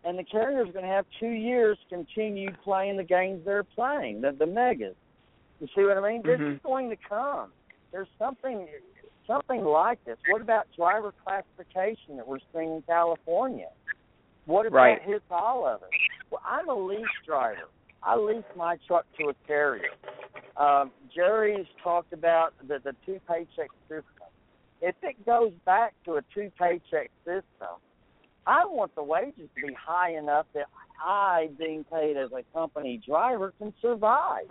[0.04, 4.20] and the carrier's going to have two years to continue playing the games they're playing,
[4.20, 4.94] the, the megas.
[5.58, 6.22] You see what I mean?
[6.22, 6.44] Mm-hmm.
[6.44, 7.50] This is going to come.
[7.90, 8.68] There's something
[9.26, 10.16] something like this.
[10.30, 13.70] What about driver classification that we're seeing in California?
[14.44, 15.00] What if right.
[15.00, 15.88] that hits all of us?
[16.30, 17.68] Well, I'm a lease driver.
[18.00, 19.90] I lease my truck to a carrier.
[20.56, 23.70] Um, Jerry's talked about the, the two paycheck.
[24.82, 27.76] If it goes back to a two paycheck system,
[28.46, 30.66] I want the wages to be high enough that
[31.04, 34.46] I, being paid as a company driver, can survive.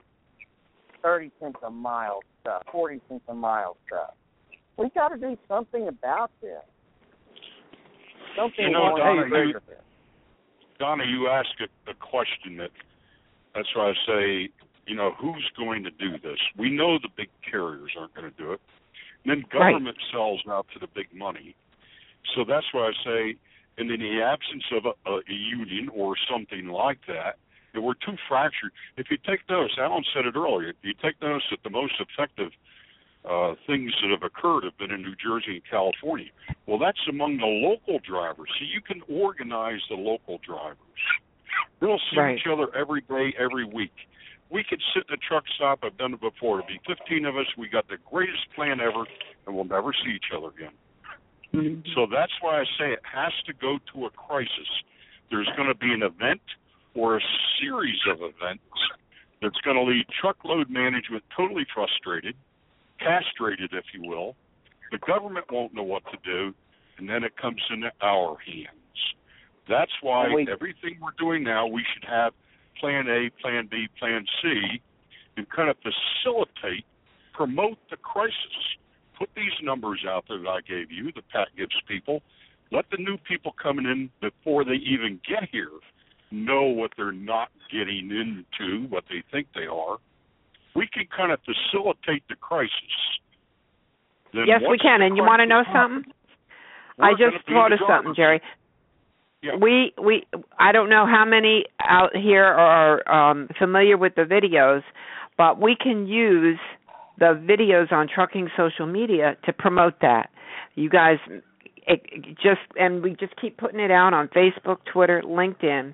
[1.01, 4.15] Thirty cents a mile stuff, forty cents a mile stuff.
[4.77, 6.57] We got to do something about this.
[8.35, 9.53] Something you know, Donna, you,
[10.79, 12.71] Donna, you ask a, a question that
[13.53, 14.49] that's why I say,
[14.87, 16.37] you know, who's going to do this?
[16.57, 18.59] We know the big carriers aren't going to do it.
[19.25, 20.11] And then government right.
[20.11, 21.55] sells out to the big money.
[22.35, 23.35] So that's why I say,
[23.77, 27.37] and in the absence of a, a union or something like that,
[27.75, 28.71] we're too fractured.
[28.97, 30.69] If you take notice, Alan said it earlier.
[30.69, 32.51] If you take notice that the most effective
[33.29, 36.29] uh, things that have occurred have been in New Jersey and California.
[36.67, 38.49] Well, that's among the local drivers.
[38.59, 40.77] So you can organize the local drivers.
[41.81, 42.37] They'll see right.
[42.37, 43.93] each other every day, every week.
[44.49, 45.79] We could sit in a truck stop.
[45.83, 46.61] I've done it before.
[46.61, 49.05] To be 15 of us, we got the greatest plan ever,
[49.45, 50.73] and we'll never see each other again.
[51.53, 51.81] Mm-hmm.
[51.95, 54.69] So that's why I say it has to go to a crisis.
[55.31, 56.41] There's going to be an event
[56.93, 57.21] or a
[57.59, 58.63] series of events
[59.41, 62.35] that's going to leave truckload management totally frustrated,
[62.99, 64.35] castrated, if you will.
[64.91, 66.53] The government won't know what to do,
[66.97, 68.69] and then it comes into our hands.
[69.67, 72.33] That's why everything we're doing now, we should have
[72.79, 74.81] plan A, plan B, plan C,
[75.37, 76.85] and kind of facilitate,
[77.33, 78.33] promote the crisis.
[79.17, 82.21] Put these numbers out there that I gave you, that Pat gives people.
[82.71, 85.69] Let the new people coming in before they even get here
[86.31, 89.97] know what they're not getting into, what they think they are.
[90.75, 92.71] We can kind of facilitate the crisis.
[94.33, 95.01] Then yes, we can.
[95.01, 96.11] And you want to know something?
[96.99, 98.13] I just thought of something.
[98.15, 98.41] Jerry.
[99.45, 99.55] Yeah.
[99.61, 100.23] We we
[100.59, 104.81] I don't know how many out here are um familiar with the videos,
[105.37, 106.59] but we can use
[107.19, 110.29] the videos on trucking social media to promote that.
[110.75, 111.17] You guys
[111.87, 115.93] it, it just and we just keep putting it out on Facebook, Twitter, LinkedIn.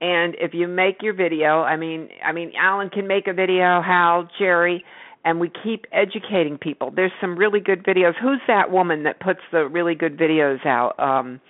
[0.00, 3.80] And if you make your video, I mean I mean Alan can make a video,
[3.82, 4.84] Hal, Jerry,
[5.24, 6.92] and we keep educating people.
[6.94, 8.12] There's some really good videos.
[8.20, 10.98] Who's that woman that puts the really good videos out?
[10.98, 11.40] Um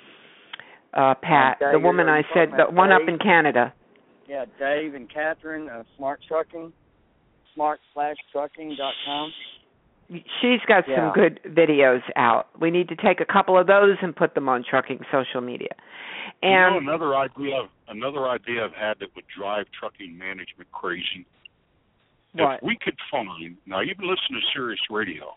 [0.95, 3.73] uh Pat, the woman I said, the about one up in Canada.
[4.29, 6.73] Yeah, Dave and Catherine, uh, Smart Trucking,
[7.55, 9.33] smart slash trucking dot com.
[10.41, 10.97] She's got Yeah.
[10.97, 12.49] some good videos out.
[12.61, 15.75] We need to take a couple of those and put them on trucking social media.
[16.43, 21.27] you And know, another idea, another idea I've had that would drive trucking management crazy.
[22.33, 22.57] What?
[22.57, 25.37] If we could find now, even listen to Sirius Radio.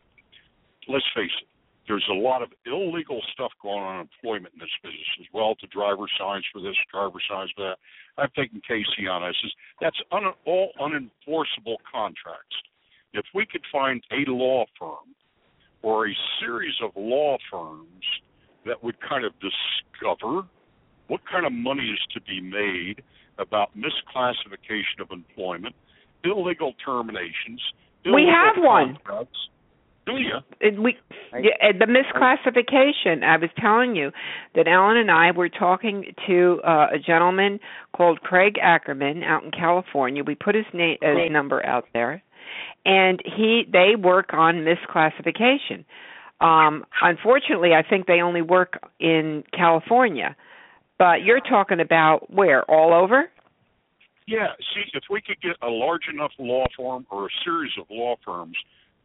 [0.87, 1.47] Let's face it,
[1.87, 5.55] there's a lot of illegal stuff going on in employment in this business as well.
[5.55, 7.77] To driver signs for this, driver signs for that.
[8.17, 9.23] I've taken Casey on.
[9.23, 12.55] I says that's un, all unenforceable contracts.
[13.13, 15.15] If we could find a law firm
[15.81, 18.03] or a series of law firms
[18.65, 20.41] that would kind of discover
[21.07, 23.01] what kind of money is to be made
[23.39, 25.75] about misclassification of employment,
[26.23, 27.61] illegal terminations.
[28.05, 28.97] We have one.
[29.05, 29.37] contracts.
[29.39, 29.47] Do
[30.15, 30.37] you?
[30.61, 30.97] And we
[31.33, 33.23] yeah, the misclassification.
[33.23, 34.11] I was telling you
[34.55, 37.59] that Alan and I were talking to uh, a gentleman
[37.95, 40.23] called Craig Ackermann out in California.
[40.23, 42.23] We put his name his number out there,
[42.85, 45.85] and he they work on misclassification.
[46.39, 50.35] Um, unfortunately, I think they only work in California.
[50.99, 52.63] But you're talking about where?
[52.69, 53.29] All over?
[54.27, 54.47] Yeah.
[54.73, 58.15] See, if we could get a large enough law firm or a series of law
[58.25, 58.57] firms,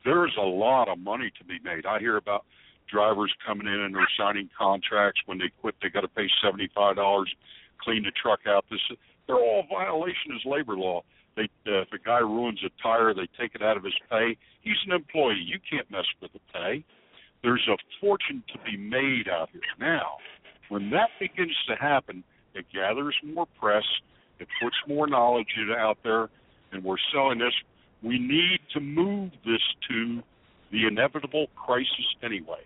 [0.05, 1.87] there's a lot of money to be made.
[1.87, 2.45] I hear about
[2.91, 5.21] drivers coming in and they're signing contracts.
[5.27, 7.33] When they quit, they got to pay seventy five dollars,
[7.81, 8.65] clean the truck out.
[8.71, 8.81] This
[9.27, 11.03] they're all violation of labor law.
[11.37, 14.37] They uh, if a guy ruins a tire, they take it out of his pay.
[14.61, 15.43] He's an employee.
[15.45, 16.85] You can't mess with the pay.
[17.43, 20.19] There's a fortune to be made out here now.
[20.69, 22.23] When that begins to happen,
[22.55, 23.85] it gathers more press.
[24.39, 26.29] It puts more knowledge out there,
[26.73, 27.55] and we're selling this.
[28.03, 30.23] We need to move this to
[30.73, 32.61] the inevitable crisis anyway.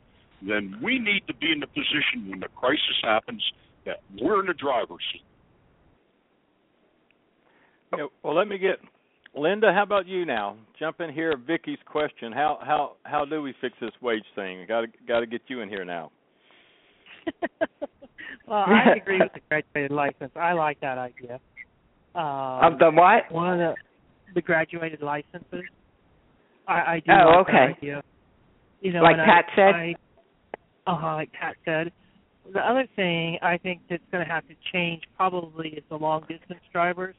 [0.47, 3.43] Then we need to be in the position when the crisis happens
[3.85, 5.23] that we're in the driver's seat.
[7.97, 8.79] Yeah, well, let me get
[9.35, 9.73] Linda.
[9.73, 10.57] How about you now?
[10.79, 11.35] Jump in here.
[11.37, 14.65] Vicky's question: How how how do we fix this wage thing?
[14.67, 16.11] Got to got to get you in here now.
[18.47, 20.33] well, I agree with the graduated license.
[20.37, 21.41] I like that idea.
[22.15, 23.31] Um, Of the what?
[23.31, 23.75] One of the
[24.35, 25.65] the graduated licenses.
[26.69, 27.75] I, I do Oh, like okay.
[27.79, 28.03] idea.
[28.81, 29.75] You know, Like Pat I, said?
[29.75, 29.95] I,
[30.87, 31.93] uh-huh, like Pat said.
[32.53, 36.21] The other thing I think that's going to have to change probably is the long
[36.23, 37.15] distance drivers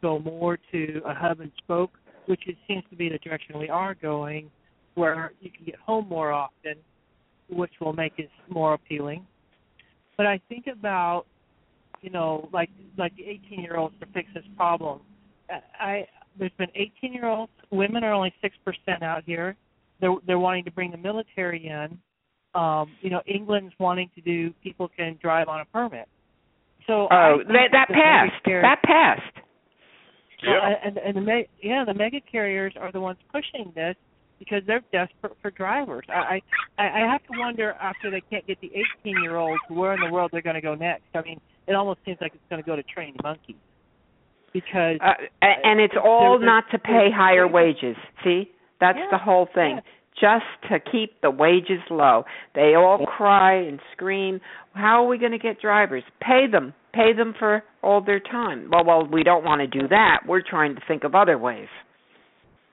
[0.00, 1.90] go more to a hub and spoke,
[2.26, 4.50] which it seems to be the direction we are going,
[4.94, 6.74] where you can get home more often,
[7.50, 9.26] which will make it more appealing.
[10.16, 11.24] But I think about,
[12.00, 15.00] you know, like like the 18 year olds to fix this problem.
[15.78, 16.06] I
[16.38, 17.52] there's been 18 year olds.
[17.70, 19.56] Women are only six percent out here.
[20.00, 21.98] They're they're wanting to bring the military in.
[22.54, 26.08] Um, you know, England's wanting to do people can drive on a permit.
[26.86, 28.46] So I Oh, think that that passed.
[28.46, 29.36] mega That passed.
[30.46, 33.94] well, and and the me- yeah, the mega carriers are the ones pushing this
[34.38, 36.04] because they're desperate for drivers.
[36.08, 36.40] I
[36.78, 38.72] I I have to wonder after they can't get the
[39.04, 41.04] 18 year olds, where in the world they're going to go next.
[41.14, 43.56] I mean, it almost seems like it's going to go to trained monkeys.
[44.52, 47.96] Because uh, and it's all not to pay higher wages.
[48.24, 48.50] See,
[48.80, 49.76] that's yeah, the whole thing.
[49.76, 49.80] Yeah.
[50.20, 52.24] Just to keep the wages low.
[52.54, 54.40] They all cry and scream.
[54.74, 56.02] How are we going to get drivers?
[56.20, 56.74] Pay them.
[56.92, 58.68] Pay them for all their time.
[58.70, 60.20] Well, well, we don't want to do that.
[60.26, 61.68] We're trying to think of other ways.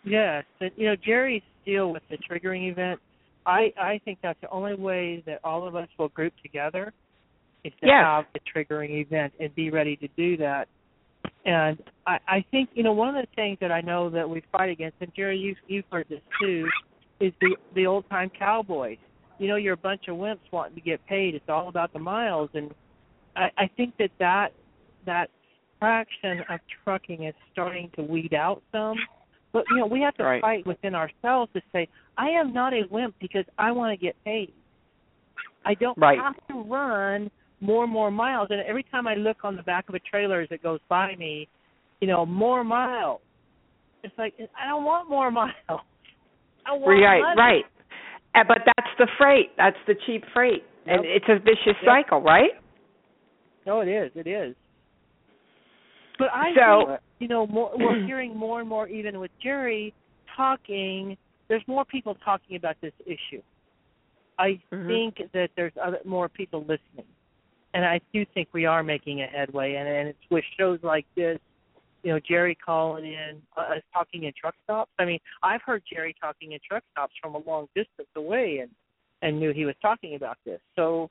[0.04, 2.99] Yes, and you know Jerry's deal with the triggering event.
[3.45, 6.94] I I think that's the only way that all of us will group together
[7.64, 8.04] is to yes.
[8.04, 10.68] have the triggering event and be ready to do that.
[11.48, 14.44] And I, I think you know one of the things that I know that we
[14.52, 16.68] fight against, and Jerry, you've you've heard this too,
[17.22, 18.98] is the the old time cowboys.
[19.40, 21.36] You know, you're a bunch of wimps wanting to get paid.
[21.36, 22.74] It's all about the miles, and
[23.38, 24.49] I, I think that that
[25.06, 25.30] that
[25.80, 28.98] fraction of trucking is starting to weed out some.
[29.53, 30.41] But you know, we have to right.
[30.41, 31.88] fight within ourselves to say,
[32.18, 34.52] I am not a wimp because I want to get paid.
[35.65, 36.19] I don't right.
[36.19, 38.47] have to run more and more miles.
[38.51, 41.15] And every time I look on the back of a trailer as it goes by
[41.15, 41.47] me,
[41.99, 43.21] you know, more miles.
[44.03, 45.53] It's like I don't want more miles.
[45.69, 47.38] I want right, money.
[47.38, 47.63] right.
[48.47, 49.51] But that's the freight.
[49.57, 50.97] That's the cheap freight, yep.
[50.97, 52.05] and it's a vicious yep.
[52.05, 52.51] cycle, right?
[53.65, 54.11] No, it is.
[54.13, 54.55] It is.
[56.19, 59.93] But I so, think you know more, we're hearing more and more, even with Jerry
[60.35, 61.17] talking.
[61.49, 63.41] There's more people talking about this issue.
[64.38, 64.88] I mm-hmm.
[64.88, 67.07] think that there's other more people listening,
[67.73, 69.76] and I do think we are making a headway.
[69.76, 71.39] And, and it's with shows like this,
[72.03, 74.91] you know, Jerry calling in, uh, talking in truck stops.
[74.99, 78.72] I mean, I've heard Jerry talking in truck stops from a long distance away, and
[79.22, 80.60] and knew he was talking about this.
[80.76, 81.10] So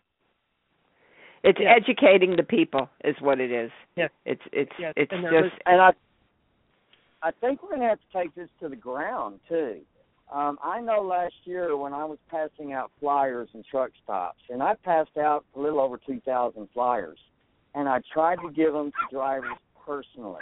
[1.43, 1.74] it's yeah.
[1.77, 3.70] educating the people is what it is.
[3.97, 4.11] Yes.
[4.24, 4.95] It's it's yes.
[4.97, 5.91] it's and just and I
[7.23, 9.81] I think we're going to have to take this to the ground too.
[10.32, 14.62] Um, I know last year when I was passing out flyers in truck stops, and
[14.62, 17.19] I passed out a little over 2,000 flyers,
[17.74, 20.40] and I tried to give them to drivers personally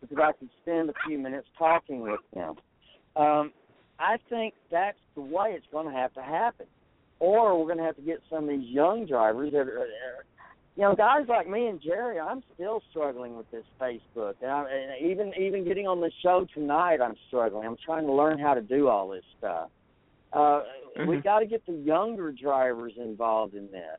[0.00, 2.56] because I could spend a few minutes talking with them.
[3.14, 3.52] Um,
[4.00, 6.66] I think that's the way it's going to have to happen,
[7.20, 9.86] or we're going to have to get some of these young drivers that are,
[10.76, 14.64] you know, guys like me and Jerry, I'm still struggling with this Facebook, and, I,
[14.70, 17.66] and even even getting on the show tonight, I'm struggling.
[17.66, 19.68] I'm trying to learn how to do all this stuff.
[20.32, 21.08] Uh, mm-hmm.
[21.08, 23.98] We got to get the younger drivers involved in this.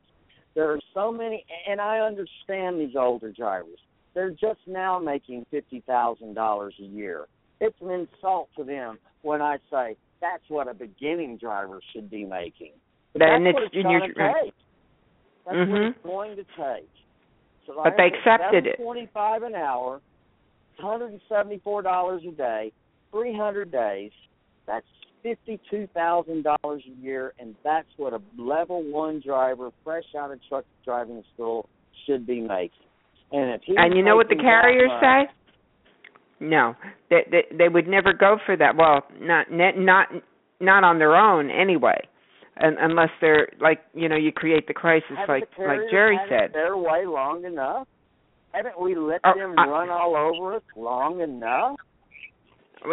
[0.56, 3.78] There are so many, and I understand these older drivers.
[4.14, 7.26] They're just now making fifty thousand dollars a year.
[7.60, 12.24] It's an insult to them when I say that's what a beginning driver should be
[12.24, 12.72] making.
[13.12, 14.54] But that's it's, what it's going to take.
[15.46, 15.72] That's mm-hmm.
[15.72, 16.88] what it's going to take.
[17.66, 18.76] So but they accepted it.
[18.76, 20.00] Twenty-five an hour,
[20.80, 22.72] one hundred and seventy-four dollars a day,
[23.10, 24.10] three hundred days.
[24.66, 24.86] That's
[25.22, 30.40] fifty-two thousand dollars a year, and that's what a level one driver, fresh out of
[30.48, 31.68] truck driving school,
[32.06, 32.70] should be making.
[33.32, 35.32] And if he's and you know what the carriers say?
[36.40, 36.74] No,
[37.08, 38.76] they, they they would never go for that.
[38.76, 40.06] Well, not not
[40.60, 42.08] not on their own anyway
[42.56, 46.16] and unless they're like you know you create the crisis Haven't like the like Jerry
[46.16, 46.52] had said.
[46.52, 47.88] Their way long enough.
[48.52, 51.76] Haven't we let oh, them I, run all over us long enough?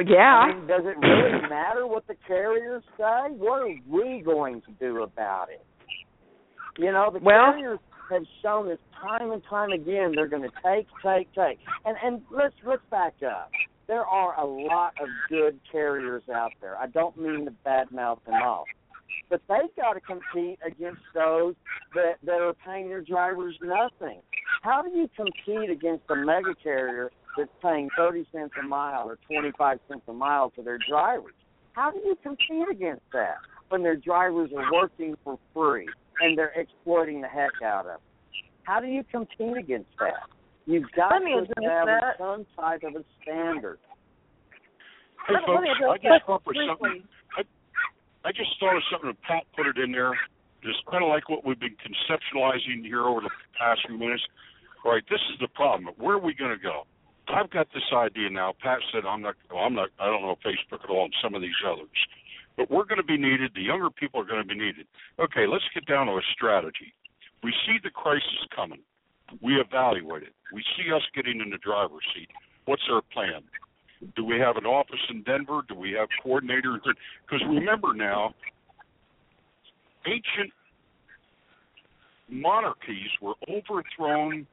[0.07, 0.17] Yeah.
[0.17, 3.31] I mean, does it really matter what the carriers say?
[3.31, 5.63] What are we going to do about it?
[6.79, 7.79] You know, the well, carriers
[8.09, 11.59] have shown us time and time again they're going to take, take, take.
[11.85, 13.51] And and let's let's back up.
[13.87, 16.77] There are a lot of good carriers out there.
[16.77, 18.63] I don't mean to badmouth them all
[19.29, 21.55] but they've got to compete against those
[21.95, 24.21] that that are paying their drivers nothing.
[24.61, 29.17] How do you compete against a mega carrier that's paying thirty cents a mile or
[29.27, 31.33] twenty five cents a mile to their drivers?
[31.73, 33.37] How do you compete against that
[33.69, 35.87] when their drivers are working for free
[36.19, 37.99] and they're exploiting the heck out of them?
[38.63, 40.27] How do you compete against that?
[40.65, 42.17] You've got to address establish that.
[42.19, 43.79] some type of a standard.
[45.27, 47.03] Hey Let- let folks, I address just that thought for something.
[48.23, 49.09] I, just thought of something.
[49.09, 50.13] and Pat put it in there.
[50.63, 54.21] Just kind of like what we've been conceptualizing here over the past few minutes.
[54.85, 55.93] All right, this is the problem.
[55.97, 56.85] Where are we going to go?
[57.27, 58.53] I've got this idea now.
[58.61, 59.35] Pat said I'm not.
[59.49, 59.89] Well, I'm not.
[59.99, 61.87] I don't know Facebook at all, and some of these others.
[62.57, 63.51] But we're going to be needed.
[63.55, 64.85] The younger people are going to be needed.
[65.19, 66.93] Okay, let's get down to a strategy.
[67.43, 68.81] We see the crisis coming.
[69.41, 70.35] We evaluate it.
[70.53, 72.27] We see us getting in the driver's seat.
[72.65, 73.43] What's our plan?
[74.15, 75.61] Do we have an office in Denver?
[75.67, 76.79] Do we have coordinators?
[76.83, 78.33] Because remember now,
[80.05, 80.51] ancient
[82.29, 84.47] monarchies were overthrown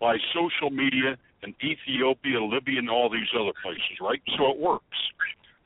[0.00, 4.20] by social media and Ethiopia, Libya, and all these other places, right?
[4.36, 4.98] So it works.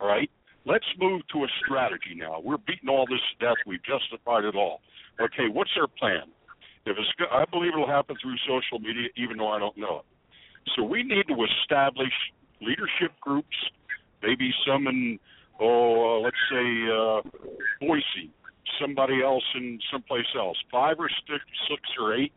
[0.01, 0.31] All right?
[0.65, 2.41] Let's move to a strategy now.
[2.43, 3.57] We're beating all this to death.
[3.67, 4.81] We've justified it all.
[5.21, 6.31] Okay, what's our plan?
[6.85, 10.05] If it's, I believe it'll happen through social media, even though I don't know it.
[10.77, 12.13] So we need to establish
[12.63, 13.57] leadership groups,
[14.23, 15.19] maybe some in,
[15.61, 17.21] oh, uh, let's say uh,
[17.81, 18.31] Boise,
[18.81, 22.33] somebody else in someplace else, five or six, six or eight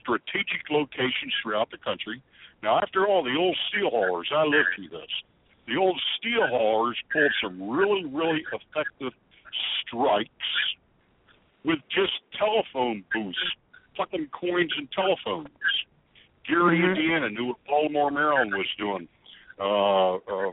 [0.00, 2.22] strategic locations throughout the country.
[2.62, 5.10] Now, after all, the old steel haulers, I lived through this.
[5.66, 9.12] The old steel haulers pulled some really, really effective
[9.82, 10.30] strikes
[11.64, 13.38] with just telephone booths,
[13.94, 15.48] plucking coins and telephones.
[16.48, 16.96] Gary, mm-hmm.
[16.96, 19.06] Indiana knew what Baltimore, Maryland was doing.
[19.60, 20.50] Uh, uh,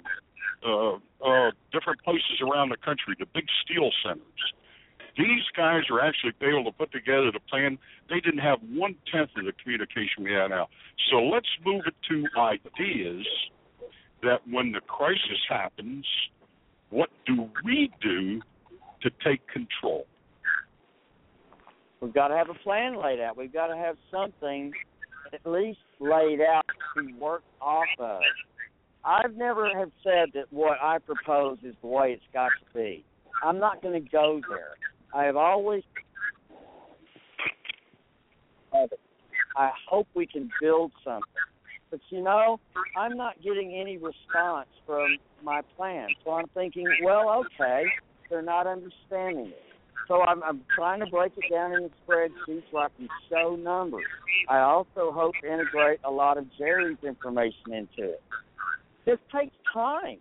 [0.65, 4.53] uh, uh, different places around the country, the big steel centers.
[5.17, 7.77] These guys are actually able to put together the plan.
[8.09, 10.67] They didn't have one tenth of the communication we have now.
[11.09, 13.25] So let's move it to ideas
[14.23, 16.05] that when the crisis happens,
[16.89, 18.41] what do we do
[19.03, 20.05] to take control?
[22.01, 23.37] We've got to have a plan laid out.
[23.37, 24.73] We've got to have something
[25.33, 26.65] at least laid out
[26.97, 28.21] to work off of.
[29.05, 33.05] I've never have said that what I propose is the way it's got to be.
[33.43, 34.75] I'm not going to go there.
[35.13, 35.83] I have always.
[39.55, 41.23] I hope we can build something.
[41.91, 42.59] But you know,
[42.97, 46.09] I'm not getting any response from my plan.
[46.25, 47.85] So I'm thinking, well, okay,
[48.29, 49.59] they're not understanding it.
[50.07, 53.55] So I'm, I'm trying to break it down in a spreadsheet so I can show
[53.55, 54.03] numbers.
[54.49, 58.21] I also hope to integrate a lot of Jerry's information into it.
[59.05, 60.17] This takes time.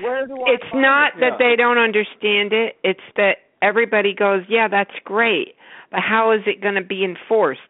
[0.00, 0.54] Where do I?
[0.54, 1.20] It's not it?
[1.20, 2.76] that they don't understand it.
[2.82, 5.54] It's that everybody goes, "Yeah, that's great,"
[5.90, 7.60] but how is it going to be enforced?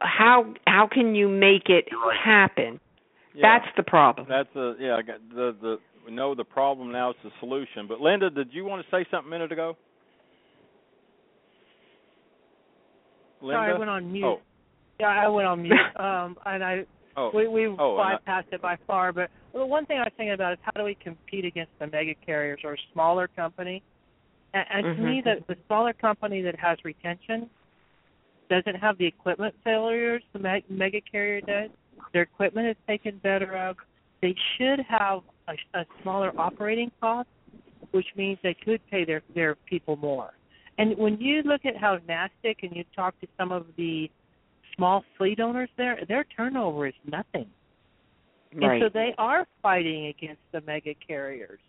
[0.00, 1.88] How how can you make it
[2.24, 2.80] happen?
[3.34, 3.60] Yeah.
[3.60, 4.26] That's the problem.
[4.28, 4.96] That's a yeah.
[4.96, 7.86] I got the the we know the problem now is the solution.
[7.86, 9.76] But Linda, did you want to say something a minute ago?
[13.40, 13.56] Linda?
[13.56, 14.24] Sorry, I went on mute.
[14.24, 14.40] Oh.
[14.98, 15.74] Yeah, I went on mute.
[15.96, 16.84] um, and I
[17.16, 17.30] oh.
[17.34, 17.96] we we oh,
[18.26, 19.12] bypassed it by far.
[19.12, 21.86] But the one thing I was thinking about is how do we compete against the
[21.86, 23.82] mega carriers or a smaller company?
[24.54, 25.02] And, and mm-hmm.
[25.02, 25.48] to me, Mm-hmm.
[25.48, 27.48] the the smaller company that has retention
[28.50, 31.70] doesn't have the equipment failures the me- mega carrier does.
[32.12, 33.76] Their equipment is taken better of.
[34.22, 37.28] They should have a, a smaller operating cost,
[37.90, 40.32] which means they could pay their their people more.
[40.78, 44.08] And when you look at how Nastic and you talk to some of the
[44.76, 47.46] small fleet owners there, their turnover is nothing.
[48.54, 48.80] Right.
[48.80, 51.60] And so they are fighting against the mega carriers.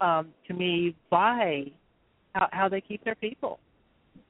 [0.00, 1.64] Um, to me, by
[2.34, 3.58] how, how they keep their people.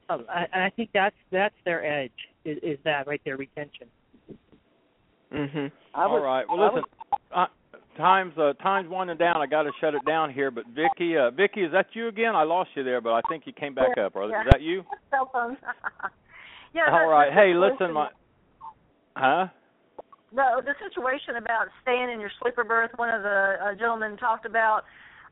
[0.09, 2.11] Um, I, and I think that's that's their edge
[2.43, 3.87] is, is that right there retention.
[5.31, 5.71] Mhm.
[5.95, 6.45] All right.
[6.49, 6.83] Well, listen.
[7.33, 7.45] Uh,
[7.97, 9.41] times uh, times winding down.
[9.41, 10.51] I got to shut it down here.
[10.51, 12.35] But Vicky, uh, Vicky, is that you again?
[12.35, 14.15] I lost you there, but I think you came back yeah, up.
[14.15, 14.41] Or, yeah.
[14.41, 14.83] Is that you?
[15.09, 15.57] Cell phone.
[16.73, 16.81] yeah.
[16.91, 17.31] All that, right.
[17.31, 18.09] Hey, situation, listen, my.
[19.15, 19.47] Huh?
[20.33, 22.91] The the situation about staying in your sleeper berth.
[22.95, 24.83] One of the uh, gentlemen talked about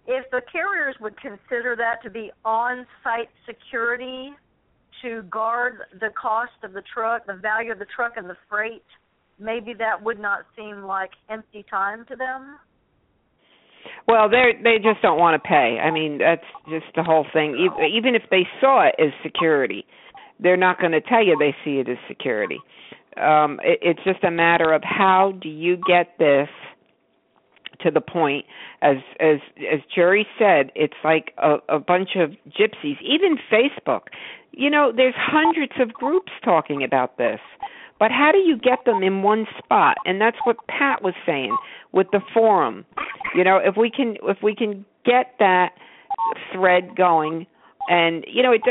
[0.07, 4.31] if the carriers would consider that to be on-site security
[5.01, 8.83] to guard the cost of the truck, the value of the truck, and the freight
[9.39, 12.59] maybe that would not seem like empty time to them.
[14.07, 15.79] Well, they they just don't want to pay.
[15.81, 17.55] I mean, that's just the whole thing.
[17.93, 19.85] Even if they saw it as security,
[20.39, 22.59] they're not going to tell you they see it as security.
[23.19, 26.49] Um, it, it's just a matter of how do you get this
[27.81, 28.45] to the point,
[28.81, 33.01] as as as Jerry said, it's like a, a bunch of gypsies.
[33.01, 34.07] Even Facebook,
[34.51, 37.39] you know, there's hundreds of groups talking about this.
[37.99, 39.97] But how do you get them in one spot?
[40.05, 41.55] And that's what Pat was saying
[41.91, 42.85] with the forum.
[43.35, 45.73] You know, if we can if we can get that
[46.53, 47.45] thread going
[47.89, 48.61] and you know it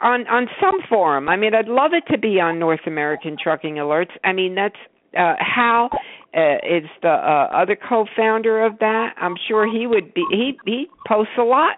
[0.00, 1.28] on on some forum.
[1.28, 4.12] I mean, I'd love it to be on North American Trucking Alerts.
[4.24, 4.76] I mean, that's
[5.18, 5.90] uh Hal
[6.34, 9.14] uh, is the uh, other co-founder of that.
[9.20, 11.76] I'm sure he would be he he posts a lot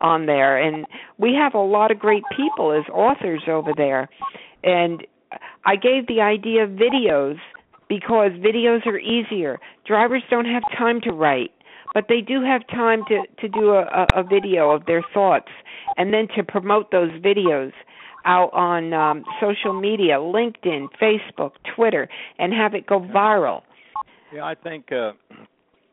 [0.00, 0.86] on there and
[1.16, 4.08] we have a lot of great people as authors over there.
[4.62, 5.04] And
[5.64, 7.36] I gave the idea of videos
[7.88, 9.58] because videos are easier.
[9.86, 11.52] Drivers don't have time to write,
[11.98, 15.48] but they do have time to to do a, a video of their thoughts
[15.96, 17.72] and then to promote those videos
[18.24, 22.08] out on um, social media, LinkedIn, Facebook, Twitter,
[22.38, 23.62] and have it go viral.
[24.32, 25.10] Yeah, I think uh,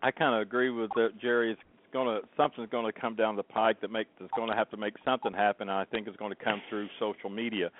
[0.03, 1.53] I kind of agree with uh, Jerry.
[1.53, 1.61] It's
[1.91, 4.69] going to something's going to come down the pike that makes it's going to have
[4.69, 5.69] to make something happen.
[5.69, 7.72] And I think it's going to come through social media.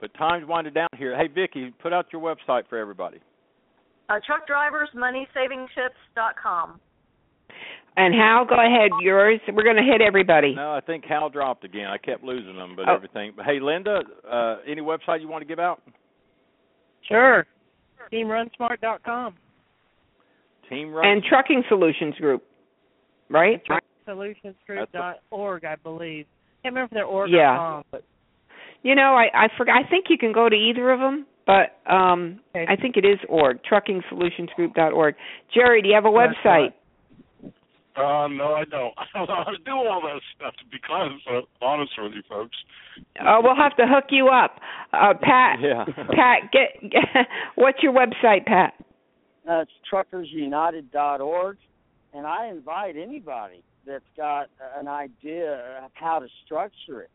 [0.00, 1.14] But time's winding down here.
[1.14, 3.20] Hey, Vicky, put out your website for everybody.
[4.08, 6.80] Uh, truckdriversmoneysavingtips.com.
[7.96, 8.90] And Hal, go ahead.
[9.00, 9.40] Yours.
[9.52, 10.54] We're going to hit everybody.
[10.54, 11.86] No, I think Hal dropped again.
[11.86, 12.94] I kept losing them, but Oh.
[12.94, 13.32] everything.
[13.36, 15.80] But hey, Linda, uh, any website you want to give out?
[17.02, 17.46] Sure.
[18.12, 19.34] TeamRunSmart.com.
[20.68, 22.42] Team Run and Trucking Solutions Group,
[23.28, 23.62] right?
[24.08, 26.26] Solutionsgroup.org, I believe.
[26.62, 27.52] Can't remember if they're org Yeah.
[27.52, 28.02] or com, but
[28.82, 29.76] You know, I I forgot.
[29.76, 32.66] I think you can go to either of them, but um Okay.
[32.70, 33.62] I think it is org.
[33.62, 35.14] TruckingSolutionsGroup.org.
[35.54, 36.72] Jerry, do you have a That's website?
[37.96, 38.92] Uh, no, I don't.
[38.98, 40.54] I don't know how to do all that stuff.
[40.58, 42.56] To be honest, uh, honest with you folks.
[43.20, 44.60] Uh, we'll have to hook you up.
[44.92, 45.84] Uh, Pat, Yeah.
[46.14, 47.04] Pat, get, get
[47.54, 48.74] what's your website, Pat?
[49.48, 51.58] Uh, it's truckersunited.org,
[52.14, 54.48] and I invite anybody that's got
[54.78, 57.10] an idea of how to structure it.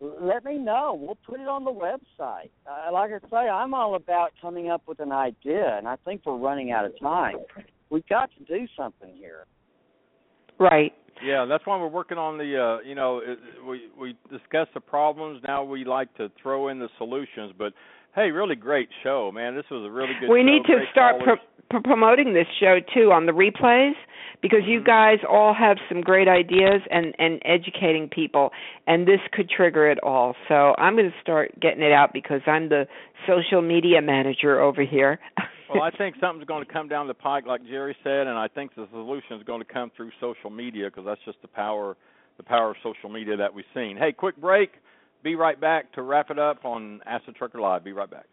[0.00, 0.98] Let me know.
[0.98, 2.50] We'll put it on the website.
[2.66, 6.22] Uh, like I say, I'm all about coming up with an idea, and I think
[6.24, 7.36] we're running out of time.
[7.90, 9.44] We've got to do something here.
[10.60, 10.92] Right.
[11.24, 12.56] Yeah, that's why we're working on the.
[12.80, 15.42] Uh, you know, it, we we discuss the problems.
[15.46, 17.52] Now we like to throw in the solutions.
[17.58, 17.72] But
[18.14, 19.54] hey, really great show, man.
[19.56, 20.30] This was a really good.
[20.30, 20.44] we show.
[20.46, 21.38] need to Great start callers.
[21.68, 23.92] pro- pro- promoting this show too on the replays
[24.42, 24.86] because you Mhm.
[24.86, 28.50] guys all have some great ideas and and educating people
[28.86, 32.40] and this could trigger it all so i'm going to start getting it out because
[32.46, 32.86] i'm the
[33.26, 35.18] social media manager over here
[35.72, 38.48] well, I think something's going to come down the pike, like Jerry said, and I
[38.48, 41.96] think the solution is going to come through social media because that's just the power,
[42.38, 43.96] the power of social media that we've seen.
[43.96, 44.70] Hey, quick break.
[45.22, 47.84] Be right back to wrap it up on the Trucker Live.
[47.84, 48.26] Be right back.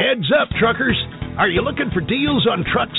[0.00, 0.96] Heads up, truckers.
[1.38, 2.98] Are you looking for deals on trucks,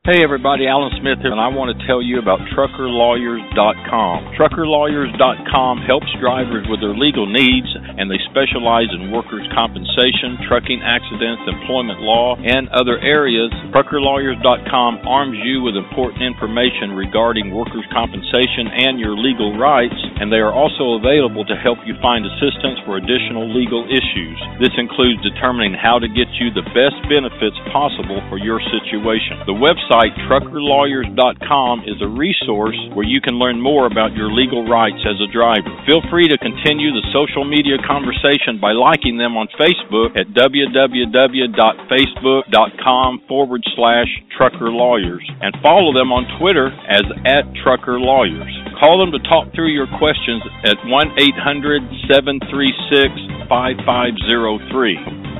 [0.00, 4.32] Hey everybody, Alan Smith here, and I want to tell you about TruckerLawyers.com.
[4.32, 7.68] TruckerLawyers.com helps drivers with their legal needs,
[8.00, 13.52] and they specialize in workers' compensation, trucking accidents, employment law, and other areas.
[13.76, 20.40] TruckerLawyers.com arms you with important information regarding workers' compensation and your legal rights, and they
[20.40, 24.40] are also available to help you find assistance for additional legal issues.
[24.64, 29.44] This includes determining how to get you the best benefits possible for your situation.
[29.44, 35.02] The website truckerlawyers.com is a resource where you can learn more about your legal rights
[35.02, 35.66] as a driver.
[35.82, 43.10] Feel free to continue the social media conversation by liking them on Facebook at www.facebook.com
[43.26, 44.06] forward slash
[44.38, 48.54] truckerlawyers and follow them on Twitter as at truckerlawyers.
[48.78, 53.10] Call them to talk through your questions at 1 800 736
[53.50, 55.39] 5503.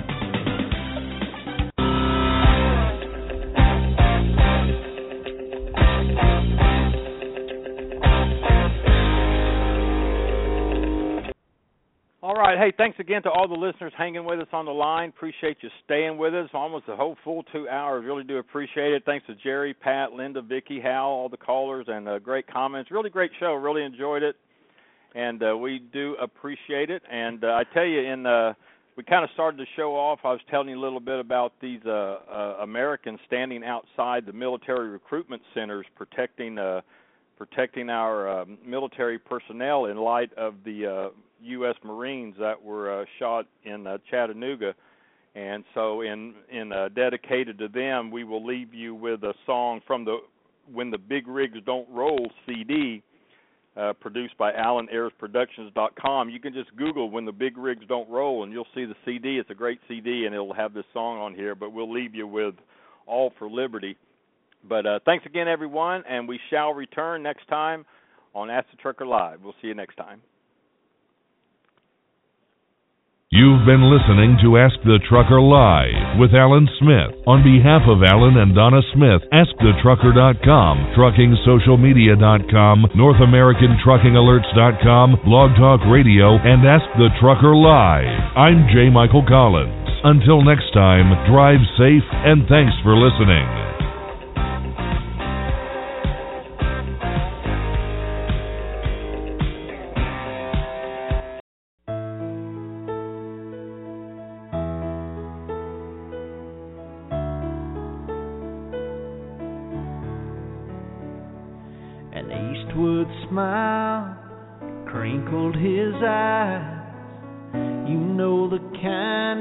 [12.40, 12.58] Right.
[12.58, 15.08] Hey, thanks again to all the listeners hanging with us on the line.
[15.10, 18.04] Appreciate you staying with us almost a whole full two hours.
[18.04, 19.02] Really do appreciate it.
[19.04, 22.90] Thanks to Jerry, Pat, Linda, Vicky, Hal, all the callers, and uh, great comments.
[22.90, 23.54] Really great show.
[23.54, 24.36] Really enjoyed it,
[25.14, 27.02] and uh, we do appreciate it.
[27.10, 28.54] And uh, I tell you, in uh,
[28.96, 30.20] we kind of started the show off.
[30.24, 34.32] I was telling you a little bit about these uh, uh, Americans standing outside the
[34.32, 36.58] military recruitment centers, protecting.
[36.58, 36.80] Uh,
[37.36, 41.08] protecting our uh, military personnel in light of the uh,
[41.42, 41.74] U.S.
[41.84, 44.74] Marines that were uh, shot in uh, Chattanooga.
[45.34, 49.80] And so, in in uh, dedicated to them, we will leave you with a song
[49.86, 50.18] from the
[50.72, 53.00] "When the Big Rigs Don't Roll" CD,
[53.76, 56.30] uh, produced by AlanAirsProductions.com.
[56.30, 59.38] You can just Google "When the Big Rigs Don't Roll" and you'll see the CD.
[59.38, 61.54] It's a great CD, and it'll have this song on here.
[61.54, 62.54] But we'll leave you with
[63.06, 63.96] "All for Liberty."
[64.68, 67.86] But uh, thanks again, everyone, and we shall return next time
[68.34, 69.40] on Ask the Trucker Live.
[69.42, 70.20] We'll see you next time.
[73.32, 77.14] You've been listening to Ask the Trucker Live with Alan Smith.
[77.30, 86.90] On behalf of Alan and Donna Smith, AskTheTrucker.com, TruckingSocialMedia.com, NorthAmericanTruckingAlerts.com, Blog Talk Radio, and Ask
[86.98, 88.10] the Trucker Live.
[88.34, 88.90] I'm J.
[88.90, 89.78] Michael Collins.
[90.02, 93.69] Until next time, drive safe and thanks for listening.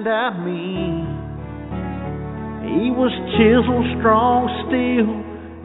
[0.03, 1.05] Kind I mean.
[2.63, 5.09] He was chiseled, strong steel,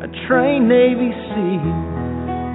[0.02, 1.74] a trained Navy SEAL.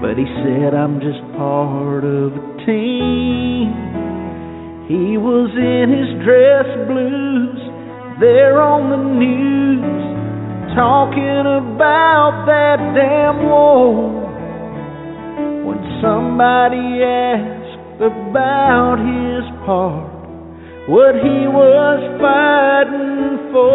[0.02, 3.72] But he said, I'm just part of a team.
[4.88, 7.60] He was in his dress blues,
[8.20, 10.02] there on the news,
[10.74, 14.26] talking about that damn war.
[15.68, 20.09] When somebody asked about his part,
[20.90, 23.70] what he was fighting for.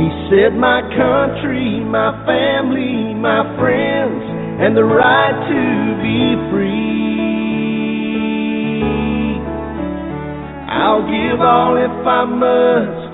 [0.00, 4.24] He said, My country, my family, my friends,
[4.64, 5.60] and the right to
[6.00, 6.80] be free.
[10.72, 13.12] I'll give all if I must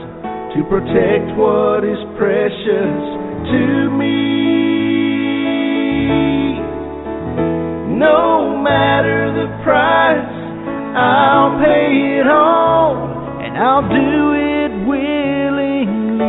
[0.54, 3.02] to protect what is precious
[3.50, 4.36] to me.
[7.96, 10.28] No matter the price,
[10.94, 12.92] I'll pay it all,
[13.40, 16.28] and I'll do it willingly.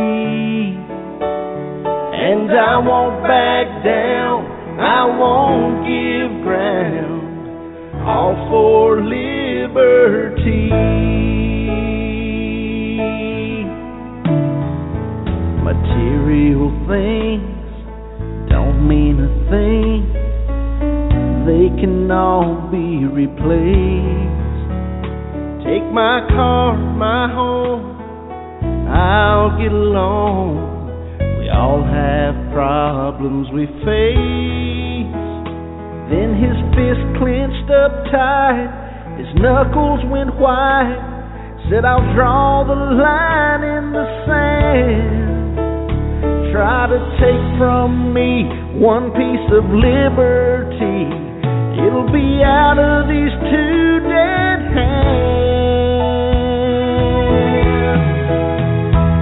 [1.20, 4.46] And I won't back down,
[4.80, 10.72] I won't give ground, all for liberty.
[15.62, 20.17] Material things don't mean a thing
[21.48, 23.40] they can all be replaced.
[25.64, 27.96] Take my car, my home,
[28.84, 31.16] I'll get along.
[31.40, 35.08] We all have problems we face.
[36.12, 38.68] Then his fist clenched up tight,
[39.16, 41.00] his knuckles went white.
[41.72, 45.56] Said, I'll draw the line in the sand.
[46.52, 48.44] Try to take from me
[48.76, 51.27] one piece of liberty
[51.78, 54.98] It'll be out of these two dead hands.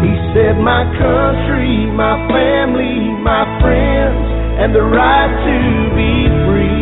[0.00, 4.24] He said, My country, my family, my friends,
[4.56, 5.58] and the right to
[5.92, 6.76] be free.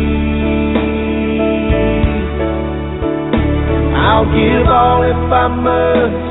[3.99, 6.23] I'll give all if I must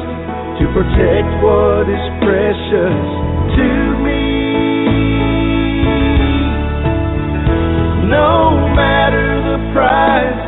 [0.57, 2.97] to protect what is precious
[3.61, 3.69] to
[4.01, 4.25] me.
[8.09, 9.34] No matter
[9.75, 10.39] price,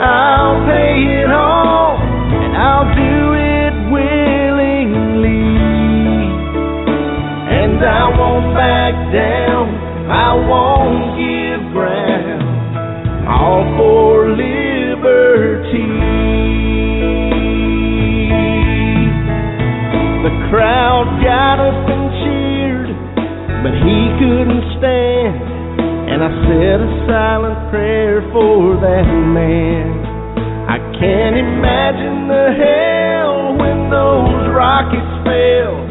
[0.00, 5.44] I'll pay it all, and I'll do it willingly.
[7.52, 9.76] And I won't back down,
[10.08, 12.48] I won't give ground,
[13.28, 15.92] all for liberty.
[20.24, 22.88] The crowd got up and cheered,
[23.62, 25.11] but he couldn't stand.
[26.22, 30.06] I said a silent prayer for that man.
[30.70, 35.82] I can't imagine the hell when those rockets fell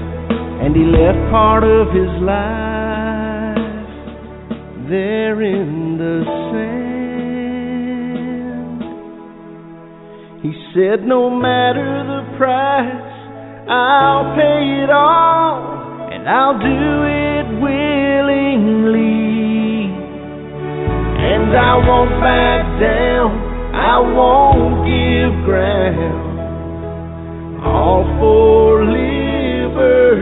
[0.64, 3.60] and he left part of his life
[4.88, 6.24] there in the
[6.56, 6.80] sand.
[10.44, 19.41] He said, No matter the price, I'll pay it all and I'll do it willingly.
[21.24, 23.32] And I won't back down,
[23.76, 26.30] I won't give ground.
[27.64, 30.22] All for liberty.